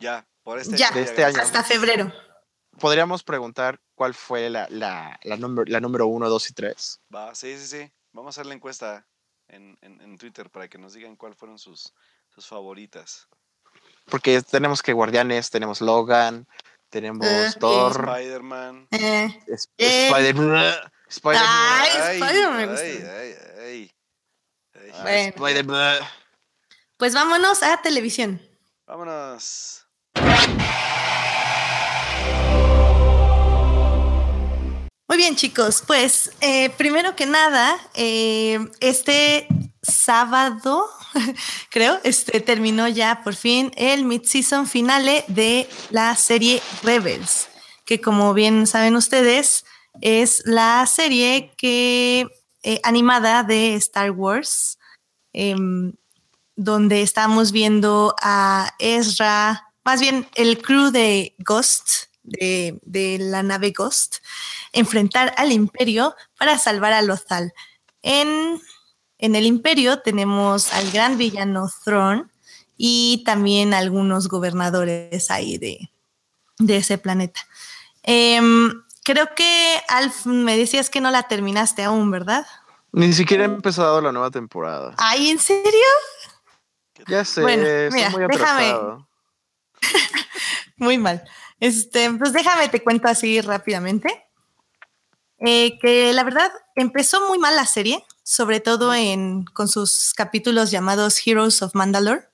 [0.00, 1.40] Ya, por este, ya, este año.
[1.40, 2.12] Hasta febrero.
[2.78, 7.00] Podríamos preguntar cuál fue la, la, la, la número uno, dos y tres.
[7.14, 7.92] Va, sí, sí, sí.
[8.12, 9.06] Vamos a hacer la encuesta
[9.48, 11.94] en, en, en Twitter para que nos digan cuáles fueron sus,
[12.36, 13.26] sus favoritas.
[14.04, 16.46] Porque tenemos que Guardianes, tenemos Logan,
[16.90, 19.40] tenemos eh, Thor, Spider-Man, eh,
[19.78, 20.10] eh.
[20.12, 20.74] Spider-Man.
[21.08, 22.76] Spider ay, Spider-Man.
[25.34, 25.98] Spider-Man.
[26.98, 28.40] Pues vámonos a televisión.
[28.86, 29.86] Vámonos.
[35.08, 35.82] Muy bien, chicos.
[35.86, 36.32] Pues
[36.76, 39.48] primero que nada, este
[39.86, 40.88] sábado,
[41.70, 47.48] creo, este, terminó ya por fin el mid-season finale de la serie Rebels,
[47.84, 49.64] que como bien saben ustedes,
[50.00, 52.28] es la serie que,
[52.62, 54.78] eh, animada de Star Wars,
[55.32, 55.92] em,
[56.56, 63.70] donde estamos viendo a Ezra, más bien el crew de Ghost, de, de la nave
[63.70, 64.16] Ghost,
[64.72, 67.52] enfrentar al imperio para salvar a Lothal.
[68.02, 68.60] En
[69.18, 72.30] en el imperio tenemos al gran villano Thrawn
[72.76, 75.90] y también algunos gobernadores ahí de,
[76.76, 77.40] ese planeta.
[78.02, 82.46] Em, creo que, Alf, me decías que no la terminaste aún, ¿verdad?
[82.92, 84.94] Ni siquiera he empezado la nueva temporada.
[84.98, 85.86] ¿Ay, en serio?
[87.08, 88.74] Ya sé, bueno, mira, muy déjame,
[90.76, 91.22] Muy mal.
[91.60, 94.24] Este, pues déjame te cuento así rápidamente.
[95.38, 100.72] Eh, que la verdad empezó muy mal la serie, sobre todo en, con sus capítulos
[100.72, 102.28] llamados Heroes of Mandalore,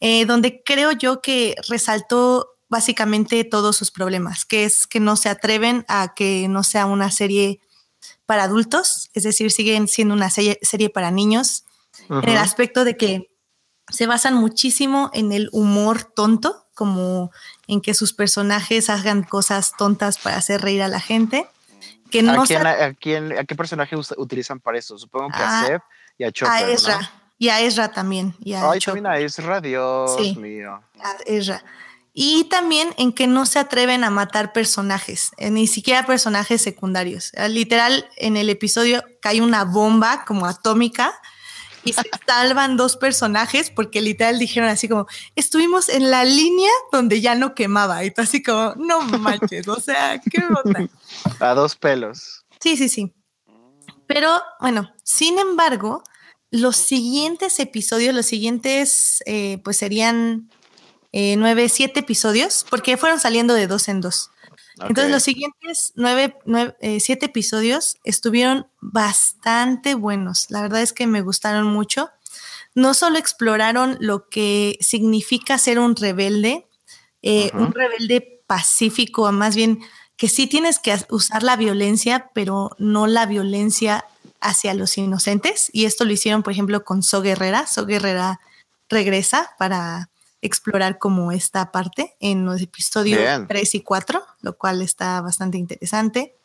[0.00, 5.28] eh, donde creo yo que resaltó básicamente todos sus problemas, que es que no se
[5.28, 7.60] atreven a que no sea una serie
[8.24, 11.64] para adultos, es decir, siguen siendo una serie, serie para niños,
[12.08, 13.30] en el aspecto de que
[13.90, 17.30] se basan muchísimo en el humor tonto, como
[17.66, 21.46] en que sus personajes hagan cosas tontas para hacer reír a la gente.
[22.10, 22.44] Que no ¿A,
[22.94, 24.98] quién, a, qué personaje utilizan para eso?
[24.98, 25.82] Supongo que a, Seb
[26.16, 27.12] y a Chopper, A Ezra.
[27.38, 28.34] Y a Ezra también.
[28.40, 30.82] Y a Ay, también a Ezra, Dios mío.
[31.00, 31.62] A Ezra.
[32.14, 37.32] Y también en que no se atreven a matar personajes, eh, ni siquiera personajes secundarios.
[37.34, 41.14] Eh, literal, en el episodio cae una bomba como atómica
[41.88, 47.20] y se salvan dos personajes porque literal dijeron así como, estuvimos en la línea donde
[47.20, 48.04] ya no quemaba.
[48.04, 50.88] Y tú así como, no manches, o sea, qué onda.
[51.40, 52.44] A dos pelos.
[52.60, 53.12] Sí, sí, sí.
[54.06, 56.02] Pero bueno, sin embargo,
[56.50, 60.50] los siguientes episodios, los siguientes, eh, pues serían
[61.12, 64.30] eh, nueve, siete episodios, porque fueron saliendo de dos en dos.
[64.80, 70.46] Entonces los siguientes nueve, nueve eh, siete episodios estuvieron bastante buenos.
[70.50, 72.10] La verdad es que me gustaron mucho.
[72.74, 76.66] No solo exploraron lo que significa ser un rebelde,
[77.22, 79.80] eh, un rebelde pacífico, más bien
[80.16, 84.04] que sí tienes que usar la violencia, pero no la violencia
[84.40, 85.70] hacia los inocentes.
[85.72, 87.66] Y esto lo hicieron, por ejemplo, con So Guerrera.
[87.66, 88.40] So Guerrera
[88.88, 90.10] regresa para
[90.40, 96.36] explorar como esta parte en los episodios 3 y 4, lo cual está bastante interesante.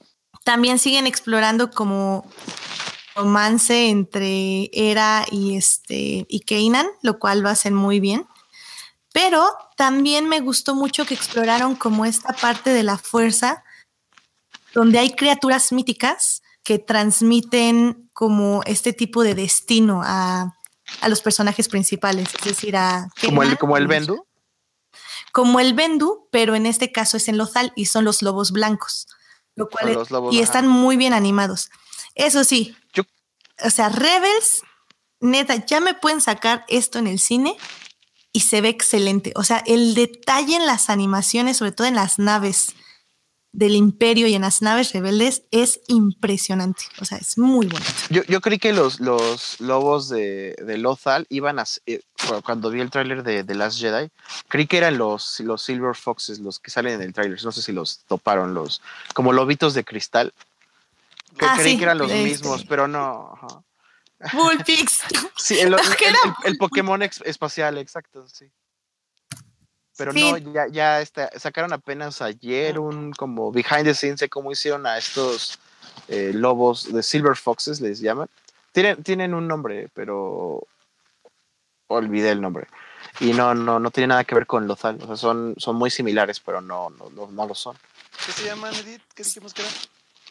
[0.43, 2.25] También siguen explorando como
[3.15, 8.27] romance entre Era y este y Kanan, lo cual lo hacen muy bien.
[9.13, 13.63] Pero también me gustó mucho que exploraron como esta parte de la fuerza
[14.73, 20.55] donde hay criaturas míticas que transmiten como este tipo de destino a,
[21.01, 23.09] a los personajes principales, es decir, a...
[23.23, 24.25] ¿Como el, como el Bendu?
[25.31, 29.07] Como el Bendu, pero en este caso es en Lothal y son los lobos blancos,
[29.55, 29.97] lo cual
[30.31, 31.71] y están muy bien animados.
[32.15, 32.75] Eso sí,
[33.63, 34.63] o sea, Rebels,
[35.19, 37.57] neta, ya me pueden sacar esto en el cine
[38.31, 39.31] y se ve excelente.
[39.35, 42.73] O sea, el detalle en las animaciones, sobre todo en las naves
[43.53, 46.83] del imperio y en las naves rebeldes es impresionante.
[46.99, 47.85] O sea, es muy bueno.
[48.09, 51.65] Yo, yo creí que los, los lobos de, de Lothal iban a...
[51.85, 52.01] Eh,
[52.43, 54.09] cuando vi el tráiler de The Last Jedi,
[54.47, 57.43] creí que eran los, los Silver Foxes, los que salen en el tráiler.
[57.43, 58.81] No sé si los toparon, los
[59.13, 60.33] como lobitos de cristal.
[61.39, 62.23] Ah, creí que eran los este.
[62.23, 63.37] mismos, pero no.
[64.31, 65.01] Bullpix.
[65.37, 65.75] sí, el,
[66.45, 68.49] el, Pokémon espacial, exacto, sí.
[69.97, 74.51] Pero no, ya, ya está, sacaron apenas ayer un como behind the scenes de cómo
[74.51, 75.59] hicieron a estos
[76.07, 78.27] eh, lobos de Silver Foxes, les llaman.
[78.71, 80.65] Tienen, tienen un nombre, pero
[81.87, 82.67] olvidé el nombre.
[83.19, 84.97] Y no, no, no tiene nada que ver con Lothal.
[85.03, 87.77] O sea, son, son muy similares, pero no, no, no, lo son.
[88.25, 89.01] ¿Qué se llaman, Edith?
[89.13, 89.73] ¿Qué dijimos que eran?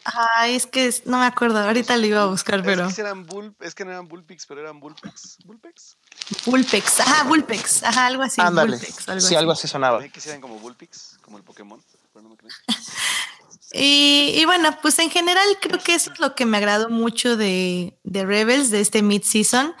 [0.05, 2.87] Ay, es que no me acuerdo, ahorita lo iba a buscar, pero.
[2.87, 5.37] Es que, eran bull, es que no eran Bullpix, pero eran Bullpex.
[5.45, 5.97] ¿Bullpex?
[6.45, 8.41] Bullpex, ajá, Bullpex, ajá, algo así.
[8.41, 8.77] Ándale.
[8.77, 10.01] sí, algo así sonaba.
[10.03, 11.81] Que eran como Bullpix, como el Pokémon,
[12.11, 12.53] pero no me crees.
[13.73, 17.37] y, y, bueno, pues en general creo que eso es lo que me agradó mucho
[17.37, 19.73] de, de Rebels, de este mid-season.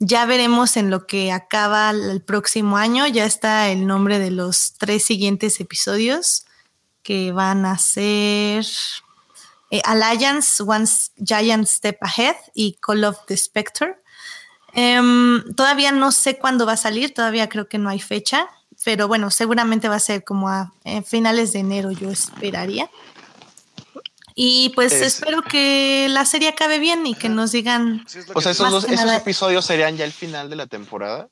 [0.00, 3.06] Ya veremos en lo que acaba el próximo año.
[3.06, 6.44] Ya está el nombre de los tres siguientes episodios
[7.02, 8.66] que van a ser
[9.70, 13.96] eh, Alliance, One Giant Step Ahead y Call of the Spectre.
[14.74, 18.48] Em, todavía no sé cuándo va a salir, todavía creo que no hay fecha,
[18.84, 20.72] pero bueno, seguramente va a ser como a
[21.04, 22.88] finales de enero, yo esperaría.
[24.40, 28.06] Y pues espero que la serie acabe bien y que nos digan.
[28.34, 31.28] o sea, esos, esos episodios serían ya el final de la temporada.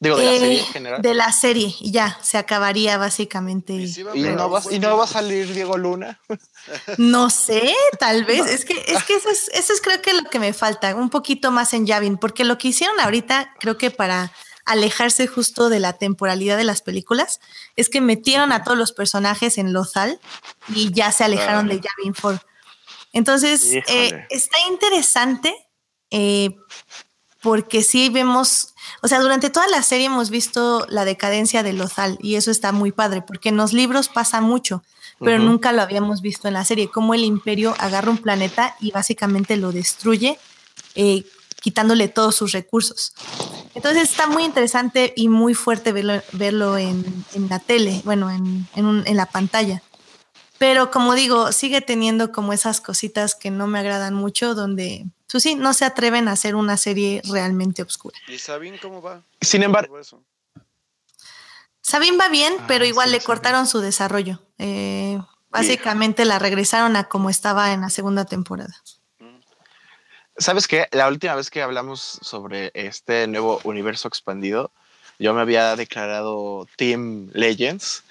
[0.00, 1.02] Digo, de la serie en general.
[1.02, 3.72] De la serie, ya, se acabaría básicamente.
[3.72, 6.20] ¿Y, no, va, ¿Y no va a salir Diego Luna?
[6.98, 8.46] No sé, tal vez.
[8.46, 11.10] Es que, es que eso es, eso es creo que lo que me falta, un
[11.10, 14.32] poquito más en Yavin, porque lo que hicieron ahorita, creo que para
[14.64, 17.40] alejarse justo de la temporalidad de las películas,
[17.76, 20.20] es que metieron a todos los personajes en Lothal
[20.68, 22.40] y ya se alejaron de Yavin 4.
[23.12, 25.54] Entonces, eh, está interesante
[26.10, 26.56] eh,
[27.44, 28.70] porque sí vemos
[29.02, 32.72] o sea, durante toda la serie hemos visto la decadencia de Lothal y eso está
[32.72, 34.82] muy padre, porque en los libros pasa mucho,
[35.20, 38.90] pero nunca lo habíamos visto en la serie, cómo el imperio agarra un planeta y
[38.90, 40.38] básicamente lo destruye,
[40.96, 41.24] eh,
[41.62, 43.14] quitándole todos sus recursos.
[43.74, 48.66] Entonces está muy interesante y muy fuerte verlo, verlo en, en la tele, bueno, en,
[48.74, 49.82] en, un- en la pantalla.
[50.58, 55.42] Pero como digo, sigue teniendo como esas cositas que no me agradan mucho, donde, pues
[55.42, 58.16] sí, no se atreven a hacer una serie realmente oscura.
[58.28, 59.22] ¿Y Sabine cómo va?
[59.40, 59.98] Sin embargo-.
[61.80, 63.26] Sabine va bien, Ah, pero igual sí, le Sabine.
[63.26, 64.40] cortaron su desarrollo.
[64.58, 68.74] Eh, básicamente la regresaron a como estaba en la segunda temporada.
[70.36, 70.88] ¿Sabes qué?
[70.92, 74.72] La última vez que hablamos sobre este nuevo universo expandido,
[75.18, 78.02] yo me había declarado Team Legends,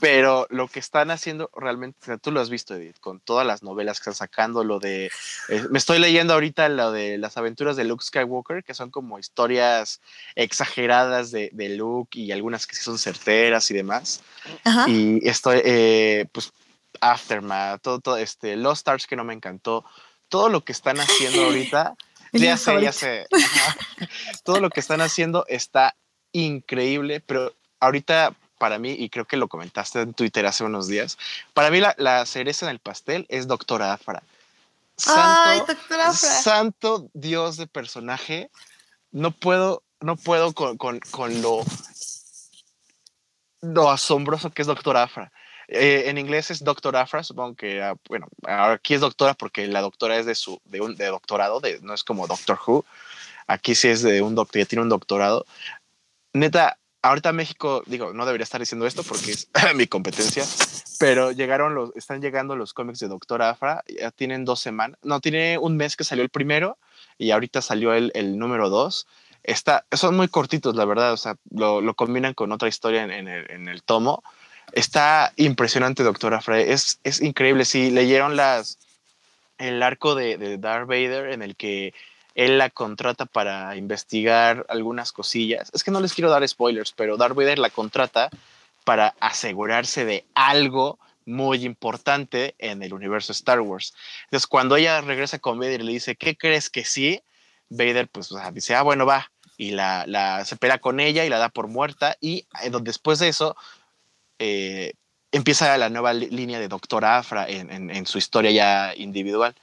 [0.00, 3.46] Pero lo que están haciendo realmente, o sea, tú lo has visto, Edith, con todas
[3.46, 5.10] las novelas que están sacando, lo de,
[5.48, 9.18] eh, me estoy leyendo ahorita lo de las aventuras de Luke Skywalker, que son como
[9.18, 10.00] historias
[10.34, 14.22] exageradas de, de Luke y algunas que sí son certeras y demás.
[14.64, 14.88] Ajá.
[14.88, 16.52] Y estoy, eh, pues,
[17.00, 19.84] Aftermath, todo, todo, este, Lost Stars que no me encantó,
[20.28, 21.94] todo lo que están haciendo ahorita,
[22.32, 23.76] ya sé, ya sé, ajá.
[24.44, 25.96] todo lo que están haciendo está
[26.32, 31.18] increíble, pero ahorita para mí, y creo que lo comentaste en Twitter hace unos días,
[31.54, 34.22] para mí la, la cereza en el pastel es Doctora Afra.
[35.06, 36.28] Ay, Santo, doctora Afra.
[36.28, 38.50] santo Dios de personaje,
[39.12, 41.64] no puedo, no puedo con, con, con lo,
[43.60, 45.32] lo asombroso que es Doctora Afra.
[45.68, 49.80] Eh, en inglés es Doctor Afra, supongo que, ah, bueno, aquí es doctora porque la
[49.80, 52.84] doctora es de su, de un de doctorado, de, no es como Doctor Who.
[53.48, 55.44] Aquí sí es de un doctor, ya tiene un doctorado.
[56.32, 56.78] Neta,
[57.08, 60.44] ahorita México, digo, no debería estar diciendo esto porque es mi competencia,
[60.98, 65.20] pero llegaron los, están llegando los cómics de Doctor Afra, ya tienen dos semanas, no,
[65.20, 66.78] tiene un mes que salió el primero
[67.18, 69.06] y ahorita salió el, el número dos.
[69.42, 73.12] Está, son muy cortitos, la verdad, o sea, lo, lo combinan con otra historia en,
[73.12, 74.24] en el, en el tomo.
[74.72, 77.64] Está impresionante, Doctor Afra, es, es increíble.
[77.64, 78.78] Si leyeron las,
[79.58, 81.94] el arco de, de Darth Vader en el que
[82.36, 85.70] él la contrata para investigar algunas cosillas.
[85.72, 88.28] Es que no les quiero dar spoilers, pero Darth Vader la contrata
[88.84, 93.94] para asegurarse de algo muy importante en el universo Star Wars.
[94.24, 97.22] Entonces, cuando ella regresa con Vader y le dice, ¿qué crees que sí?
[97.70, 99.32] Vader, pues, o dice, ah, bueno, va.
[99.56, 102.16] Y la, la, se pelea con ella y la da por muerta.
[102.20, 103.56] Y eh, después de eso,
[104.38, 104.92] eh,
[105.36, 109.54] empieza la nueva línea de Doctor Afra en, en, en su historia ya individual.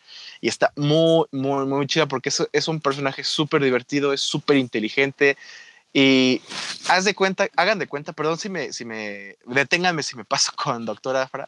[0.41, 4.57] Y está muy, muy, muy chida porque es, es un personaje súper divertido, es súper
[4.57, 5.37] inteligente.
[5.93, 6.41] Y
[6.89, 10.51] haz de cuenta, hagan de cuenta, perdón si me, si me, deténganme si me paso
[10.55, 11.47] con Doctor Afra,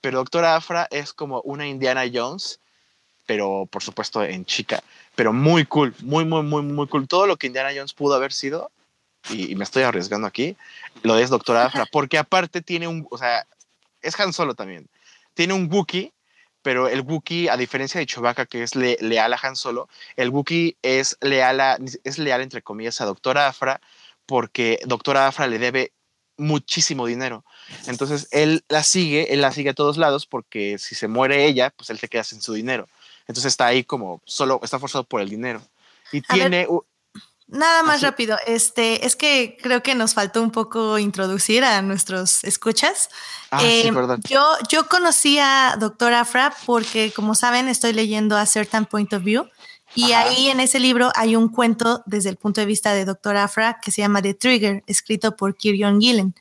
[0.00, 2.60] pero Doctor Afra es como una Indiana Jones,
[3.26, 4.82] pero por supuesto en chica,
[5.14, 7.06] pero muy cool, muy, muy, muy, muy cool.
[7.08, 8.70] Todo lo que Indiana Jones pudo haber sido,
[9.28, 10.56] y, y me estoy arriesgando aquí,
[11.02, 13.44] lo es Doctor Afra, porque aparte tiene un, o sea,
[14.02, 14.88] es Han Solo también,
[15.34, 16.12] tiene un Wookiee,
[16.62, 20.28] pero el Wookiee, a diferencia de Chewbacca, que es le- leal a Han Solo, el
[20.30, 23.80] Wookiee es leal, a, es leal, entre comillas, a Doctor Afra,
[24.26, 25.92] porque Doctor Afra le debe
[26.36, 27.44] muchísimo dinero.
[27.86, 31.70] Entonces él la sigue, él la sigue a todos lados, porque si se muere ella,
[31.70, 32.88] pues él se queda sin su dinero.
[33.26, 35.62] Entonces está ahí como solo, está forzado por el dinero.
[36.12, 36.66] Y A tiene,
[37.50, 41.82] Nada más Así- rápido, este, es que creo que nos faltó un poco introducir a
[41.82, 43.08] nuestros escuchas.
[43.50, 44.20] Ah, sí, Eh, perdón.
[44.28, 49.24] Yo, yo conocí a Doctor Afra porque, como saben, estoy leyendo A Certain Point of
[49.24, 49.48] View
[49.96, 50.28] y Ajá.
[50.28, 53.80] ahí en ese libro hay un cuento desde el punto de vista de Doctor Afra
[53.82, 56.34] que se llama The Trigger, escrito por Kirion Gillen.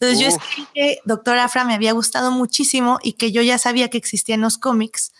[0.00, 0.42] Entonces yo Uf.
[0.42, 4.40] escribí que Doctor Afra me había gustado muchísimo y que yo ya sabía que existían
[4.40, 5.12] los cómics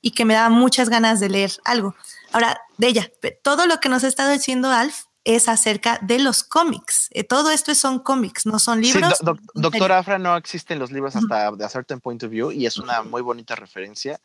[0.00, 1.94] y que me daba muchas ganas de leer algo.
[2.32, 6.18] Ahora, de ella, pe- todo lo que nos ha estado diciendo Alf es acerca de
[6.18, 7.08] los cómics.
[7.10, 9.18] Eh, todo esto son cómics, no son Sí, libros.
[9.20, 9.92] Do- Doctor.
[9.92, 13.02] Afra no existen los libros hasta de A Certain Point of View y es una
[13.02, 14.20] muy bonita referencia.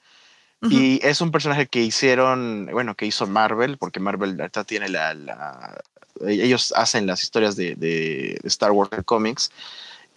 [0.69, 5.13] Y es un personaje que hicieron, bueno, que hizo Marvel, porque Marvel ahorita tiene la,
[5.13, 5.81] la-
[6.25, 9.51] ellos hacen las historias de, de Star Wars Comics.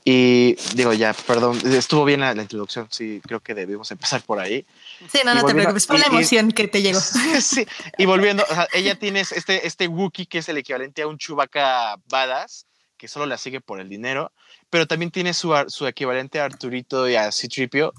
[0.08, 4.38] Y digo, ya, perdón, estuvo bien la, la introducción, sí, creo que debimos empezar por
[4.38, 4.64] ahí.
[5.12, 7.00] Sí, no, y no te preocupes, fue y- la y- emoción que te llegó.
[7.40, 7.66] sí,
[7.98, 11.18] y volviendo, o sea, ella tiene este, este Wookiee que es el equivalente a un
[11.18, 14.30] Chewbacca badass, que solo la sigue por el dinero,
[14.70, 17.92] pero también tiene su, su equivalente a Arturito y a Citripio,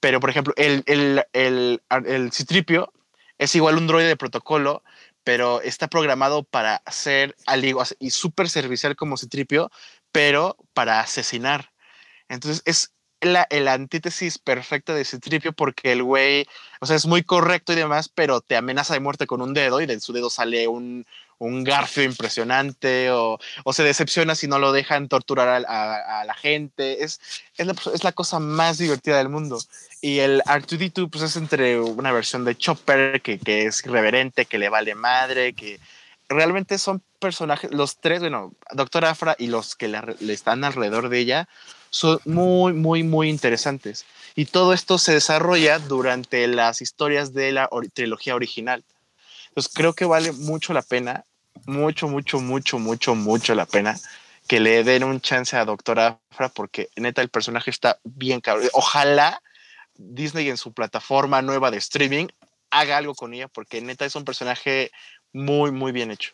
[0.00, 2.90] pero por ejemplo, el, el, el, el Citripio
[3.36, 4.82] es igual un droide de protocolo,
[5.24, 9.70] pero está programado para ser aligo y súper servicial como Citripio,
[10.12, 11.70] pero para asesinar.
[12.28, 16.46] Entonces es la, la antítesis perfecta de Citripio porque el güey,
[16.80, 19.80] o sea, es muy correcto y demás, pero te amenaza de muerte con un dedo
[19.80, 21.06] y de su dedo sale un,
[21.38, 27.02] un garfio impresionante o, o se decepciona si no lo dejan torturar a la gente.
[27.02, 27.20] Es,
[27.56, 29.58] es, la, es la cosa más divertida del mundo.
[30.00, 34.58] Y el R2D2 pues es entre una versión de Chopper que, que es irreverente, que
[34.58, 35.80] le vale madre, que
[36.30, 41.18] realmente son personajes, los tres, bueno, Doctor Afra y los que le, están alrededor de
[41.18, 41.48] ella,
[41.90, 44.06] son muy, muy, muy interesantes.
[44.36, 48.84] Y todo esto se desarrolla durante las historias de la trilogía original.
[49.48, 51.24] Entonces creo que vale mucho la pena,
[51.66, 53.98] mucho, mucho, mucho, mucho, mucho la pena
[54.46, 58.68] que le den un chance a Doctor Afra porque neta el personaje está bien cabrón.
[58.72, 59.42] Ojalá
[59.96, 62.28] Disney en su plataforma nueva de streaming
[62.70, 64.90] haga algo con ella porque neta es un personaje
[65.32, 66.32] muy, muy bien hecho.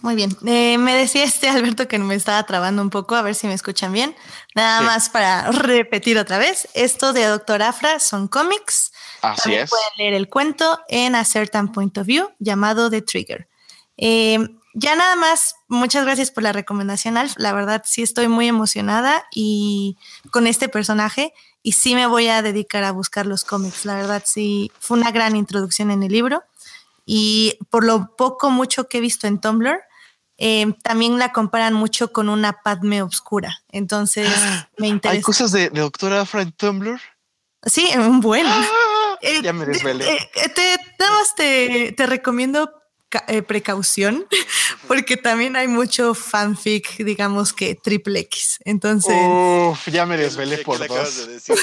[0.00, 0.30] Muy bien.
[0.46, 3.54] Eh, me decía este Alberto que me estaba trabando un poco, a ver si me
[3.54, 4.14] escuchan bien.
[4.54, 4.84] Nada Sí.
[4.86, 6.68] más para repetir otra vez.
[6.74, 8.92] Esto de Doctor Afra son cómics.
[9.22, 9.70] Así También es.
[9.70, 13.48] pueden leer el cuento en A Certain Point of View llamado The Trigger.
[13.96, 14.38] Eh,
[14.78, 17.34] ya nada más, muchas gracias por la recomendación, Alf.
[17.36, 19.96] La verdad, sí estoy muy emocionada y
[20.30, 23.84] con este personaje y sí me voy a dedicar a buscar los cómics.
[23.84, 26.42] La verdad, sí, fue una gran introducción en el libro
[27.04, 29.80] y por lo poco, mucho que he visto en Tumblr,
[30.38, 33.62] eh, también la comparan mucho con una Padme obscura.
[33.70, 34.28] Entonces,
[34.78, 35.22] me Hay interesa.
[35.22, 37.00] cosas de, de Doctor Afra en Tumblr.
[37.64, 38.46] Sí, un buen.
[38.46, 38.64] ¡Ah!
[39.20, 40.08] Eh, ya me de- desvelé.
[40.14, 42.72] eh, eh, te, nada más te, te recomiendo
[43.28, 44.26] eh, precaución,
[44.88, 48.58] porque también hay mucho fanfic, digamos que triple X.
[48.64, 51.16] Entonces, Uf, ya me desvelé ¿Qué por dos.
[51.26, 51.56] de decir?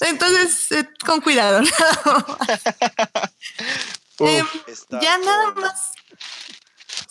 [0.00, 1.60] Entonces eh, con cuidado.
[4.18, 4.46] Uf, Em,
[5.00, 5.92] ya nada más.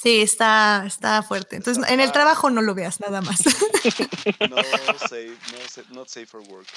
[0.02, 1.56] Sí, está, está fuerte.
[1.56, 3.40] Entonces, en el trabajo no lo veas nada más.
[4.50, 4.58] No
[5.00, 6.68] safe, no sa- not safe for work,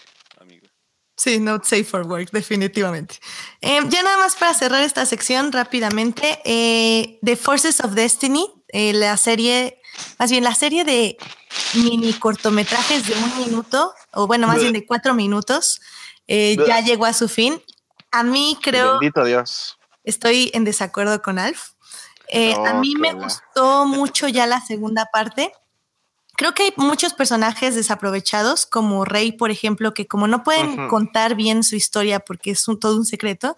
[0.41, 0.67] amigo.
[1.23, 3.21] Sí, not safe for work, definitivamente.
[3.61, 8.93] Eh, ya nada más para cerrar esta sección rápidamente, eh, The Forces of Destiny, eh,
[8.93, 9.81] la serie,
[10.19, 11.17] más bien la serie de
[11.75, 15.81] mini cortometrajes de un minuto, o bueno, más bien de cuatro minutos,
[16.27, 17.63] eh, ya llegó a su fin.
[18.11, 19.79] A mí creo, Bendito Dios.
[20.03, 21.75] estoy en desacuerdo con Alf.
[22.67, 25.53] A mí me gustó mucho ya la segunda parte.
[26.37, 31.35] Creo que hay muchos personajes desaprovechados, como Rey, por ejemplo, que como no pueden contar
[31.35, 33.57] bien su historia porque es un- todo un secreto,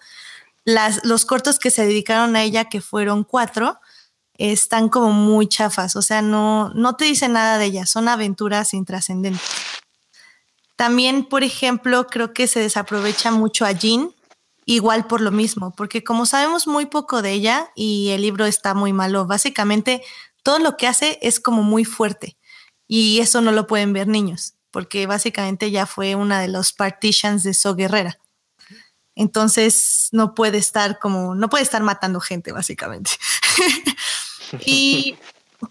[0.64, 3.78] las, los cortos que se dedicaron a ella, que fueron cuatro,
[4.36, 5.94] están como muy chafas.
[5.96, 9.42] O sea, no, no te dicen nada de ella, son aventuras intrascendentes.
[10.76, 14.10] También, por ejemplo, creo que se desaprovecha mucho a Jean,
[14.66, 18.74] igual por lo mismo, porque como sabemos muy poco de ella y el libro está
[18.74, 20.02] muy malo, básicamente
[20.42, 22.36] todo lo que hace es como muy fuerte
[22.96, 27.42] y eso no lo pueden ver niños, porque básicamente ya fue una de los partitions
[27.42, 28.20] de So Guerrera.
[29.16, 33.10] Entonces no puede estar como, no puede estar matando gente, básicamente.
[34.64, 35.16] y,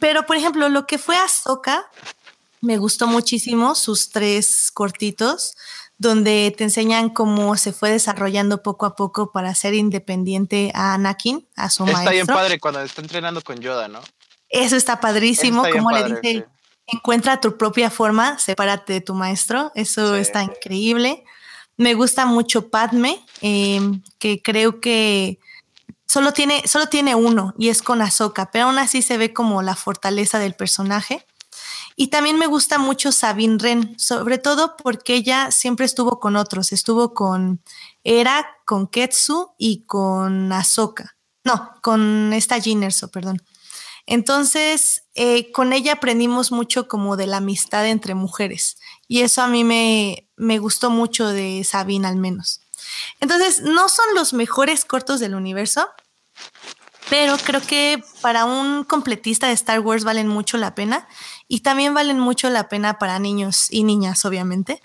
[0.02, 1.90] pero por ejemplo, lo que fue Ahsoka,
[2.60, 5.56] me gustó muchísimo sus tres cortitos,
[5.98, 11.48] donde te enseñan cómo se fue desarrollando poco a poco para ser independiente a Anakin,
[11.56, 14.02] a su Está bien padre cuando está entrenando con Yoda, ¿no?
[14.50, 16.54] Eso está padrísimo, Está como le padre, dice, sí.
[16.88, 20.22] Encuentra tu propia forma, sepárate de tu maestro, eso Sí.
[20.22, 21.24] está increíble.
[21.78, 23.82] Me gusta mucho Padme, eh,
[24.20, 25.40] que creo que
[26.06, 29.62] solo tiene, solo tiene uno y es con Ahsoka, pero aún así se ve como
[29.62, 31.26] la fortaleza del personaje.
[31.96, 36.72] Y también me gusta mucho Sabine Wren, sobre todo porque ella siempre estuvo con otros,
[36.72, 37.62] estuvo con
[38.04, 41.16] Era, con Ketsu y con Ahsoka.
[41.44, 43.42] No, con esta Jyn Erso, perdón.
[44.06, 48.78] Entonces, eh, con ella aprendimos mucho como de la amistad entre mujeres
[49.08, 52.62] y eso a mí me, me gustó mucho de Sabine al menos.
[53.22, 55.88] Entonces, no son los mejores cortos del universo,
[57.10, 61.08] pero creo que para un completista de Star Wars valen mucho la pena
[61.48, 64.82] y también valen mucho la pena para niños y niñas, obviamente,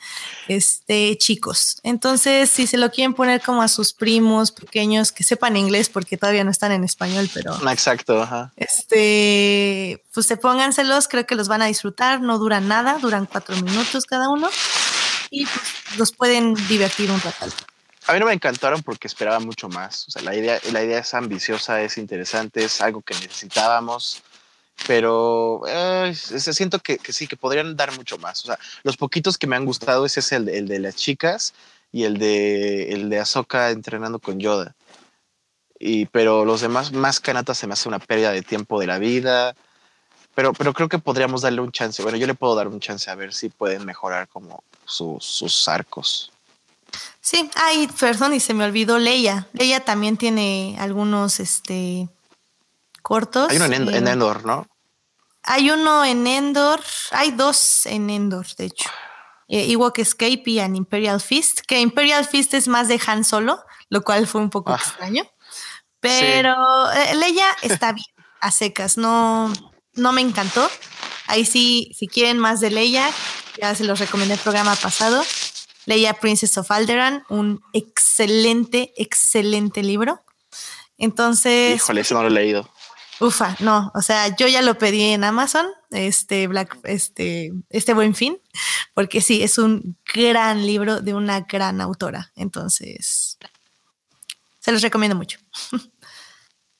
[0.49, 1.81] este, chicos.
[1.83, 6.17] Entonces, si se lo quieren poner como a sus primos pequeños que sepan inglés porque
[6.17, 8.53] todavía no están en español, pero Exacto, ajá.
[8.57, 13.57] este, pues se pónganselos, creo que los van a disfrutar, no duran nada, duran cuatro
[13.57, 14.49] minutos cada uno
[15.31, 17.47] y pues, los pueden divertir un rato.
[18.09, 20.09] A mí no me encantaron porque esperaba mucho más.
[20.09, 24.23] O sea, la idea, la idea es ambiciosa, es interesante, es algo que necesitábamos.
[24.87, 28.43] Pero eh, siento que, sí, que podrían dar mucho más.
[28.45, 31.53] O sea, los poquitos que me han gustado es el, de- las chicas
[31.93, 34.75] y el de, el de Ahsoka entrenando con Yoda.
[35.79, 38.99] Y, pero los demás, más canatas se me hace una pérdida de tiempo de la
[38.99, 39.55] vida.
[40.35, 42.03] Pero, pero creo que podríamos darle un chance.
[42.03, 46.33] Bueno, yo le puedo dar un chance a ver si pueden mejorar como sus arcos.
[47.21, 49.49] Sí, ay, perdón, y se me olvidó Leia.
[49.53, 52.09] Leia también tiene algunos este
[53.03, 53.51] cortos.
[53.51, 54.67] Hay uno en, End- eh, en Endor, ¿no?
[55.43, 56.81] Hay uno en Endor,
[57.13, 58.91] hay dos en Endor, de hecho.
[59.49, 63.63] Eh, Ewok Escape y an Imperial Fist, que Imperial Fist es más de Han Solo,
[63.89, 64.77] lo cual fue un poco Ah.
[64.77, 65.25] extraño.
[66.01, 66.55] Pero
[66.93, 68.07] eh, Leia está bien,
[68.41, 69.53] a secas, no,
[69.95, 70.71] no me encantó.
[71.27, 73.11] Ahí sí, si quieren más de Leia,
[73.61, 75.23] ya se los recomendé el programa pasado.
[75.89, 80.23] Leia Princess of Alderaan, un excelente, excelente libro.
[80.99, 81.77] Entonces.
[81.77, 82.71] Híjole, ese no lo he leído.
[83.21, 88.15] Ufa, no, o sea, yo ya lo pedí en Amazon, este Black, este, este buen
[88.15, 88.39] fin,
[88.93, 92.33] porque sí, es un gran libro de una gran autora.
[92.37, 93.39] Entonces,
[94.59, 95.39] se los recomiendo mucho.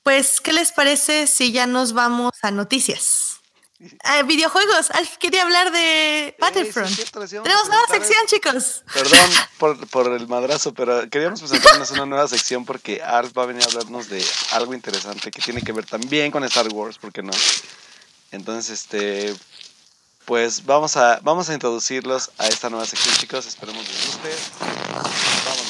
[0.01, 3.28] Pues, ¿qué les parece si ya nos vamos a noticias?
[4.03, 4.91] Ah, videojuegos.
[4.91, 6.93] Alf quería hablar de Battlefront.
[6.93, 8.83] Tenemos nueva sección, chicos.
[8.93, 13.45] Perdón por, por, el madrazo, pero queríamos presentarnos una nueva sección porque Ars va a
[13.45, 17.13] venir a hablarnos de algo interesante que tiene que ver también con Star Wars, ¿por
[17.13, 17.31] qué no?
[18.31, 19.33] Entonces, este,
[20.25, 23.47] pues vamos a, vamos a introducirlos a esta nueva sección, chicos.
[23.47, 24.29] Esperemos les guste.
[25.45, 25.68] Vámonos.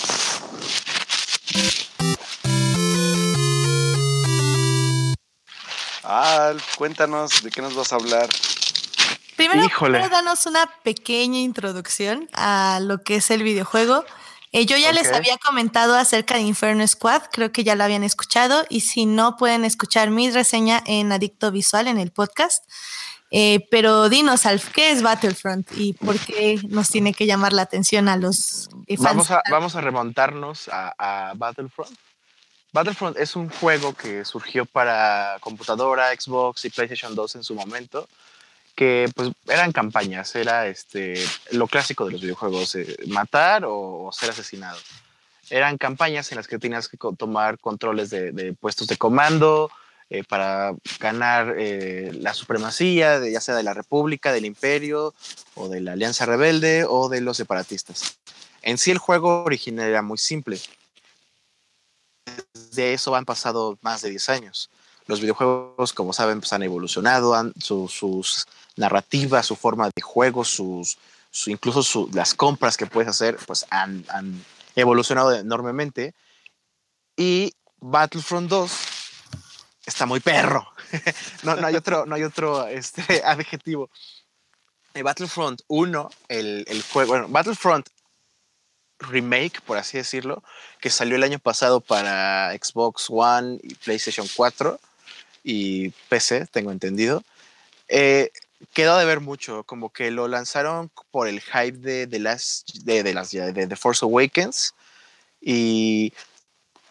[6.09, 8.29] Alf, cuéntanos de qué nos vas a hablar.
[9.35, 14.03] Primero, primero danos una pequeña introducción a lo que es el videojuego.
[14.51, 18.03] Eh, yo ya les había comentado acerca de Inferno Squad, creo que ya lo habían
[18.03, 22.65] escuchado, y si no, pueden escuchar mi reseña en Adicto Visual en el podcast.
[23.29, 27.61] Eh, pero dinos, Alf, ¿qué es Battlefront y por qué nos tiene que llamar la
[27.61, 29.09] atención a los eh, fans?
[29.09, 31.95] Vamos a, vamos a remontarnos a, a Battlefront
[32.71, 38.07] Battlefront es un juego que surgió para computadora, Xbox y PlayStation 2 en su momento,
[38.75, 41.15] que pues eran campañas, era este,
[41.51, 44.77] lo clásico de los videojuegos, eh, matar o, ser asesinado.
[45.49, 49.71] Eran campañas en las que tenías que tomar controles de, puestos de comando
[50.11, 55.15] eh, para ganar eh, la supremacía, ya sea de la República, del Imperio,
[55.55, 58.19] o de la Alianza Rebelde, o de los separatistas.
[58.61, 60.59] En sí el juego original era muy simple
[62.71, 64.69] de eso han pasado más de 10 años.
[65.07, 70.97] Los videojuegos, como saben, pues han evolucionado, han, sus narrativas, su forma de juego, sus,
[71.47, 74.05] incluso las compras que puedes hacer, pues han,
[74.75, 76.13] evolucionado enormemente.
[77.17, 78.71] Y Battlefront 2
[79.85, 80.67] está muy perro.
[81.43, 83.89] no, no, hay otro, no hay otro este, adjetivo.
[84.93, 87.89] Battlefront 1, el, el juego, bueno, Battlefront
[88.99, 90.43] remake, por así decirlo,
[90.79, 94.79] que salió el año pasado para Xbox One y PlayStation 4
[95.43, 97.23] y PC, tengo entendido.
[97.87, 98.31] Eh,
[98.73, 103.03] quedó de ver mucho, como que lo lanzaron por el hype de, de, las, de,
[103.03, 104.73] de las de The Force Awakens
[105.41, 106.13] y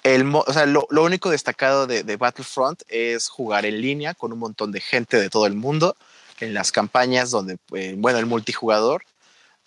[0.02, 4.32] el, o sea, lo, lo, único destacado de, de, Battlefront es jugar en línea con
[4.32, 5.96] un montón de gente de todo el mundo
[6.40, 9.02] en las campañas donde, eh, bueno, el multijugador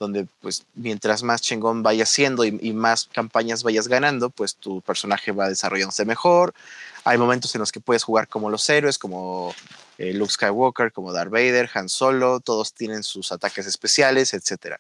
[0.02, 5.32] donde pues mientras más chingón vayas siendo y, más campañas vayas ganando, pues tu personaje
[5.32, 6.56] va desarrollándose mejor.
[7.04, 9.54] Hay momentos en los que puedes jugar como los héroes, como
[10.00, 14.78] eh, Luke Skywalker, como Darth Vader, Han Solo, todos tienen sus ataques especiales, etc.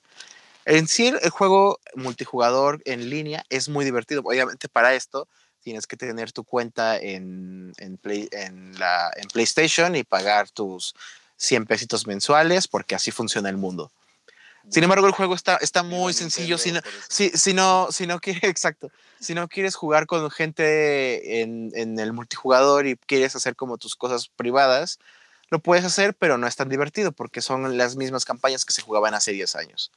[0.66, 4.24] En sí, el juego multijugador en línea es muy divertido.
[4.26, 5.28] Obviamente para esto
[5.62, 10.96] tienes que tener tu cuenta en, en, en, la, en PlayStation y pagar tus
[11.38, 13.92] 100 pesitos mensuales porque así funciona el mundo.
[14.70, 16.57] Sin embargo, el juego está, está muy sencillo.
[16.57, 18.91] Si no, si, si no, si no quieres, exacto.
[19.20, 23.95] Si no quieres jugar con gente en, en, el multijugador y quieres hacer como tus
[23.95, 24.99] cosas privadas,
[25.49, 28.82] lo puedes hacer, pero no es tan divertido porque son las mismas campañas que se
[28.82, 29.91] jugaban hace 10 años.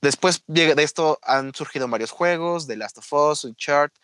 [0.00, 3.96] Después de esto han surgido varios juegos, The Last of Us, Uncharted,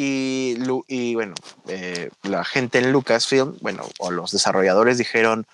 [0.00, 1.34] y, y bueno,
[1.66, 5.44] eh, la gente en Lucasfilm, bueno, o los desarrolladores dijeron,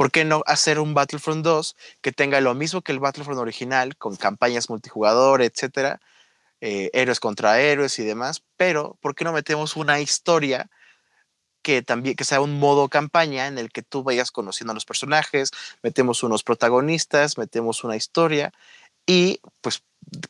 [0.00, 3.98] ¿por qué no hacer un Battlefront 2 que tenga lo mismo que el Battlefront original,
[3.98, 6.00] con campañas multijugador, etcétera,
[6.62, 8.42] eh, héroes contra héroes y demás?
[8.56, 10.70] Pero, ¿por qué no metemos una historia
[11.60, 14.86] que también que sea un modo campaña en el que tú vayas conociendo a los
[14.86, 15.50] personajes,
[15.82, 18.54] metemos unos protagonistas, metemos una historia
[19.04, 19.82] y pues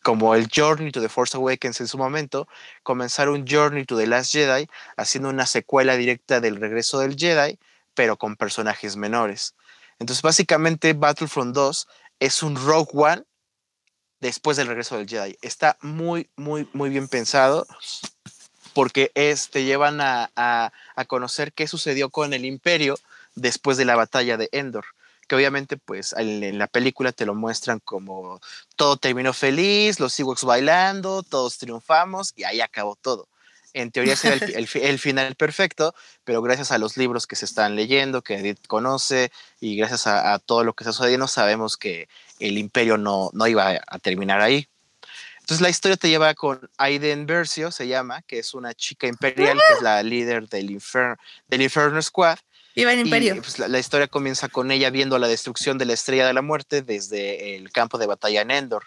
[0.02, 2.48] como el Journey to the Force Awakens en su momento,
[2.82, 7.60] comenzar un Journey to the Last Jedi haciendo una secuela directa del regreso del Jedi,
[7.94, 9.54] pero con personajes menores.
[10.00, 11.86] Entonces, básicamente, Battlefront 2
[12.18, 13.22] es un Rogue One
[14.18, 15.36] después del regreso del Jedi.
[15.42, 17.66] Está muy, muy, muy bien pensado
[18.72, 22.98] porque es, te llevan a, a, conocer qué sucedió con el Imperio
[23.34, 24.86] después de la batalla de Endor.
[25.28, 28.40] Que obviamente, pues en, la película te lo muestran como
[28.76, 33.28] todo terminó feliz, los Ewoks bailando, todos triunfamos y ahí acabó todo
[33.72, 35.94] en teoría será el, el, final perfecto,
[36.24, 40.38] pero gracias a los libros que se están leyendo, que Edith conoce, y gracias a,
[40.38, 42.08] todo lo que está sucediendo, sabemos que
[42.38, 44.68] el imperio no, no iba a, terminar ahí.
[45.40, 49.58] Entonces la historia te lleva con Aiden Versio, se llama, que es una chica imperial,
[49.58, 51.16] que es la líder del, Infer
[51.48, 52.38] del Inferno Squad.
[52.76, 53.34] Viva el Imperio.
[53.34, 56.34] Y, pues, la, la, historia comienza con ella viendo la destrucción de la Estrella de
[56.34, 58.84] la Muerte desde el campo de batalla en Endor.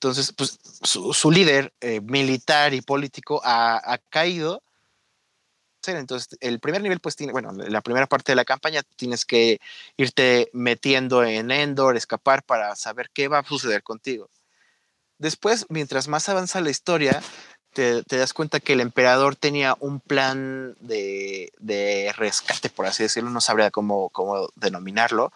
[0.00, 4.62] Entonces, pues su, líder eh, militar y político ha, ha, caído.
[5.86, 9.60] Entonces, el primer nivel, pues tiene, bueno, la primera parte de la campaña tienes que
[9.98, 14.30] irte metiendo en Endor, escapar para saber qué va a suceder contigo.
[15.18, 17.22] Después, mientras más avanza la historia,
[17.72, 23.02] te, te, das cuenta que el emperador tenía un plan de, de, rescate, por así
[23.02, 25.32] decirlo, no sabría cómo, cómo denominarlo,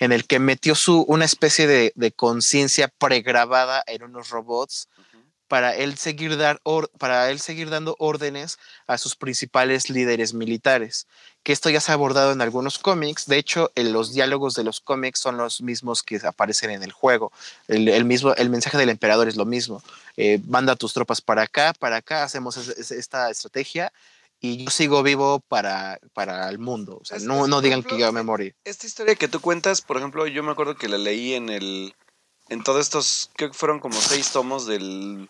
[0.00, 5.00] en el que metió su, una especie de, de conciencia pregrabada en unos robots uh
[5.00, 5.24] -huh.
[5.48, 11.06] para, él seguir dar or, para él seguir dando órdenes a sus principales líderes militares.
[11.48, 13.24] Que esto ya se ha abordado en algunos cómics.
[13.24, 16.92] De hecho, en los diálogos de los cómics son los mismos que aparecen en el
[16.92, 17.32] juego.
[17.68, 19.82] El, el mismo, el mensaje del emperador es lo mismo
[20.18, 23.92] eh, manda tus tropas para acá, para acá, hacemos esta estrategia
[24.40, 26.98] y yo sigo vivo para, para el mundo.
[27.00, 28.52] O sea, es, no, no digan ejemplo, que yo me morí.
[28.64, 31.94] Esta historia que tú cuentas, por ejemplo, yo me acuerdo que la leí en el.
[32.48, 35.28] En todos estos, creo que fueron como seis tomos del.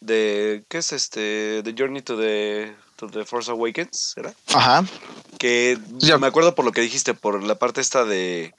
[0.00, 0.64] De.
[0.68, 1.62] ¿Qué es este?
[1.64, 2.72] The Journey to the.
[3.08, 4.34] The Force Awakens, ¿era?
[4.48, 4.84] Ajá.
[5.38, 8.54] Que yo me acuerdo por lo que dijiste, por la parte esta de.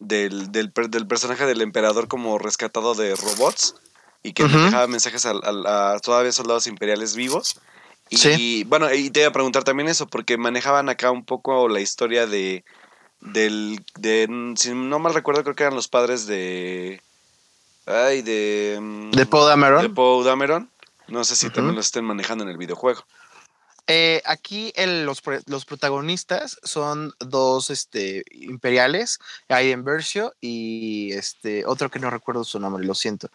[0.00, 3.74] Del, del, del personaje del emperador como rescatado de robots
[4.22, 4.64] y que uh -huh.
[4.66, 7.56] dejaba mensajes a, a, a, todavía soldados imperiales vivos.
[8.10, 8.64] Y sí.
[8.66, 12.26] bueno, y te iba a preguntar también eso, porque manejaban acá un poco la historia
[12.26, 12.64] de.
[13.20, 13.84] Del.
[13.98, 17.02] De, si no mal recuerdo, creo que eran los padres de.
[17.86, 18.78] Ay, de.
[19.12, 19.82] De Poe Dameron.
[19.82, 20.70] De Poe Dameron.
[21.08, 21.54] No sé si uh -huh.
[21.54, 23.04] también lo estén manejando en el videojuego.
[23.90, 29.18] Eh, aquí el, los, los, protagonistas son dos este, imperiales,
[29.48, 33.30] Aiden Versio y este, otro que no recuerdo su nombre, lo siento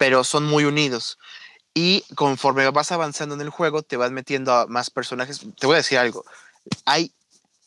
[0.00, 1.18] pero son muy unidos.
[1.74, 5.40] Y conforme vas avanzando en el juego, te vas metiendo a más personajes.
[5.58, 6.24] Te voy a decir algo.
[6.86, 7.12] Hay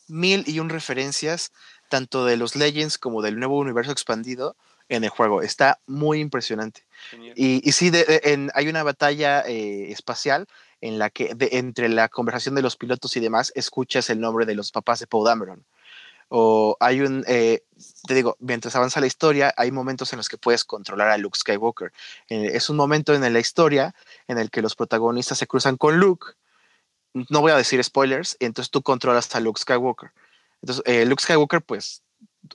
[0.08, 1.52] mil y un referencias,
[1.88, 4.56] tanto de los Legends como del nuevo universo expandido
[4.88, 5.42] en el juego.
[5.42, 6.82] Está muy impresionante.
[7.36, 10.48] Y, y, sí, de, de, en, hay una batalla eh, espacial
[10.80, 14.54] en la que entre la conversación de los pilotos y demás escuchas el nombre de
[14.54, 15.64] los papás de Paul Dameron
[16.28, 17.62] o hay un, eh,
[18.06, 21.38] te digo, mientras avanza la historia, hay momentos en los que puedes controlar a Luke
[21.38, 21.92] Skywalker.
[22.28, 23.94] Eh, es un momento en la historia
[24.26, 26.32] en el que los protagonistas se cruzan con Luke,
[27.30, 30.10] no voy a decir spoilers, entonces tú controlas a Luke Skywalker.
[30.62, 32.02] Entonces, eh, Luke Skywalker, pues,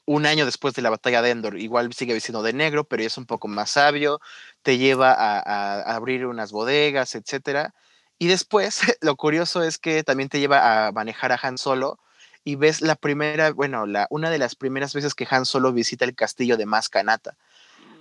[0.05, 3.07] un año después de la batalla de Endor, igual sigue vistiendo de negro, pero ya
[3.07, 4.19] es un poco más sabio,
[4.61, 7.73] te lleva a, a abrir unas bodegas, etcétera.
[8.19, 11.97] Y después, lo curioso es que también te lleva a manejar a Han Solo,
[12.43, 16.05] y ves la primera, bueno, la, una de las primeras veces que Han Solo visita
[16.05, 17.35] el castillo de Mascanata.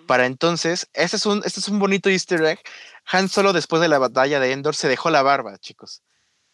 [0.07, 2.61] Para entonces, este es, un, este es un bonito easter egg.
[3.07, 6.03] Han Solo después de la batalla de Endor se dejó la barba, chicos.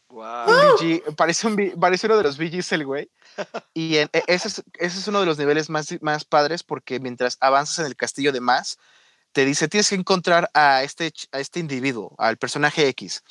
[0.08, 1.14] Wow.
[1.16, 3.10] Parece, un, parece uno de los BGs el güey.
[3.74, 7.00] Y en, e, ese, es, ese es uno de los niveles más, más padres porque
[7.00, 8.78] mientras avanzas en el castillo de Mas,
[9.34, 13.22] te dice, tienes que encontrar a este, a este individuo, al personaje X.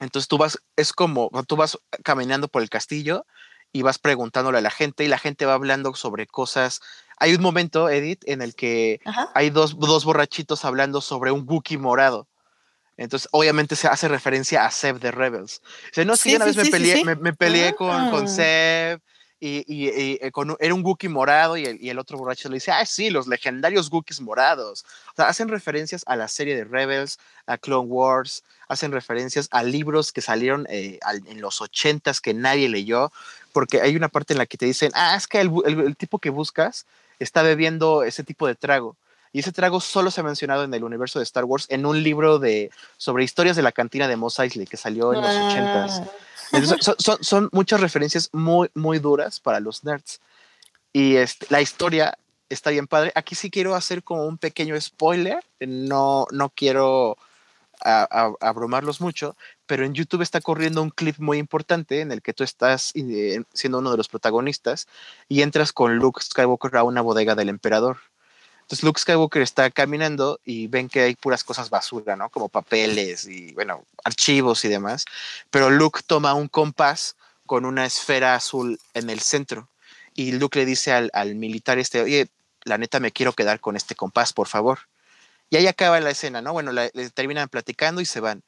[0.00, 3.26] Entonces tú vas, es como, tú vas caminando por el castillo
[3.72, 6.80] y vas preguntándole a la gente y la gente va hablando sobre cosas.
[7.18, 9.30] Hay un momento, Edith, en el que Ajá.
[9.34, 12.26] hay dos, dos borrachitos hablando sobre un Wookiee morado.
[12.96, 15.60] Entonces, obviamente se hace referencia a Seb de Rebels.
[15.92, 17.76] Sea, no es sí, que una sí, vez sí, me peleé, me, me, peleé ah.
[17.76, 19.02] con, con Seb
[19.38, 22.48] y, y, y eh, con, era un Wookiee morado y el, y el, otro borracho
[22.48, 24.84] le dice, ah, sí, los legendarios Wookiees morados.
[25.12, 29.62] O sea, hacen referencias a la serie de Rebels, a Clone Wars, hacen referencias a
[29.62, 33.12] libros que salieron eh, en los ochentas que nadie leyó,
[33.52, 35.96] porque hay una parte en la que te dicen, ah, es que el, el, el
[35.96, 36.86] tipo que buscas
[37.18, 38.96] está bebiendo ese tipo de trago.
[39.32, 42.02] Y ese trago solo se ha mencionado en el universo de Star Wars en un
[42.02, 45.46] libro de, sobre historias de la cantina de Mos Eisley que salió en los ah.
[45.46, 46.02] ochentas.
[46.98, 50.20] Son, son, muchas referencias muy, muy duras para los nerds.
[50.92, 52.18] Y este, la historia
[52.48, 53.12] está bien padre.
[53.14, 55.44] Aquí sí quiero hacer como un pequeño spoiler.
[55.60, 57.16] No, no quiero
[57.80, 59.36] abrumarlos mucho,
[59.66, 63.42] pero en YouTube está corriendo un clip muy importante en el que tú estás eh,
[63.52, 64.88] siendo uno de los protagonistas
[65.28, 67.98] y entras con Luke Skywalker a una bodega del emperador.
[68.66, 72.30] Entonces Luke Skywalker está caminando y ven que hay puras cosas basura, ¿no?
[72.30, 75.04] Como papeles y, bueno, archivos y demás.
[75.50, 77.14] Pero Luke toma un compás
[77.46, 79.68] con una esfera azul en el centro.
[80.14, 82.26] Y Luke le dice al, al militar este, oye,
[82.64, 84.80] la neta me quiero quedar con este compás, por favor.
[85.48, 86.52] Y ahí acaba la escena, ¿no?
[86.52, 88.42] Bueno, la, le terminan platicando y se van.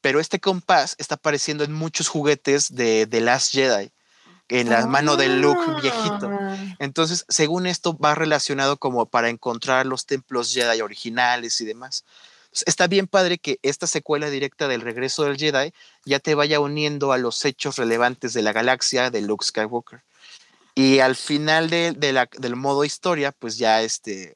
[0.00, 3.92] Pero este compás está apareciendo en muchos juguetes de The Last Jedi
[4.48, 6.30] en la mano del Luke viejito.
[6.78, 12.04] Entonces, según esto, va relacionado como para encontrar los templos Jedi originales y demás.
[12.64, 15.72] Está bien padre que esta secuela directa del regreso del Jedi
[16.04, 20.02] ya te vaya uniendo a los hechos relevantes de la galaxia de Luke Skywalker.
[20.74, 24.35] Y al final de, del modo historia, pues ya este,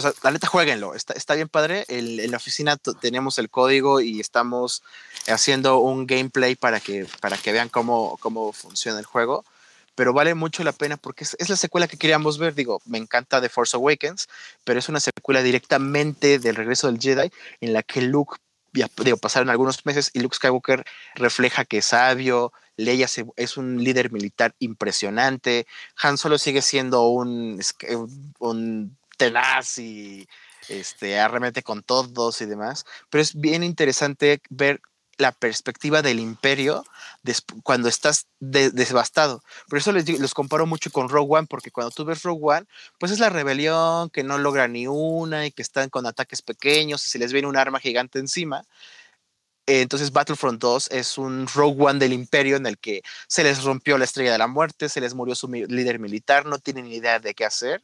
[0.00, 0.94] o sea, la neta, jueguenlo.
[0.94, 1.84] Está, está bien padre.
[1.88, 4.82] en la oficina tenemos el código y estamos
[5.28, 9.44] haciendo un gameplay para que, para que vean cómo, cómo funciona el juego.
[9.94, 12.54] Pero vale mucho la pena porque es, la secuela que queríamos ver.
[12.54, 14.28] Digo, me encanta The Force Awakens,
[14.64, 17.30] pero es una secuela directamente del regreso del Jedi
[17.60, 18.38] en la que Luke,
[18.72, 20.84] digo, pasaron algunos meses y Luke Skywalker
[21.16, 25.66] refleja que es sabio, Leia es un líder militar impresionante,
[26.02, 27.60] Han Solo sigue siendo un,
[28.38, 30.26] un tenaz y
[30.68, 34.80] este, arremete con todos y demás, pero es bien interesante ver
[35.18, 36.82] la perspectiva del imperio
[37.62, 39.42] cuando estás devastado.
[39.68, 42.66] Por eso les, los comparo mucho con Rogue One, porque cuando tú ves Rogue One,
[42.98, 47.06] pues es la rebelión que no logra ni una y que están con ataques pequeños
[47.06, 48.62] y se les viene un arma gigante encima.
[49.66, 53.98] Entonces Battlefront 2 es un Rogue One del imperio en el que se les rompió
[53.98, 57.18] la estrella de la muerte, se les murió su líder militar, no tienen ni idea
[57.18, 57.82] de qué hacer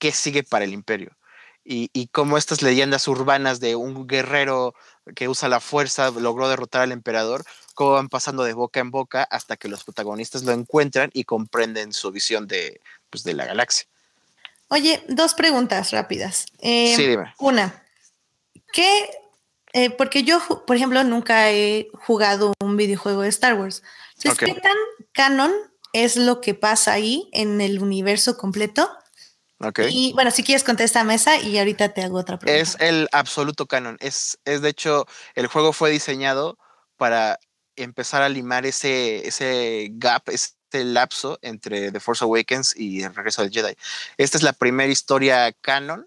[0.00, 1.16] qué sigue para el imperio.
[1.62, 4.74] Y, y cómo estas leyendas urbanas de un guerrero
[5.14, 7.44] que usa la fuerza logró derrotar al emperador,
[7.74, 11.92] cómo van pasando de boca en boca hasta que los protagonistas lo encuentran y comprenden
[11.92, 12.80] su visión de,
[13.10, 13.86] pues, de la galaxia.
[14.68, 16.46] Oye, dos preguntas rápidas.
[16.60, 17.34] sí, em, dime.
[17.38, 17.84] Una,
[18.72, 19.10] ¿qué?
[19.72, 23.82] Eh, porque yo, por ejemplo, nunca he jugado un videojuego de Star Wars.
[24.20, 24.76] ¿qué tan
[25.12, 25.52] canon
[25.92, 28.90] es lo que pasa ahí en el universo completo?
[29.90, 32.62] Y bueno, si quieres contesta mesa y ahorita te hago otra pregunta.
[32.62, 33.98] Es el absoluto canon.
[34.00, 36.58] Es, es de hecho, el juego fue diseñado
[36.96, 37.38] para
[37.76, 43.42] empezar a limar ese, ese gap, ese lapso entre The Force Awakens y el regreso
[43.42, 43.74] del Jedi.
[44.16, 46.06] Esta es la primera historia canon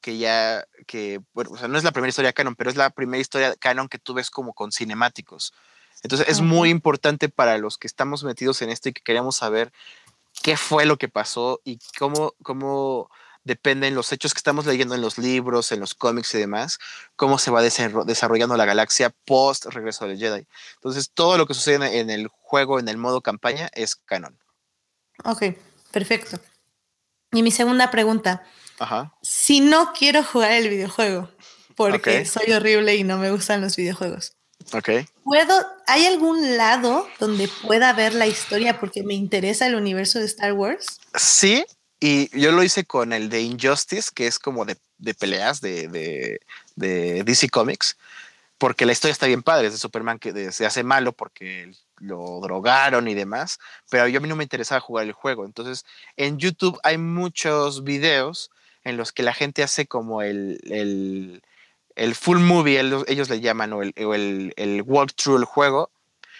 [0.00, 2.90] que ya, que, bueno, o sea, no es la primera historia canon, pero es la
[2.90, 5.52] primera historia canon que tú ves como con cinemáticos.
[6.02, 9.72] Entonces es muy importante para los que estamos metidos en esto y que queremos saber
[10.42, 13.10] qué fue lo que pasó y cómo, cómo
[13.44, 16.78] dependen los hechos que estamos leyendo en los libros, en los cómics y demás,
[17.16, 20.46] cómo se va desarrollando la galaxia post regreso del Jedi.
[20.74, 24.38] Entonces, todo lo que sucede en el juego, en el modo campaña, es canon.
[25.24, 25.44] Ok,
[25.90, 26.38] perfecto.
[27.32, 28.44] Y mi segunda pregunta.
[28.78, 29.14] Ajá.
[29.22, 31.30] Si no quiero jugar el videojuego,
[31.76, 34.36] porque soy horrible y no me gustan los videojuegos,
[34.72, 34.90] Ok.
[35.24, 35.54] ¿Puedo,
[35.86, 40.52] ¿Hay algún lado donde pueda ver la historia porque me interesa el universo de Star
[40.52, 41.00] Wars?
[41.14, 41.64] Sí,
[42.00, 44.76] y yo lo hice con el de Injustice, que es como de,
[45.14, 46.40] peleas de,
[46.74, 47.96] DC Comics,
[48.58, 52.40] porque la historia está bien padre, es de Superman que se hace malo porque lo
[52.40, 55.44] drogaron y demás, pero yo a mí no me interesaba jugar el juego.
[55.44, 55.84] Entonces,
[56.16, 58.50] en YouTube hay muchos videos
[58.82, 61.42] en los que la gente hace como el el
[62.14, 65.90] full movie, ellos le llaman, o el, el, el walkthrough del juego.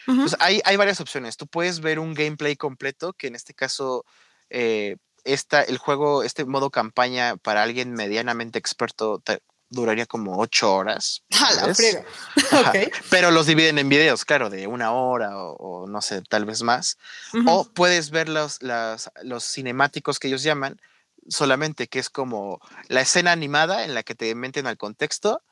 [0.07, 1.37] pues hay, hay, varias opciones.
[1.37, 4.05] Tú puedes ver un gameplay completo, que en este caso,
[4.51, 9.23] eh, el juego, este modo campaña para alguien medianamente experto
[9.73, 11.23] duraría como ocho horas.
[13.11, 16.99] Pero los dividen en videos, claro, de una hora o, no sé, tal vez más.
[17.47, 20.81] O puedes ver los, los cinemáticos que ellos llaman,
[21.29, 25.43] solamente, que es como la escena animada en la que te meten al contexto,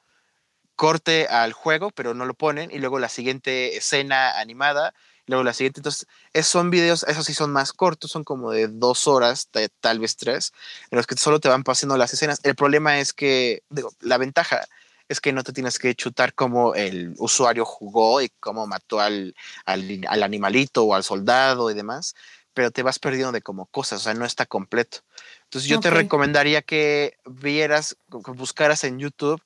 [0.76, 4.94] corte al juego, pero no lo ponen, y luego la siguiente escena animada,
[5.26, 5.80] luego la siguiente.
[5.80, 6.06] Entonces,
[6.42, 9.48] son videos, esos sí son más cortos, son como de dos horas,
[9.80, 10.52] tal vez tres,
[10.90, 12.40] en los que solo te van pasando las escenas.
[12.44, 14.66] El problema es que, digo, la ventaja
[15.10, 19.34] es que no te tienes que chutar cómo el usuario jugó y cómo mató al,
[19.66, 22.14] al animalito o al soldado y demás,
[22.54, 24.98] pero te vas perdiendo de como cosas, o sea, no está completo.
[25.44, 29.42] Entonces yo te recomendaría que vieras, que buscaras en YouTube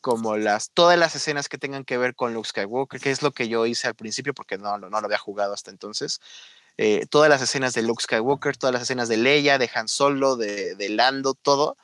[0.00, 3.32] como las, todas las escenas que tengan que ver con Luke Skywalker, que es lo
[3.32, 6.20] que yo hice al principio porque no, no, lo había jugado hasta entonces.
[6.76, 10.36] Eh, todas las escenas de Luke Skywalker, todas las escenas de Leia, de Han Solo,
[10.36, 11.76] de, de Lando, todo.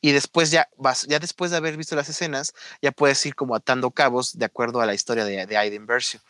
[0.00, 3.54] Y después ya vas, ya después de haber visto las escenas, ya puedes ir como
[3.54, 6.20] atando cabos de acuerdo a la historia de, de Aiden Versio.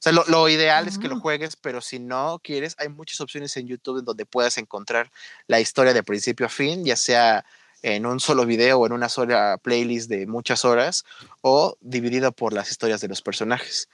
[0.00, 3.54] O sea, lo, ideal es que lo juegues, pero si no quieres, hay muchas opciones
[3.58, 5.12] en YouTube en donde puedas encontrar
[5.46, 7.44] la historia de principio a fin, ya sea
[7.82, 11.04] en un solo video o en una sola playlist de muchas horas
[11.42, 13.90] o dividido por las historias de los personajes.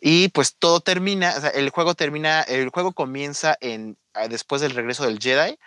[0.00, 4.60] Y pues todo termina, o sea, el juego termina, el juego comienza en, ah, después
[4.60, 5.58] del regreso del Jedi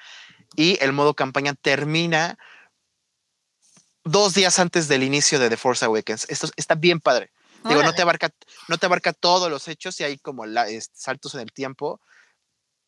[0.56, 2.38] y el modo campaña termina
[4.06, 6.28] dos días antes del inicio de The Force Awakens.
[6.30, 7.30] Esto está bien padre.
[7.66, 8.30] Digo, no te abarca,
[8.68, 10.46] no te abarca todos los hechos y hay como
[10.94, 12.00] saltos en el tiempo,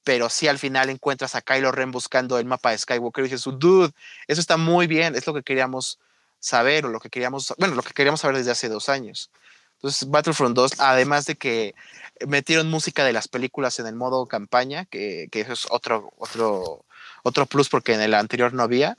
[0.04, 3.46] pero sí al final encuentras a Kylo Ren buscando el mapa de Skywalker y dices,
[3.58, 3.92] dude,
[4.28, 6.00] eso está muy bien, es lo que queríamos
[6.40, 9.30] saber o lo que queríamos, bueno, lo que queríamos saber desde hace dos años.
[9.76, 11.74] Entonces, Battlefront 2, además de que
[12.28, 16.86] metieron música de las películas en el modo campaña, que, que eso es otro, otro,
[17.24, 18.96] otro plus porque en el anterior no había.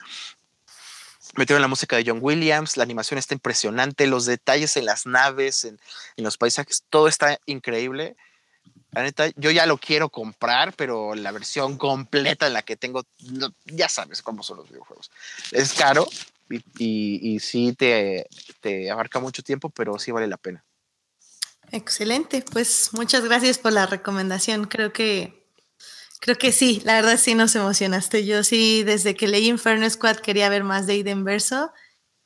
[1.35, 5.65] Metieron la música de John Williams, la animación está impresionante, los detalles en las naves,
[5.65, 5.81] en,
[6.17, 8.17] en los paisajes, todo está increíble.
[8.91, 13.07] La neta, yo ya lo quiero comprar, pero la versión completa en la que tengo,
[13.65, 15.11] ya sabes cómo son los videojuegos.
[15.51, 16.07] Es caro
[16.51, 18.27] y, y, y sí te,
[18.61, 20.63] te abarca mucho tiempo, pero sí vale la pena.
[21.71, 24.67] Excelente, pues muchas gracias por la recomendación.
[24.67, 25.42] Creo que
[26.23, 28.25] creo que sí, la verdad sí nos emocionaste.
[28.25, 31.73] Yo sí, desde que leí Inferno Squad quería ver más de Iden Verso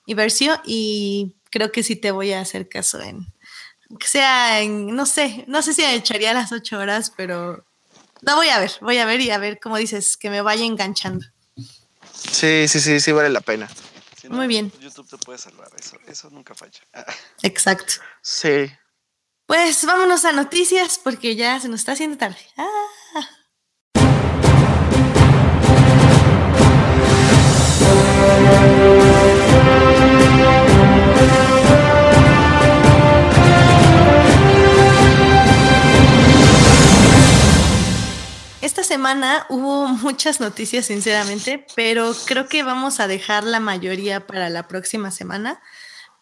[0.05, 3.33] y Versio y creo que sí te voy a hacer caso en
[3.99, 7.65] que sea en, no sé, no sé si echaría las ocho horas, pero
[8.21, 10.67] no voy a ver, voy a ver y a ver cómo dices, que me vaya
[10.67, 11.25] enganchando.
[12.13, 13.67] Sí, sí, sí, sí vale la pena.
[14.21, 14.71] Si Muy bien.
[14.81, 16.81] YouTube te puede salvar, eso, eso nunca falla.
[17.43, 17.95] Exacto.
[18.21, 18.71] Sí.
[19.47, 22.41] Pues vámonos a noticias porque ya se nos está haciendo tarde.
[22.59, 22.67] Ah.
[38.87, 44.67] Semana hubo muchas noticias, sinceramente, pero creo que vamos a dejar la mayoría para la
[44.67, 45.61] próxima semana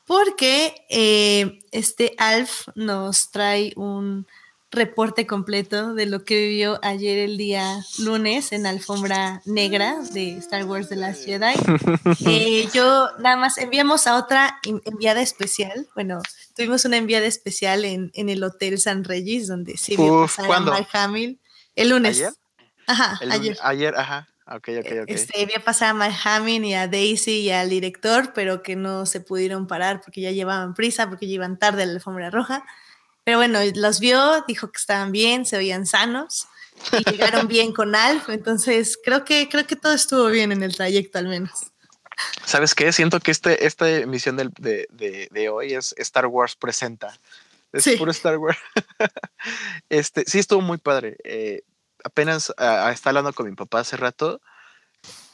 [0.07, 4.27] porque eh, este Alf nos trae un
[4.71, 10.65] reporte completo de lo que vivió ayer el día lunes en alfombra negra de Star
[10.65, 11.55] Wars The Last Jedi.
[12.27, 15.89] Eh, yo nada más enviamos a otra enviada especial.
[15.95, 16.21] Bueno,
[16.57, 20.61] tuvimos una enviada especial en, en el Hotel San Regis, donde sí vio pasar a.
[20.61, 21.41] Mark Hamill.
[21.77, 22.19] El lunes.
[22.19, 22.33] ¿Ayer?
[22.87, 23.59] Ajá, El- ayer.
[23.63, 24.29] Ayer, ajá.
[24.47, 25.05] Ok, ok, ok.
[25.07, 28.77] Este, vi a pasar a Mark Hamill y a Daisy y al director, pero que
[28.77, 32.29] no se pudieron parar porque ya llevaban prisa, porque ya iban tarde a la alfombra
[32.31, 32.63] roja.
[33.25, 36.47] Pero bueno, los vio, dijo que estaban bien, se veían sanos
[36.93, 38.29] y llegaron bien con Alf.
[38.29, 41.71] Entonces, creo que, creo que todo estuvo bien en el trayecto al menos.
[42.45, 42.93] ¿Sabes qué?
[42.93, 47.19] Siento que este, esta emisión del- de, de- de hoy es Star Wars presenta.
[47.73, 47.97] Es Sí.
[47.97, 48.59] puro Star Wars.
[49.89, 51.17] este, sí, estuvo muy padre.
[51.25, 51.63] Eh,
[52.05, 54.41] apenas ah, estaba hablando con mi papá hace rato.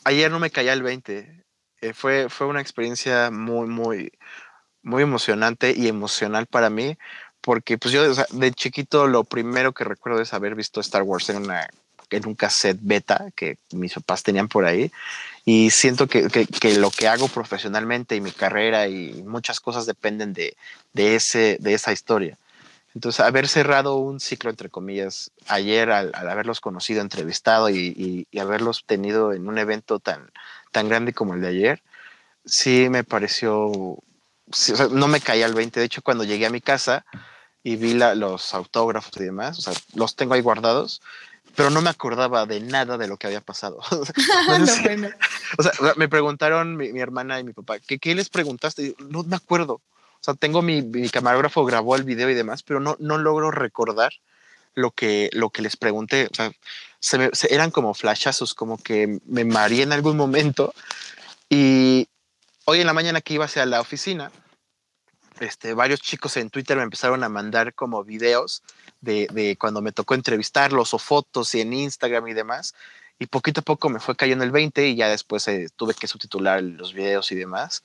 [0.05, 1.45] Ayer no me caía el 20.
[1.83, 4.13] Eh, fue, fue una experiencia muy, muy,
[4.83, 6.97] muy emocionante y emocional para mí.
[7.43, 11.39] Porque pues yo de chiquito lo primero que recuerdo es haber visto Star Wars en,
[11.39, 11.69] una,
[12.11, 14.93] en un cassette beta que mis papás tenían por ahí
[15.47, 19.87] y siento que, que- que lo que hago profesionalmente y mi carrera y muchas cosas
[19.87, 20.55] dependen de,
[20.93, 22.37] de, ese, de esa historia.
[22.95, 28.27] Entonces, haber cerrado un ciclo, entre comillas, ayer al, al haberlos conocido, entrevistado y, y-
[28.31, 30.31] y haberlos tenido en un evento tan,
[30.73, 31.83] tan grande como el de ayer,
[32.45, 33.99] sí me pareció,
[34.53, 35.79] sí, o sea, no me caía el 20.
[35.81, 37.05] De hecho, cuando llegué a mi casa
[37.62, 41.01] y vi la- los autógrafos y demás, o sea, los tengo ahí guardados,
[41.55, 43.79] pero no me acordaba de nada de lo que había pasado.
[44.33, 45.11] Ah, No bueno.
[45.59, 48.83] O sea, me preguntaron mi, mi hermana y mi papá, ¿qué, qué les preguntaste?
[48.83, 49.81] Y yo, no me acuerdo.
[50.21, 53.51] O sea, tengo mi, mi camarógrafo grabó el video y demás, pero no, no logro
[53.51, 54.13] recordar
[54.75, 56.29] lo que, lo que les pregunté.
[56.31, 56.53] O sea,
[56.99, 60.75] se me- se- eran como flashazos, como que me mareé en algún momento.
[61.49, 62.07] Y
[62.67, 64.31] hoy en la mañana que iba hacia la oficina,
[65.41, 68.63] este, varios chicos en Twitter me empezaron a mandar como videos
[69.01, 72.75] de, de cuando me tocó entrevistarlos o fotos y en Instagram y demás.
[73.19, 76.07] Y poquito a poco me fue cayendo el 20 y ya después eh, tuve que
[76.07, 77.83] subtitular los videos y demás.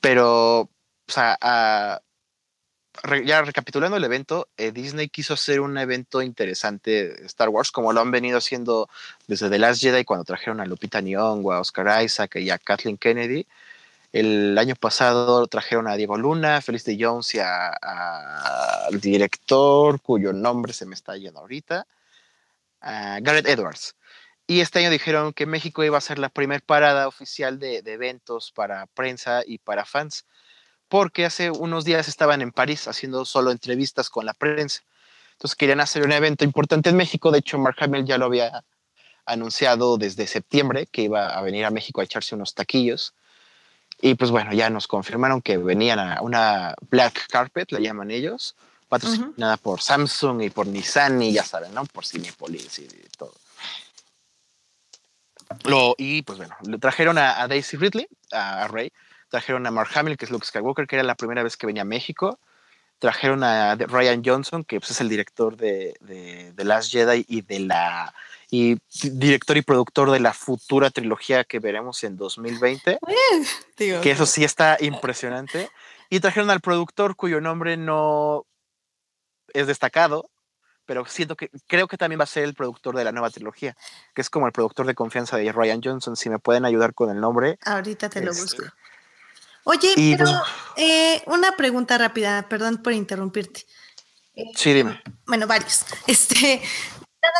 [0.00, 0.68] Pero,
[1.08, 2.00] o sea, ah,
[3.24, 8.00] ya recapitulando el evento, eh, Disney quiso hacer un evento interesante Star Wars, como lo
[8.00, 8.88] han venido haciendo
[9.26, 12.96] desde The Last Jedi, cuando trajeron a Lupita Nyong'o, a Oscar Isaac y a Kathleen
[12.96, 13.46] Kennedy.
[14.12, 20.72] El año pasado trajeron a Diego Luna, Feliz de Jones y al director, cuyo nombre
[20.72, 21.86] se me está yendo ahorita,
[22.80, 23.96] a Garrett Edwards.
[24.46, 28.52] Y este año dijeron que México iba a ser la primera parada oficial de eventos
[28.52, 30.26] para prensa y para fans,
[30.88, 34.82] porque hace unos días estaban en París haciendo solo entrevistas con la prensa.
[35.32, 37.30] Entonces querían hacer un evento importante en México.
[37.30, 38.64] De hecho, Mark Hamill ya lo había
[39.26, 43.14] anunciado desde septiembre que iba a venir a México a echarse unos taquillos.
[44.00, 48.54] Y pues bueno, ya nos confirmaron que venían a una Black Carpet, le llaman ellos,
[48.88, 51.84] patrocinada por Samsung y por Nissan y ya saben, ¿no?
[51.86, 53.32] Por Cinepolis y todo.
[55.64, 58.92] Lo, y pues bueno, le trajeron a, a Daisy Ridley, a, a Rey,
[59.34, 61.82] trajeron a Mark Hamill, que es Luke Skywalker, que era la primera vez que venía
[61.82, 62.38] a México.
[63.00, 67.42] trajeron a Ryan Johnson, que pues, es el director de, de, de Last Jedi y
[67.42, 68.14] de la
[68.48, 68.78] y
[69.10, 73.00] director y productor de la futura trilogía que veremos en 2020,
[73.76, 75.68] que eso sí está impresionante.
[76.10, 78.46] Y trajeron al productor cuyo nombre no
[79.52, 80.30] es destacado,
[80.86, 83.76] pero siento que creo que también va a ser el productor de la nueva trilogía,
[84.14, 86.14] que es como el productor de confianza de Ryan Johnson.
[86.14, 87.58] Si me pueden ayudar con el nombre.
[87.64, 88.62] Ahorita te lo este, busco.
[89.64, 90.36] Oye, pero pues,
[90.76, 93.66] eh, una pregunta rápida, perdón por interrumpirte.
[94.54, 95.02] sí, dime.
[95.26, 95.84] Bueno, varios.
[96.06, 96.62] Este,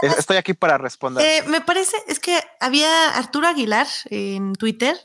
[0.02, 1.24] Estoy aquí para responder.
[1.24, 4.96] Eh, me parece, es que había Arturo Aguilar en Twitter,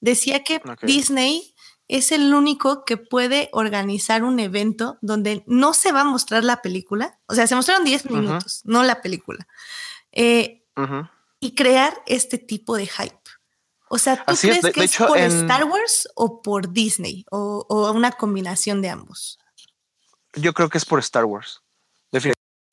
[0.00, 1.54] decía que Disney
[1.88, 6.62] es el único que puede organizar un evento donde no se va a mostrar la
[6.62, 9.46] película, o sea, se mostraron 10 minutos, no la película,
[10.12, 10.64] eh,
[11.40, 13.20] y crear este tipo de hype.
[13.88, 18.12] O sea, ¿tú crees que es por Star Wars o por Disney o, o, una
[18.12, 19.38] combinación de ambos?
[20.34, 21.62] Yo creo que es por Star Wars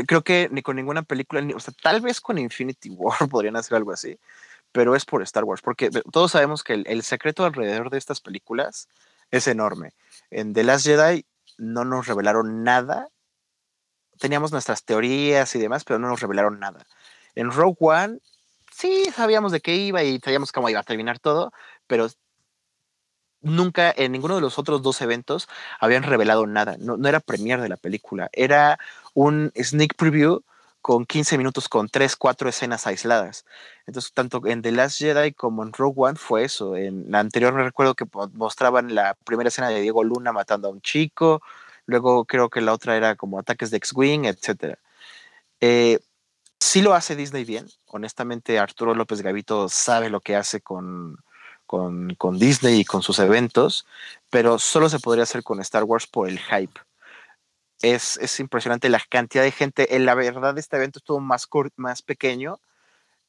[0.06, 3.56] creo que ni con ninguna película, ni, o sea, tal vez con Infinity War podrían
[3.56, 4.20] hacer algo así,
[4.72, 8.88] pero es por Star Wars, porque todos sabemos que el, secreto alrededor de estas películas
[9.32, 9.94] es enorme.
[10.30, 11.26] En The Last Jedi
[11.58, 13.10] no nos revelaron nada,
[14.20, 16.86] teníamos nuestras teorías y demás, pero no nos revelaron nada.
[17.36, 18.20] En Rogue One
[18.82, 21.54] sí sabíamos de qué iba y sabíamos cómo iba a terminar todo,
[21.88, 22.08] pero
[23.42, 25.48] nunca en ninguno de los otros dos eventos
[25.80, 26.78] habían revelado nada.
[26.80, 28.80] No, era premier de la película, era
[29.14, 30.42] un sneak preview
[30.82, 33.46] con 15 minutos con 3, 4 escenas aisladas.
[33.86, 36.76] Entonces, tanto en The Last Jedi como en Rogue One fue eso.
[36.76, 40.72] En la anterior me recuerdo que mostraban la primera escena de Diego Luna matando a
[40.72, 41.42] un chico,
[41.86, 44.80] luego creo que la otra era como ataques de X-Wing, etc.
[45.62, 46.00] Eh,
[46.62, 47.68] sí lo hace Disney bien.
[47.88, 51.18] Honestamente, Arturo López Gavito sabe lo que hace con,
[51.66, 53.86] con, con Disney y con sus eventos,
[54.30, 56.80] pero solo se podría hacer con Star Wars por el hype
[57.82, 59.96] es, impresionante la cantidad de gente.
[59.96, 62.60] En la verdad, este evento estuvo más, más pequeño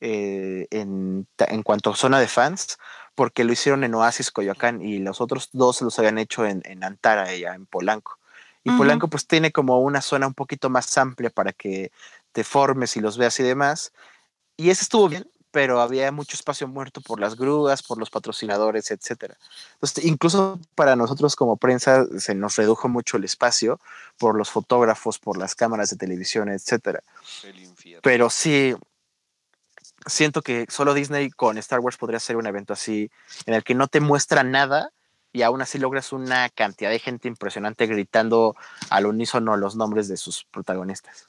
[0.01, 1.27] eh, en,
[1.65, 2.79] cuanto a zona de fans,
[3.15, 7.25] porque lo hicieron en Oasis, Coyoacán, y los otros dos los habían hecho en, Antara,
[7.25, 8.19] allá en Polanco.
[8.65, 11.91] Y Polanco pues tiene como una zona un poquito más amplia para que
[12.33, 13.93] te formes y los veas y demás.
[14.57, 18.91] Y ese estuvo bien, pero había mucho espacio muerto por las grúas, por los patrocinadores,
[18.91, 19.37] etcétera.
[19.75, 23.79] Entonces, incluso para nosotros como prensa se nos redujo mucho el espacio
[24.19, 27.03] por los fotógrafos, por las cámaras de televisión, etcétera.
[28.03, 28.75] Pero sí,
[30.07, 33.11] siento que solo Disney con Star Wars podría ser un evento así,
[33.47, 34.91] en el que no te muestra nada
[35.33, 38.55] y aún así logras una cantidad de gente impresionante gritando
[38.91, 41.29] al unísono los nombres de sus protagonistas.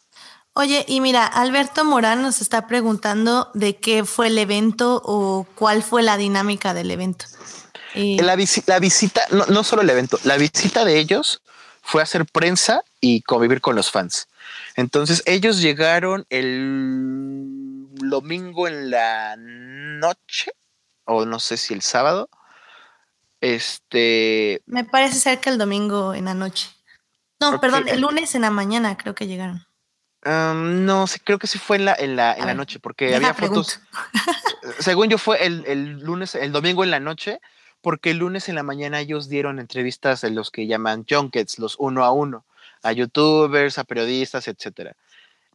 [0.56, 5.82] Oye, y mira, Alberto Morán nos está preguntando de qué fue el evento o cuál
[5.82, 7.26] fue la dinámica del evento.
[7.96, 8.36] La,
[8.68, 11.42] la, visita, no, no, solo el evento, la visita de ellos
[11.82, 14.28] fue hacer prensa y convivir con los fans.
[14.76, 20.52] Entonces ellos llegaron el domingo en la noche,
[21.06, 22.30] o no sé si el sábado.
[23.42, 24.62] Este.
[24.68, 26.70] Me parece ser que el domingo en la noche.
[27.40, 29.66] No, perdón, el lunes en la mañana creo que llegaron
[30.26, 33.34] no, sí, creo que sí fue en la, en la, en la noche, porque había
[33.34, 33.82] fotos.
[34.80, 37.40] según yo, fue el, el, lunes, el domingo en la noche,
[37.82, 41.76] porque el lunes en la mañana ellos dieron entrevistas en los que llaman junkets, los
[41.78, 42.45] uno a uno,
[42.84, 44.95] a youtubers, a periodistas, etcétera.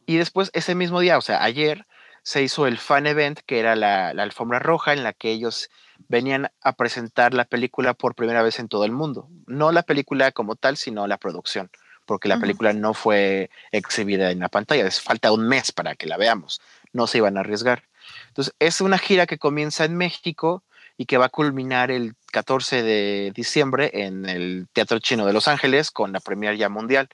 [0.05, 1.85] Y después, ese mismo día, o sea, ayer,
[2.21, 5.69] se hizo el fan event, que era la, la alfombra roja, en la que ellos
[6.07, 9.27] venían a presentar la película por primera vez en todo el mundo.
[9.47, 11.71] No la película como tal, sino la producción
[12.09, 14.87] porque la película no fue exhibida en la pantalla.
[14.87, 16.59] Es, falta un mes para que la veamos.
[16.91, 17.83] No se iban a arriesgar.
[18.29, 20.63] Entonces, es una gira que comienza en México
[20.97, 25.47] y que va a culminar el 14 de diciembre en el Teatro Chino de Los
[25.47, 27.09] Ángeles con la premier ya mundial.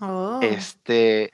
[0.00, 0.40] Oh.
[0.42, 1.30] Este,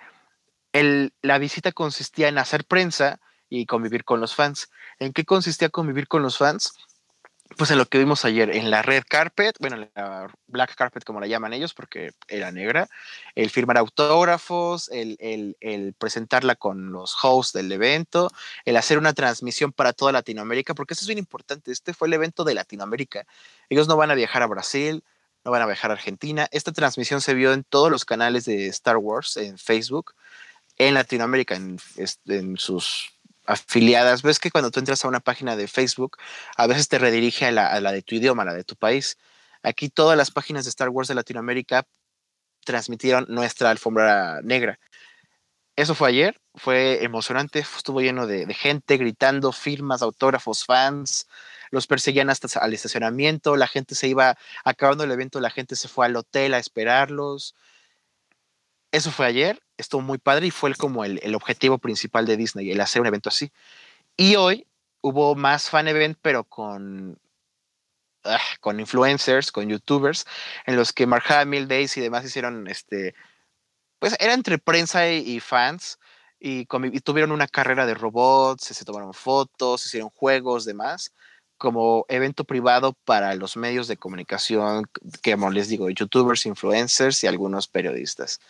[0.74, 4.70] el, la visita consistía en hacer prensa y convivir con los fans.
[4.98, 6.74] ¿En qué consistía convivir con los fans?
[7.56, 11.20] Pues en lo que vimos ayer, en la red carpet, bueno, la black carpet como
[11.20, 12.88] la llaman ellos, porque era negra,
[13.34, 18.30] el firmar autógrafos, el, el, el, presentarla con los hosts del evento,
[18.64, 22.14] el hacer una transmisión para toda Latinoamérica, porque eso es bien importante, este fue el
[22.14, 23.26] evento de Latinoamérica.
[23.68, 25.04] Ellos no van a viajar a Brasil,
[25.44, 28.66] no van a viajar a Argentina, esta transmisión se vio en todos los canales de
[28.68, 30.14] Star Wars, en Facebook,
[30.78, 31.78] en Latinoamérica, en,
[32.26, 33.11] en sus
[33.46, 34.22] afiliadas.
[34.22, 36.16] Ves que cuando tú entras a una página de Facebook,
[36.56, 39.18] a veces te redirige a la, de tu idioma, a la de tu país.
[39.62, 41.86] Aquí todas las páginas de Star Wars de Latinoamérica
[42.64, 44.78] transmitieron nuestra alfombra negra.
[45.74, 51.26] Eso fue ayer, fue emocionante, estuvo lleno de, gente gritando, firmas, autógrafos, fans,
[51.70, 55.88] los perseguían hasta al estacionamiento, la gente se iba, acabando el evento, la gente se
[55.88, 57.54] fue al hotel a esperarlos.
[58.92, 62.70] Eso fue ayer, estuvo muy padre y fue como el, el objetivo principal de Disney,
[62.70, 63.50] el hacer un evento así.
[64.16, 64.66] Y hoy
[65.02, 67.18] hubo más fan event, pero con,
[68.24, 70.26] ah, con influencers, con youtubers,
[70.66, 73.14] en los que Mark Hamill, Daisy y demás hicieron, este,
[73.98, 75.98] pues era entre prensa y, fans.
[76.40, 81.12] Y, y, tuvieron una carrera de robots, se tomaron fotos, hicieron juegos, demás,
[81.56, 84.84] como evento privado para los medios de comunicación,
[85.22, 88.40] que como les digo, youtubers, influencers y algunos periodistas.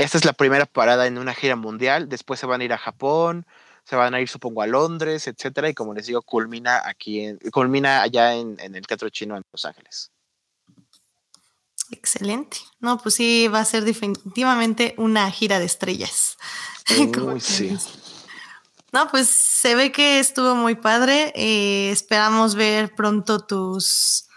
[0.00, 2.78] Esta es la primera parada en una gira mundial, después se van a ir a
[2.78, 3.46] Japón,
[3.84, 7.38] se van a ir supongo a Londres, etcétera, y como les digo, culmina aquí, en,
[7.52, 10.10] culmina allá en, en el Teatro Chino en Los Ángeles.
[11.90, 12.58] Excelente.
[12.78, 16.36] No, pues sí, va a ser definitivamente una gira de estrellas.
[16.98, 17.76] Uy, sí.
[18.92, 21.32] No, pues se ve que estuvo muy padre.
[21.34, 24.28] Eh, esperamos ver pronto tus,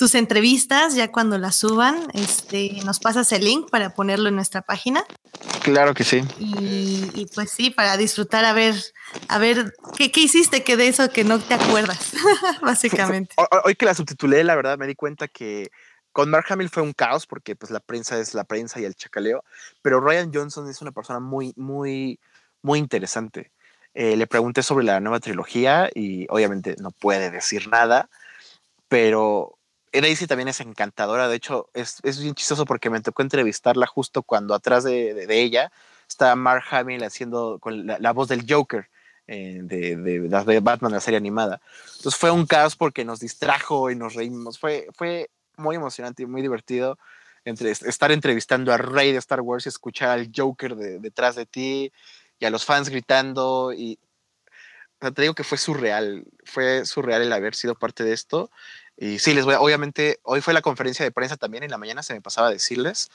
[0.00, 1.94] tus entrevistas ya cuando las suban.
[2.14, 5.04] Este, nos pasas el link para ponerlo en nuestra página.
[5.62, 6.24] Claro que sí.
[6.38, 8.74] Y, y pues sí, para disfrutar a ver,
[9.28, 12.14] a ver qué, qué hiciste que de eso que no te acuerdas,
[12.62, 13.34] básicamente.
[13.36, 15.70] Hoy, hoy que la subtitulé, la verdad me di cuenta que
[16.12, 18.94] con Mark Hamill fue un caos porque pues la prensa es la prensa y el
[18.94, 19.44] chacaleo,
[19.82, 22.18] pero Ryan Johnson es una persona muy, muy,
[22.62, 23.52] muy interesante.
[23.92, 28.08] Eh, le pregunté sobre la nueva trilogía y obviamente no puede decir nada,
[28.88, 29.58] pero
[29.92, 31.28] Daisy también es encantadora.
[31.28, 35.26] De hecho, es, es bien chistoso porque me tocó entrevistarla justo cuando atrás de, de,
[35.26, 35.72] de ella
[36.08, 38.88] está Mark Hamill haciendo con la, la voz del Joker.
[39.32, 41.60] Eh, de, de, Batman, la serie animada.
[41.98, 44.58] Entonces fue un caos porque nos distrajo y nos reímos.
[44.58, 46.98] Fue, fue muy emocionante y muy divertido
[47.44, 51.46] entre estar entrevistando a Rey de Star Wars y escuchar al Joker de, detrás de
[51.46, 51.92] ti
[52.40, 54.00] y a los fans gritando y
[55.00, 58.50] o sea, te digo que fue surreal, fue surreal el haber sido parte de esto.
[59.02, 61.78] Y sí, les voy a, obviamente, hoy fue la conferencia de prensa también, en la
[61.78, 63.10] mañana se me pasaba a decirles.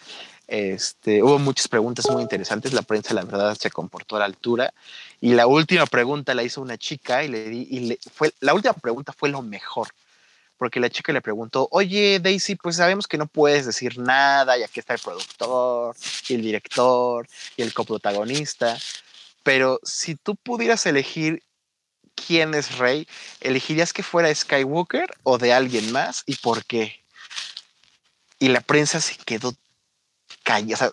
[0.48, 4.74] Este, hubo muchas preguntas muy interesantes, la prensa la verdad se comportó a la altura.
[5.22, 8.56] Y la última pregunta la hizo una chica y le di, y le, fue, la
[8.56, 9.90] última pregunta fue lo mejor
[10.58, 14.64] porque la chica le preguntó, oye Daisy, pues sabemos que no puedes decir nada, y
[14.64, 15.96] aquí está el productor,
[16.30, 18.78] el director, y el coprotagonista,
[19.44, 21.44] pero si tú pudieras elegir
[22.16, 23.08] quién es Rey,
[23.42, 27.04] ¿elegirías que fuera Skywalker o de alguien más y por qué?
[28.40, 29.54] Y la prensa se quedó
[30.44, 30.92] callada.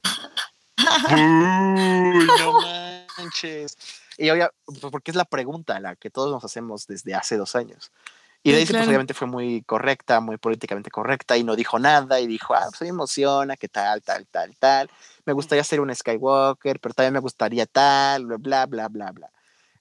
[1.11, 2.61] Uy, no
[3.19, 3.77] manches.
[4.19, 4.53] Y obvia,
[4.91, 7.91] porque es la pregunta la que todos nos hacemos desde hace dos años.
[8.45, 8.83] Y Daisy, sí, claro.
[8.83, 12.67] pues, obviamente, fue muy correcta, muy políticamente correcta y no dijo nada y dijo, ah,
[12.71, 14.91] pues me emociona, que tal, tal, tal, tal.
[15.25, 19.31] Me gustaría ser un Skywalker, pero también me gustaría tal, bla, bla, bla, bla.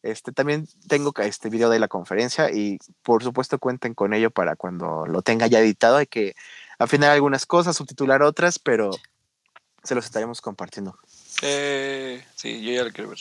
[0.04, 4.56] Este, también tengo este video de la conferencia y por supuesto cuenten con ello para
[4.56, 5.98] cuando lo tenga ya editado.
[5.98, 6.36] Hay que
[6.80, 8.92] afinar algunas cosas, subtitular otras, pero
[9.84, 10.98] se los estaremos compartiendo.
[11.42, 13.20] Eh, sí, yo ya lo quiero ver.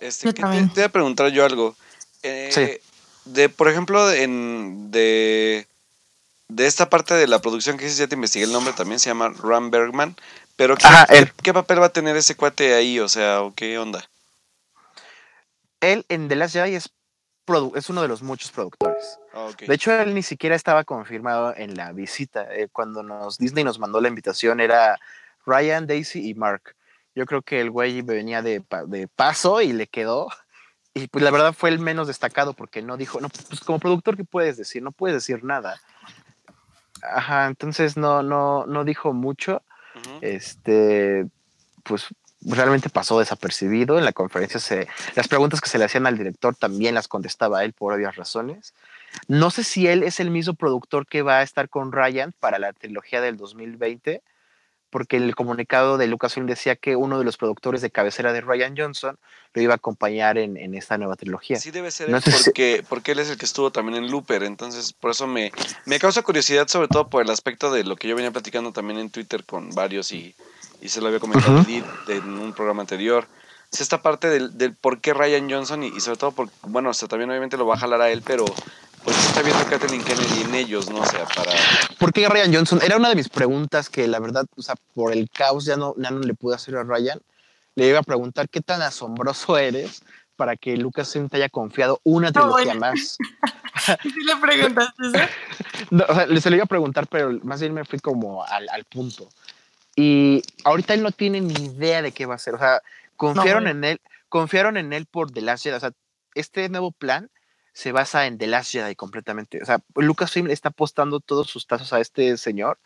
[0.00, 1.74] Este, te, te, voy a preguntar yo algo.
[2.22, 2.88] Eh, sí
[3.32, 5.66] de, por ejemplo, en, de,
[6.48, 9.10] de esta parte de la producción que dices, ya te investigué el nombre también, se
[9.10, 10.16] llama Ram Bergman,
[10.56, 12.98] pero ¿qué, Ajá, ¿qué, ¿qué, papel va a tener ese cuate ahí?
[13.00, 14.08] O sea, ¿o ¿qué onda?
[15.80, 16.92] Él en The Last Jedi es,
[17.74, 19.18] es uno de los muchos productores.
[19.32, 19.68] Okay.
[19.68, 22.46] De hecho, él ni siquiera estaba confirmado en la visita.
[22.54, 24.98] Eh, cuando nos, Disney nos mandó la invitación era
[25.46, 26.74] Ryan, Daisy y Mark.
[27.14, 30.28] Yo creo que el güey venía de, de paso y le quedó
[30.98, 34.16] y pues la verdad fue el menos destacado porque no dijo, no, pues como productor,
[34.16, 34.82] ¿qué puedes decir?
[34.82, 35.80] No puedes decir nada.
[37.02, 39.62] Ajá, entonces no, no, no dijo mucho.
[39.94, 40.18] Uh -huh.
[40.22, 41.26] Este,
[41.84, 42.08] pues
[42.48, 43.98] realmente pasó desapercibido.
[43.98, 47.64] En la conferencia se, las preguntas que se le hacían al director también las contestaba
[47.64, 48.74] él por obvias razones.
[49.26, 52.58] No sé si él es el mismo productor que va a estar con Ryan para
[52.58, 54.22] la trilogía del 2020
[54.90, 58.74] porque el comunicado de Lucasfilm decía que uno de los productores de cabecera de Ryan
[58.76, 59.18] Johnson
[59.52, 61.58] lo iba a acompañar en, en esta nueva trilogía.
[61.58, 62.82] Sí, debe ser no porque, si...
[62.88, 65.52] porque él es el que estuvo también en Looper, entonces por eso me,
[65.84, 68.98] me causa curiosidad, sobre todo por el aspecto de lo que yo venía platicando también
[68.98, 70.34] en Twitter con varios y,
[70.80, 71.84] y se lo había comentado uh -huh.
[72.08, 73.26] en un programa anterior.
[73.72, 76.90] Es esta parte del, del por qué Ryan Johnson y, y sobre todo, por, bueno,
[76.90, 78.46] o sea, también obviamente lo va a jalar a él, pero
[79.04, 81.00] pues está viendo Kathleen Kennedy en ellos, ¿no?
[81.00, 81.52] O sea, para...
[81.98, 82.80] ¿Por qué Ryan Johnson?
[82.82, 85.94] Era una de mis preguntas que la verdad, o sea, por el caos ya no,
[85.96, 87.20] ya no le pude hacer a Ryan.
[87.74, 90.02] Le iba a preguntar qué tan asombroso eres
[90.36, 92.80] para que Lucasfilm te haya confiado una trilogía no, bueno.
[92.80, 93.18] más.
[94.02, 95.18] ¿Sí le preguntaste eso?
[95.90, 98.68] no, o sea, se lo iba a preguntar, pero más bien me fui como al,
[98.68, 99.28] al, punto.
[100.00, 102.54] Y ahorita él no tiene ni idea de qué va a hacer.
[102.54, 102.82] O sea,
[103.16, 105.74] confiaron no, en él, confiaron en él por The Last Jedi.
[105.74, 105.90] O sea,
[106.36, 107.32] este nuevo plan
[107.72, 109.60] se basa en The Last Jedi completamente.
[109.60, 112.78] O sea, Lucasfilm está apostando todos sus tazos a este señor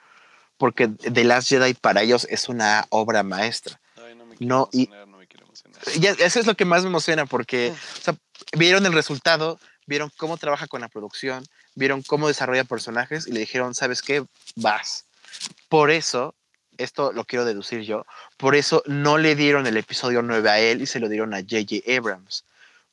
[0.57, 3.79] porque The Last Jedi para ellos es una obra maestra.
[4.03, 5.83] Ay, no me No, y- no me quiero emocionar.
[6.01, 8.17] Ya, eso es lo que más me emociona porque o sea,
[8.57, 11.45] vieron el resultado, vieron cómo trabaja con la producción,
[11.75, 14.25] vieron cómo desarrolla personajes y le dijeron, ¿sabes qué?
[14.57, 15.05] Vas.
[15.69, 16.35] Por eso,
[16.83, 18.07] esto lo quiero deducir yo,
[18.37, 21.39] por eso no le dieron el episodio 9 a él y se lo dieron a
[21.39, 21.97] J.J.
[21.97, 22.45] Abrams.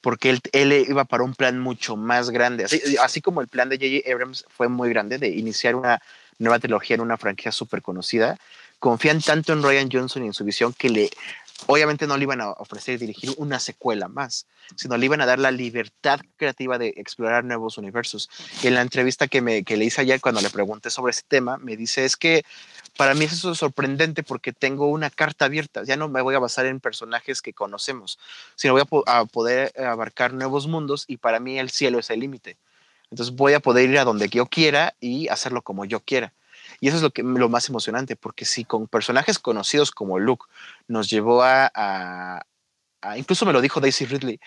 [0.02, 2.64] Porque él, él iba para un plan mucho más grande.
[2.64, 4.10] Así, así como el plan de J.J.
[4.10, 6.02] Abrams fue muy grande de iniciar una
[6.40, 8.38] nueva trilogía en una franquicia súper conocida,
[8.80, 11.10] confían tanto en Ryan Johnson y en su visión que le,
[11.68, 15.40] obviamente no le iban a ofrecer dirigir una secuela más, sino le iban a dar
[15.40, 18.30] la libertad creativa de explorar nuevos universos.
[18.64, 21.23] Y en la entrevista que, me, que le hice ayer cuando le pregunté sobre ese
[21.27, 22.44] tema, me dice, es que
[22.98, 26.40] para mí eso es sorprendente porque tengo una carta abierta, ya no me voy a
[26.40, 28.19] basar en personajes que conocemos,
[28.56, 32.19] sino voy a, a poder abarcar nuevos mundos y para mí el cielo es el
[32.19, 32.57] límite.
[33.11, 36.34] Entonces voy a poder ir a donde yo quiera y hacerlo como yo quiera.
[36.80, 40.45] Y eso es lo, que, lo más emocionante, porque si con personajes conocidos como Luke
[40.88, 42.45] nos llevó a,
[43.18, 44.39] incluso me lo dijo Daisy Ridley,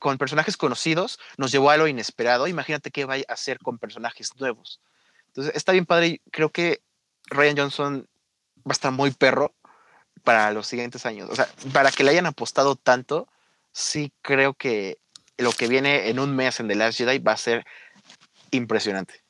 [0.00, 4.34] con personajes conocidos nos llevó a lo inesperado, imagínate qué va a hacer con personajes
[4.36, 4.80] nuevos.
[5.28, 6.80] Entonces está bien padre, creo que
[7.26, 8.08] Ryan Johnson
[8.58, 9.54] va a estar muy perro
[10.24, 11.28] para los siguientes años.
[11.30, 13.28] O sea, para que le hayan apostado tanto,
[13.72, 14.98] sí creo que
[15.36, 17.64] lo que viene en un mes en The Last Jedi va a ser
[18.50, 19.22] impresionante.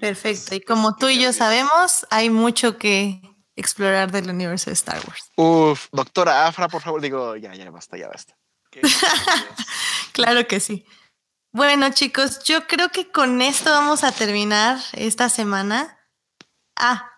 [0.00, 0.54] Perfecto.
[0.54, 3.20] Y como tú y yo sabemos, hay mucho que
[3.56, 5.30] explorar del universo de Star Wars.
[5.36, 8.34] Uf, doctora Afra, por favor, digo, ya, ya basta, ya basta.
[10.12, 10.84] Claro que sí.
[11.52, 15.98] Bueno, chicos, yo creo que con esto vamos a terminar esta semana.
[16.76, 17.10] Ah,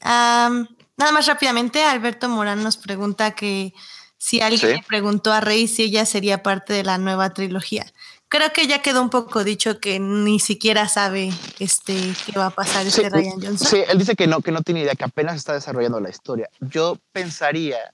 [0.00, 3.72] am, nada más rápidamente, Alberto Morán nos pregunta que
[4.18, 4.66] si alguien Sí.
[4.76, 7.86] le preguntó a Rey si ella sería parte de la nueva trilogía.
[8.30, 11.94] Creo que ya quedó un poco dicho que ni siquiera sabe este
[12.24, 13.58] qué va a pasar este Ryan Johnson.
[13.66, 16.48] sí, él dice que no, que no tiene idea, que apenas está desarrollando la historia.
[16.60, 17.92] Yo pensaría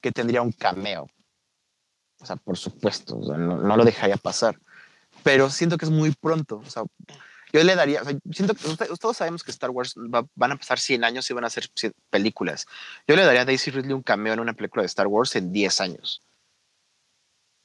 [0.00, 1.08] que tendría un cameo.
[2.20, 4.58] O sea, por supuesto, o sea, no, no lo dejaría pasar.
[5.24, 6.62] Pero siento que es muy pronto.
[6.64, 6.84] O sea,
[7.52, 8.62] yo le daría, o sea, siento que
[9.00, 11.68] todos sabemos que Star Wars va- van a pasar 100 años y van a hacer
[11.74, 12.66] 100 películas.
[13.08, 15.50] Yo le daría a Daisy Ridley un cameo en una película de Star Wars en
[15.52, 16.22] 10 años.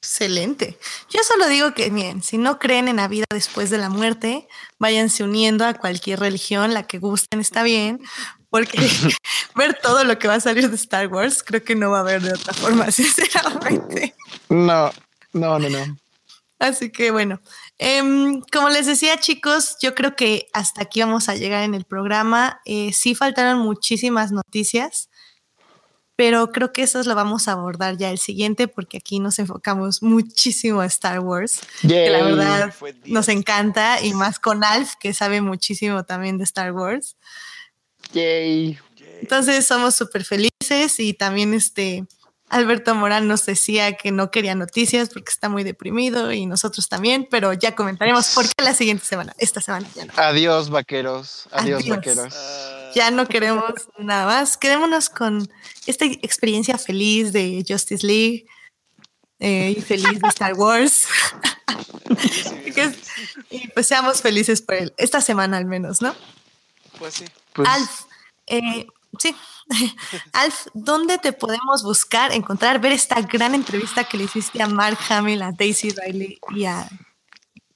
[0.04, 0.78] Excelente.
[1.08, 4.46] Yo solo digo que, miren, si no creen en la vida después de la muerte,
[4.78, 8.02] váyanse uniendo a cualquier religión, la que gusten está bien,
[8.50, 8.76] porque
[9.56, 12.00] ver todo lo que va a salir de Star Wars, creo que no va a
[12.02, 14.14] haber de otra forma, sinceramente.
[14.50, 14.92] No,
[15.32, 15.96] no, no, no.
[16.58, 17.40] Así que bueno,
[17.78, 21.84] em, como les decía chicos, yo creo que hasta aquí vamos a llegar en el
[21.84, 22.60] programa.
[22.66, 25.08] Eh, sí faltaron muchísimas noticias,
[26.16, 30.02] pero creo que eso lo vamos a abordar ya el siguiente porque aquí nos enfocamos
[30.02, 32.34] muchísimo a Star Wars, que la Yay.
[32.34, 32.74] verdad
[33.06, 37.16] nos encanta y más con Alf, que sabe muchísimo también de Star Wars.
[38.12, 38.78] Yay.
[38.96, 39.18] Yay.
[39.22, 42.04] Entonces somos súper felices y también este
[42.50, 47.26] Alberto Morán nos decía que no quería noticias porque está muy deprimido y nosotros también,
[47.30, 50.12] pero ya comentaremos por qué la siguiente semana, esta semana ya no.
[50.16, 51.48] Adiós, vaqueros.
[51.50, 51.96] Adiós, Adiós.
[51.96, 52.34] vaqueros.
[52.34, 54.56] Ah, Ya no queremos nada más.
[54.56, 55.50] Quedémonos con
[55.86, 58.46] esta experiencia feliz de Justice League
[59.40, 61.06] eh, y feliz de Star Wars.
[63.50, 66.14] y pues seamos felices por él, esta semana al menos, ¿no?
[66.98, 67.24] Pues sí.
[67.52, 68.02] Pues, Alf,
[68.46, 68.86] eh,
[69.18, 69.34] sí.
[70.32, 74.98] Alf, ¿dónde te podemos buscar, encontrar, ver esta gran entrevista que le hiciste a Mark
[75.08, 76.88] Hamill, a Daisy Riley y a,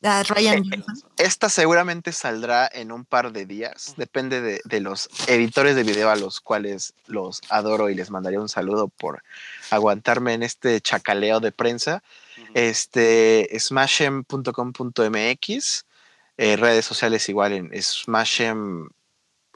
[0.02, 1.10] a Ryan Johnson?
[1.16, 3.94] Esta seguramente saldrá en un par de días.
[3.96, 8.40] Depende de, de los editores de video a los cuales los adoro y les mandaría
[8.40, 9.22] un saludo por
[9.70, 12.02] aguantarme en este chacaleo de prensa.
[12.54, 15.84] Este, smashem.com.mx,
[16.36, 18.88] eh, redes sociales igual en smashem,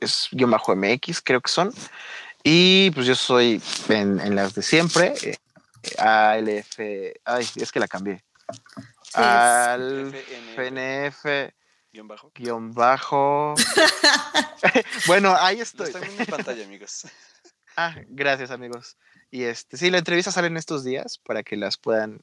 [0.05, 1.73] es guion bajo MX, creo que son.
[2.45, 5.37] Y pues yo soy en, en las de siempre, eh,
[5.99, 6.79] ALF,
[7.25, 8.23] ay, es que la cambié.
[9.15, 11.53] Al FNF
[11.93, 12.33] Guión bajo.
[12.35, 13.55] guion bajo.
[15.07, 15.89] bueno, ahí estoy.
[15.89, 17.07] estoy en pantalla, amigos.
[17.75, 18.99] Ah, gracias, amigos.
[19.31, 22.21] Y este, sí, la entrevista sale en estos días para que las puedan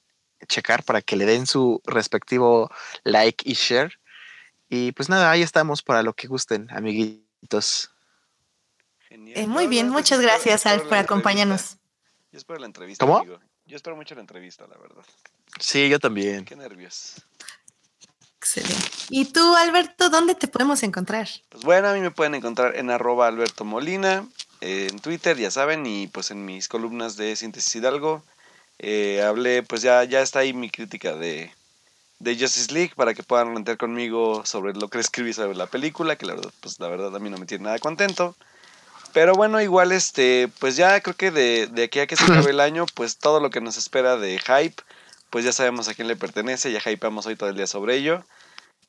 [0.47, 2.69] checar, para que le den su respectivo
[3.03, 3.99] like y share.
[4.69, 7.28] Y pues nada, ahí estamos para lo que gusten, amiguitos.
[9.07, 9.37] Genial.
[9.39, 11.77] Eh, muy bien, muchas gracias, Alf, por acompañarnos.
[12.31, 13.05] Yo espero la entrevista.
[13.05, 13.19] ¿Cómo?
[13.19, 13.39] amigo.
[13.65, 15.03] Yo espero mucho la entrevista, la verdad.
[15.59, 16.45] Sí, yo también.
[16.45, 17.23] Qué nervios.
[18.37, 18.89] Excelente.
[19.09, 21.27] ¿Y tú, Alberto, dónde te podemos encontrar?
[21.49, 24.27] Pues bueno, a mí me pueden encontrar en arroba Alberto Molina,
[24.61, 28.23] eh, en Twitter, ya saben, y pues en mis columnas de Síntesis Hidalgo.
[28.79, 31.51] Eh, hablé, pues ya, ya está ahí mi crítica de,
[32.19, 36.15] de Justice League para que puedan plantear conmigo sobre lo que escribí sobre la película,
[36.17, 38.35] que la verdad, pues la verdad a mí no me tiene nada contento.
[39.13, 42.51] Pero bueno, igual este, pues ya creo que de, de aquí a que se acabe
[42.51, 44.83] el año, pues todo lo que nos espera de hype,
[45.29, 48.23] pues ya sabemos a quién le pertenece, ya hypeamos hoy todo el día sobre ello.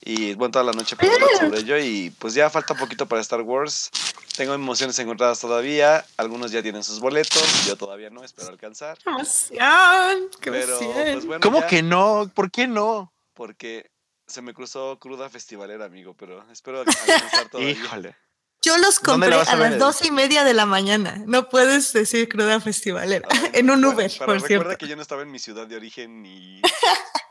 [0.03, 0.97] Y bueno, toda la noche
[1.39, 1.79] sobre ello.
[1.79, 3.91] Y pues ya falta un poquito para Star Wars.
[4.35, 6.07] Tengo emociones encontradas todavía.
[6.17, 7.67] Algunos ya tienen sus boletos.
[7.67, 8.97] Yo todavía no, espero alcanzar.
[8.97, 10.31] ¡Qué emoción!
[10.41, 11.13] ¡Qué Pero emoción!
[11.13, 11.41] pues bueno.
[11.43, 12.31] ¿Cómo ya, que no?
[12.35, 13.13] ¿Por qué no?
[13.41, 13.91] Porque
[14.27, 16.13] se me cruzó cruda festivalera, amigo.
[16.15, 17.71] Pero espero alcanzar todavía.
[17.73, 18.15] Híjole.
[18.61, 21.23] Yo los ¿Dónde compré la a a, las doce y media de la mañana.
[21.27, 23.27] No puedes decir cruda festivalera.
[23.31, 24.77] Ay, en un para- Uber, para- por recuerda cierto.
[24.79, 26.61] que yo no estaba en mi ciudad de origen y,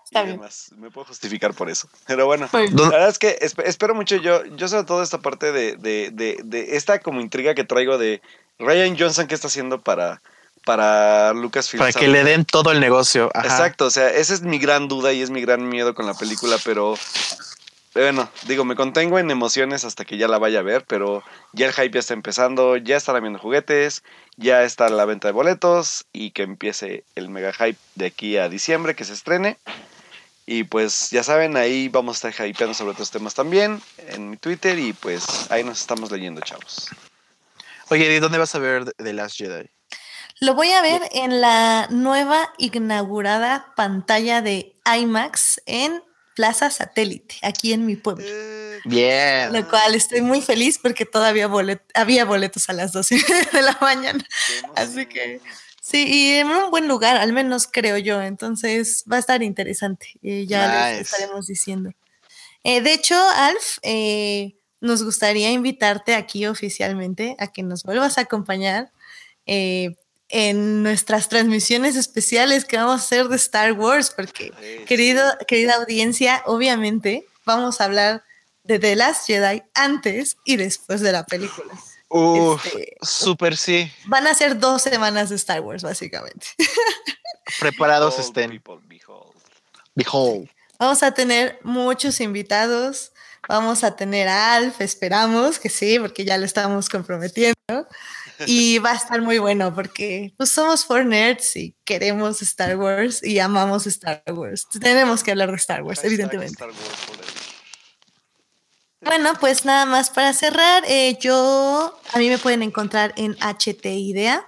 [0.03, 0.37] Está y bien.
[0.37, 0.71] demás.
[0.77, 1.87] Me puedo justificar por eso.
[2.07, 2.49] Pero bueno.
[2.51, 6.09] La verdad es que esp- espero mucho yo, yo sobre todo esta parte de, de,
[6.11, 8.23] de, de esta como intriga que traigo de
[8.57, 10.23] Ryan Johnson que está haciendo para,
[10.65, 11.79] para Lucasfilm.
[11.79, 13.29] Para que le den todo el negocio.
[13.33, 13.47] Ajá.
[13.47, 16.13] Exacto, o sea, esa es mi gran duda y es mi gran miedo con la
[16.13, 16.95] película, pero
[17.95, 21.23] bueno, digo, me contengo en emociones hasta que ya la vaya a ver, pero
[21.53, 24.03] ya el hype ya está empezando, ya están viendo juguetes,
[24.37, 28.47] ya está la venta de boletos y que empiece el mega hype de aquí a
[28.47, 29.57] diciembre, que se estrene.
[30.45, 34.37] Y pues ya saben, ahí vamos a estar hypeando sobre otros temas también en mi
[34.37, 36.89] Twitter y pues ahí nos estamos leyendo, chavos.
[37.89, 39.69] Oye, ¿y dónde vas a ver The Last Jedi?
[40.41, 46.01] Lo voy a ver en la nueva inaugurada pantalla de IMAX en
[46.35, 48.23] Plaza Satélite, aquí en mi pueblo.
[48.25, 49.51] Eh, Bien.
[49.51, 53.15] Lo cual estoy muy feliz porque todavía bolet- había boletos a las 12
[53.53, 54.23] de la mañana.
[54.75, 55.41] Así que
[55.81, 58.21] sí, y en un buen lugar, al menos creo yo.
[58.21, 60.13] Entonces va a estar interesante.
[60.21, 61.01] y ya les Nice.
[61.13, 61.91] estaremos diciendo.
[62.63, 68.21] Eh, de hecho, Alf, eh, nos gustaría invitarte aquí oficialmente a que nos vuelvas a
[68.21, 68.93] acompañar
[69.45, 69.97] eh,
[70.29, 74.51] en nuestras transmisiones especiales que vamos a hacer de Star Wars, porque
[74.87, 75.45] Querido, sí.
[75.47, 78.23] querida audiencia, obviamente vamos a hablar
[78.63, 81.73] de The Last Jedi antes y después de la película.
[82.09, 83.91] Uf, Este, súper sí.
[84.05, 86.47] van a ser dos semanas de Star Wars, básicamente.
[87.59, 88.49] Preparados Behold, estén.
[88.51, 89.35] people, behold.
[89.95, 90.49] Behold.
[90.77, 93.11] Vamos a tener muchos invitados.
[93.47, 97.55] Vamos a tener a Alf, esperamos que sí, porque ya lo estamos comprometiendo.
[98.47, 103.23] Y va a estar muy bueno porque pues, somos four nerds y queremos Star Wars
[103.23, 104.67] y amamos Star Wars.
[104.79, 106.53] Tenemos que hablar de Star Wars, evidentemente.
[106.53, 107.39] Star Wars forever.
[109.01, 113.85] Bueno, pues nada más para cerrar, eh, yo, a mí me pueden encontrar en HT
[113.85, 114.45] Idea.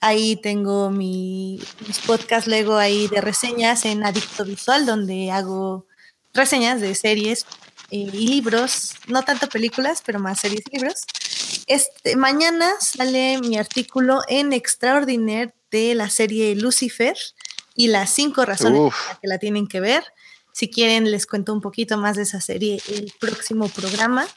[0.00, 5.86] Ahí tengo mi, mis podcasts luego ahí de reseñas en Adicto Visual, donde hago
[6.34, 7.46] reseñas de series
[7.92, 11.02] eh, y libros, no tanto películas, pero más series y libros.
[11.66, 17.16] Este, mañana sale mi artículo en Extraordinaire de la serie Lucifer
[17.74, 18.94] y las cinco razones Uf.
[18.94, 20.04] por las que la tienen que ver.
[20.52, 24.28] Si quieren, les cuento un poquito más de esa serie el próximo programa.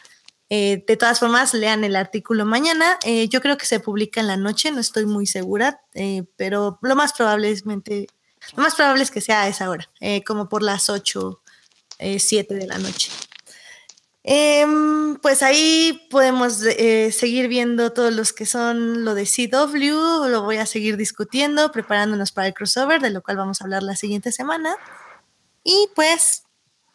[0.49, 2.97] Eh, de todas formas, lean el artículo mañana.
[3.03, 6.79] Eh, yo creo que se publica en la noche, no estoy muy segura, eh, pero
[6.81, 8.07] lo más probablemente,
[8.55, 9.89] lo más probable es que sea a esa hora,
[10.25, 11.41] como por las 8,
[12.17, 13.09] 7 de la noche.
[14.27, 20.41] Em, pues ahí podemos eh, seguir viendo todos los que son lo de CW, lo
[20.41, 23.95] voy a seguir discutiendo, preparándonos para el crossover, de lo cual vamos a hablar la
[23.95, 24.75] siguiente semana.
[25.63, 26.43] Y pues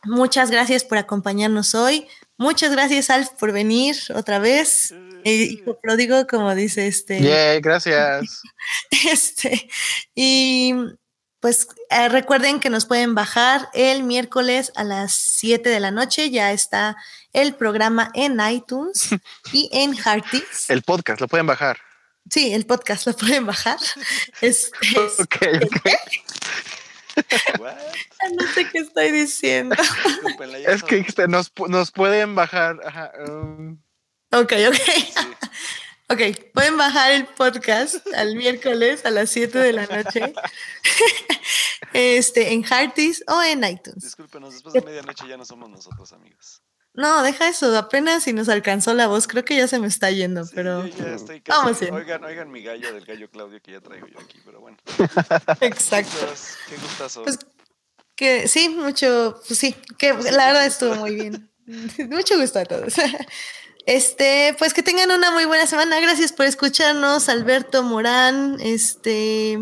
[0.02, 2.08] muchas gracias por acompañarnos hoy.
[2.36, 4.92] Muchas gracias, Alf, por venir otra vez.
[5.22, 7.20] Eh, hijo pródigo, como dice este.
[7.20, 8.42] Yay, gracias.
[9.10, 9.70] Este,
[10.14, 10.74] y
[11.40, 16.30] pues eh, recuerden que nos pueden bajar el miércoles a las 7 de la noche.
[16.30, 16.96] Ya está
[17.32, 19.08] el programa en iTunes
[19.52, 20.68] y en Hearties.
[20.68, 21.78] El podcast, lo pueden bajar.
[22.30, 23.78] Sí, el podcast lo pueden bajar.
[24.40, 24.78] Este,
[25.18, 25.86] Ok, ok.
[27.58, 27.74] What?
[28.38, 29.74] no sé qué estoy diciendo.
[30.66, 32.78] Es que este, nos, nos pueden bajar.
[32.86, 33.78] Ajá, um,
[34.32, 34.74] Ok, ok.
[34.74, 35.12] Sí.
[36.10, 36.20] Ok,
[36.52, 40.32] pueden bajar el podcast al miércoles a las 7 de la noche
[41.92, 44.02] este, en Hearties o en iTunes.
[44.02, 46.62] Discúlpenos, después de medianoche ya no somos nosotros, amigos.
[46.94, 50.10] No, deja eso, apenas si nos alcanzó la voz, creo que ya se me está
[50.10, 51.94] yendo, Sí, pero yo ya estoy casi- vamos bien.
[51.94, 54.76] Oigan, oigan mi gallo del gallo Claudio que ya traigo yo aquí, pero bueno.
[55.60, 56.16] exacto.
[56.68, 57.22] Qué gustazo.
[57.22, 57.38] Pues
[58.16, 61.46] que sí, mucho, pues sí, que la verdad estuvo muy bien.
[62.10, 62.94] Mucho gusto a todos.
[63.86, 65.98] Este, pues que tengan una muy buena semana.
[66.00, 69.58] Gracias por escucharnos, Alberto Morán, este,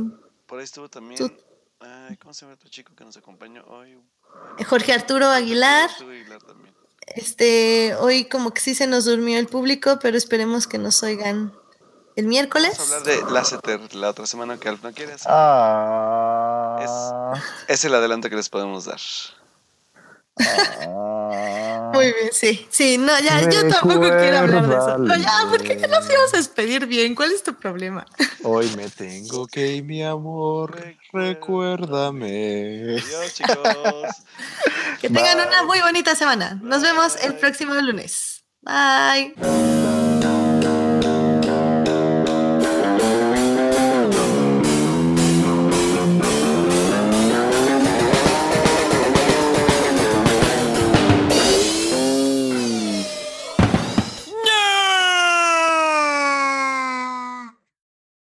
[0.46, 1.18] Por ahí estuvo también.
[1.18, 1.32] Tú-
[1.80, 3.98] Ay, ¿Cómo se llama otro chico que nos acompañó hoy?
[4.68, 5.88] Jorge Arturo Aguilar.
[5.90, 6.74] Arturo Aguilar también.
[7.06, 11.54] Este, hoy como que sí se nos durmió el público, pero esperemos que nos oigan
[12.16, 12.76] el miércoles.
[12.78, 15.28] Vamos a hablar de Lasseter la otra semana que Alf no quiere hacer.
[15.30, 17.34] ah,
[17.68, 19.00] Es el adelanto que les podemos dar.
[20.40, 21.90] Ah.
[21.92, 22.66] Muy bien, sí.
[22.70, 24.98] Sí, no, ya, yo tampoco quiero hablar de eso.
[24.98, 27.14] No, ya, porque ya nos íbamos a despedir bien.
[27.14, 28.06] ¿Cuál es tu problema?
[28.42, 30.78] Hoy me tengo que ir, mi amor.
[31.12, 32.98] Recuérdame.
[32.98, 33.56] Adiós, chicos.
[35.00, 35.46] Que tengan Bye.
[35.46, 36.58] una muy bonita semana.
[36.62, 38.44] Nos vemos el próximo lunes.
[38.62, 39.97] Bye.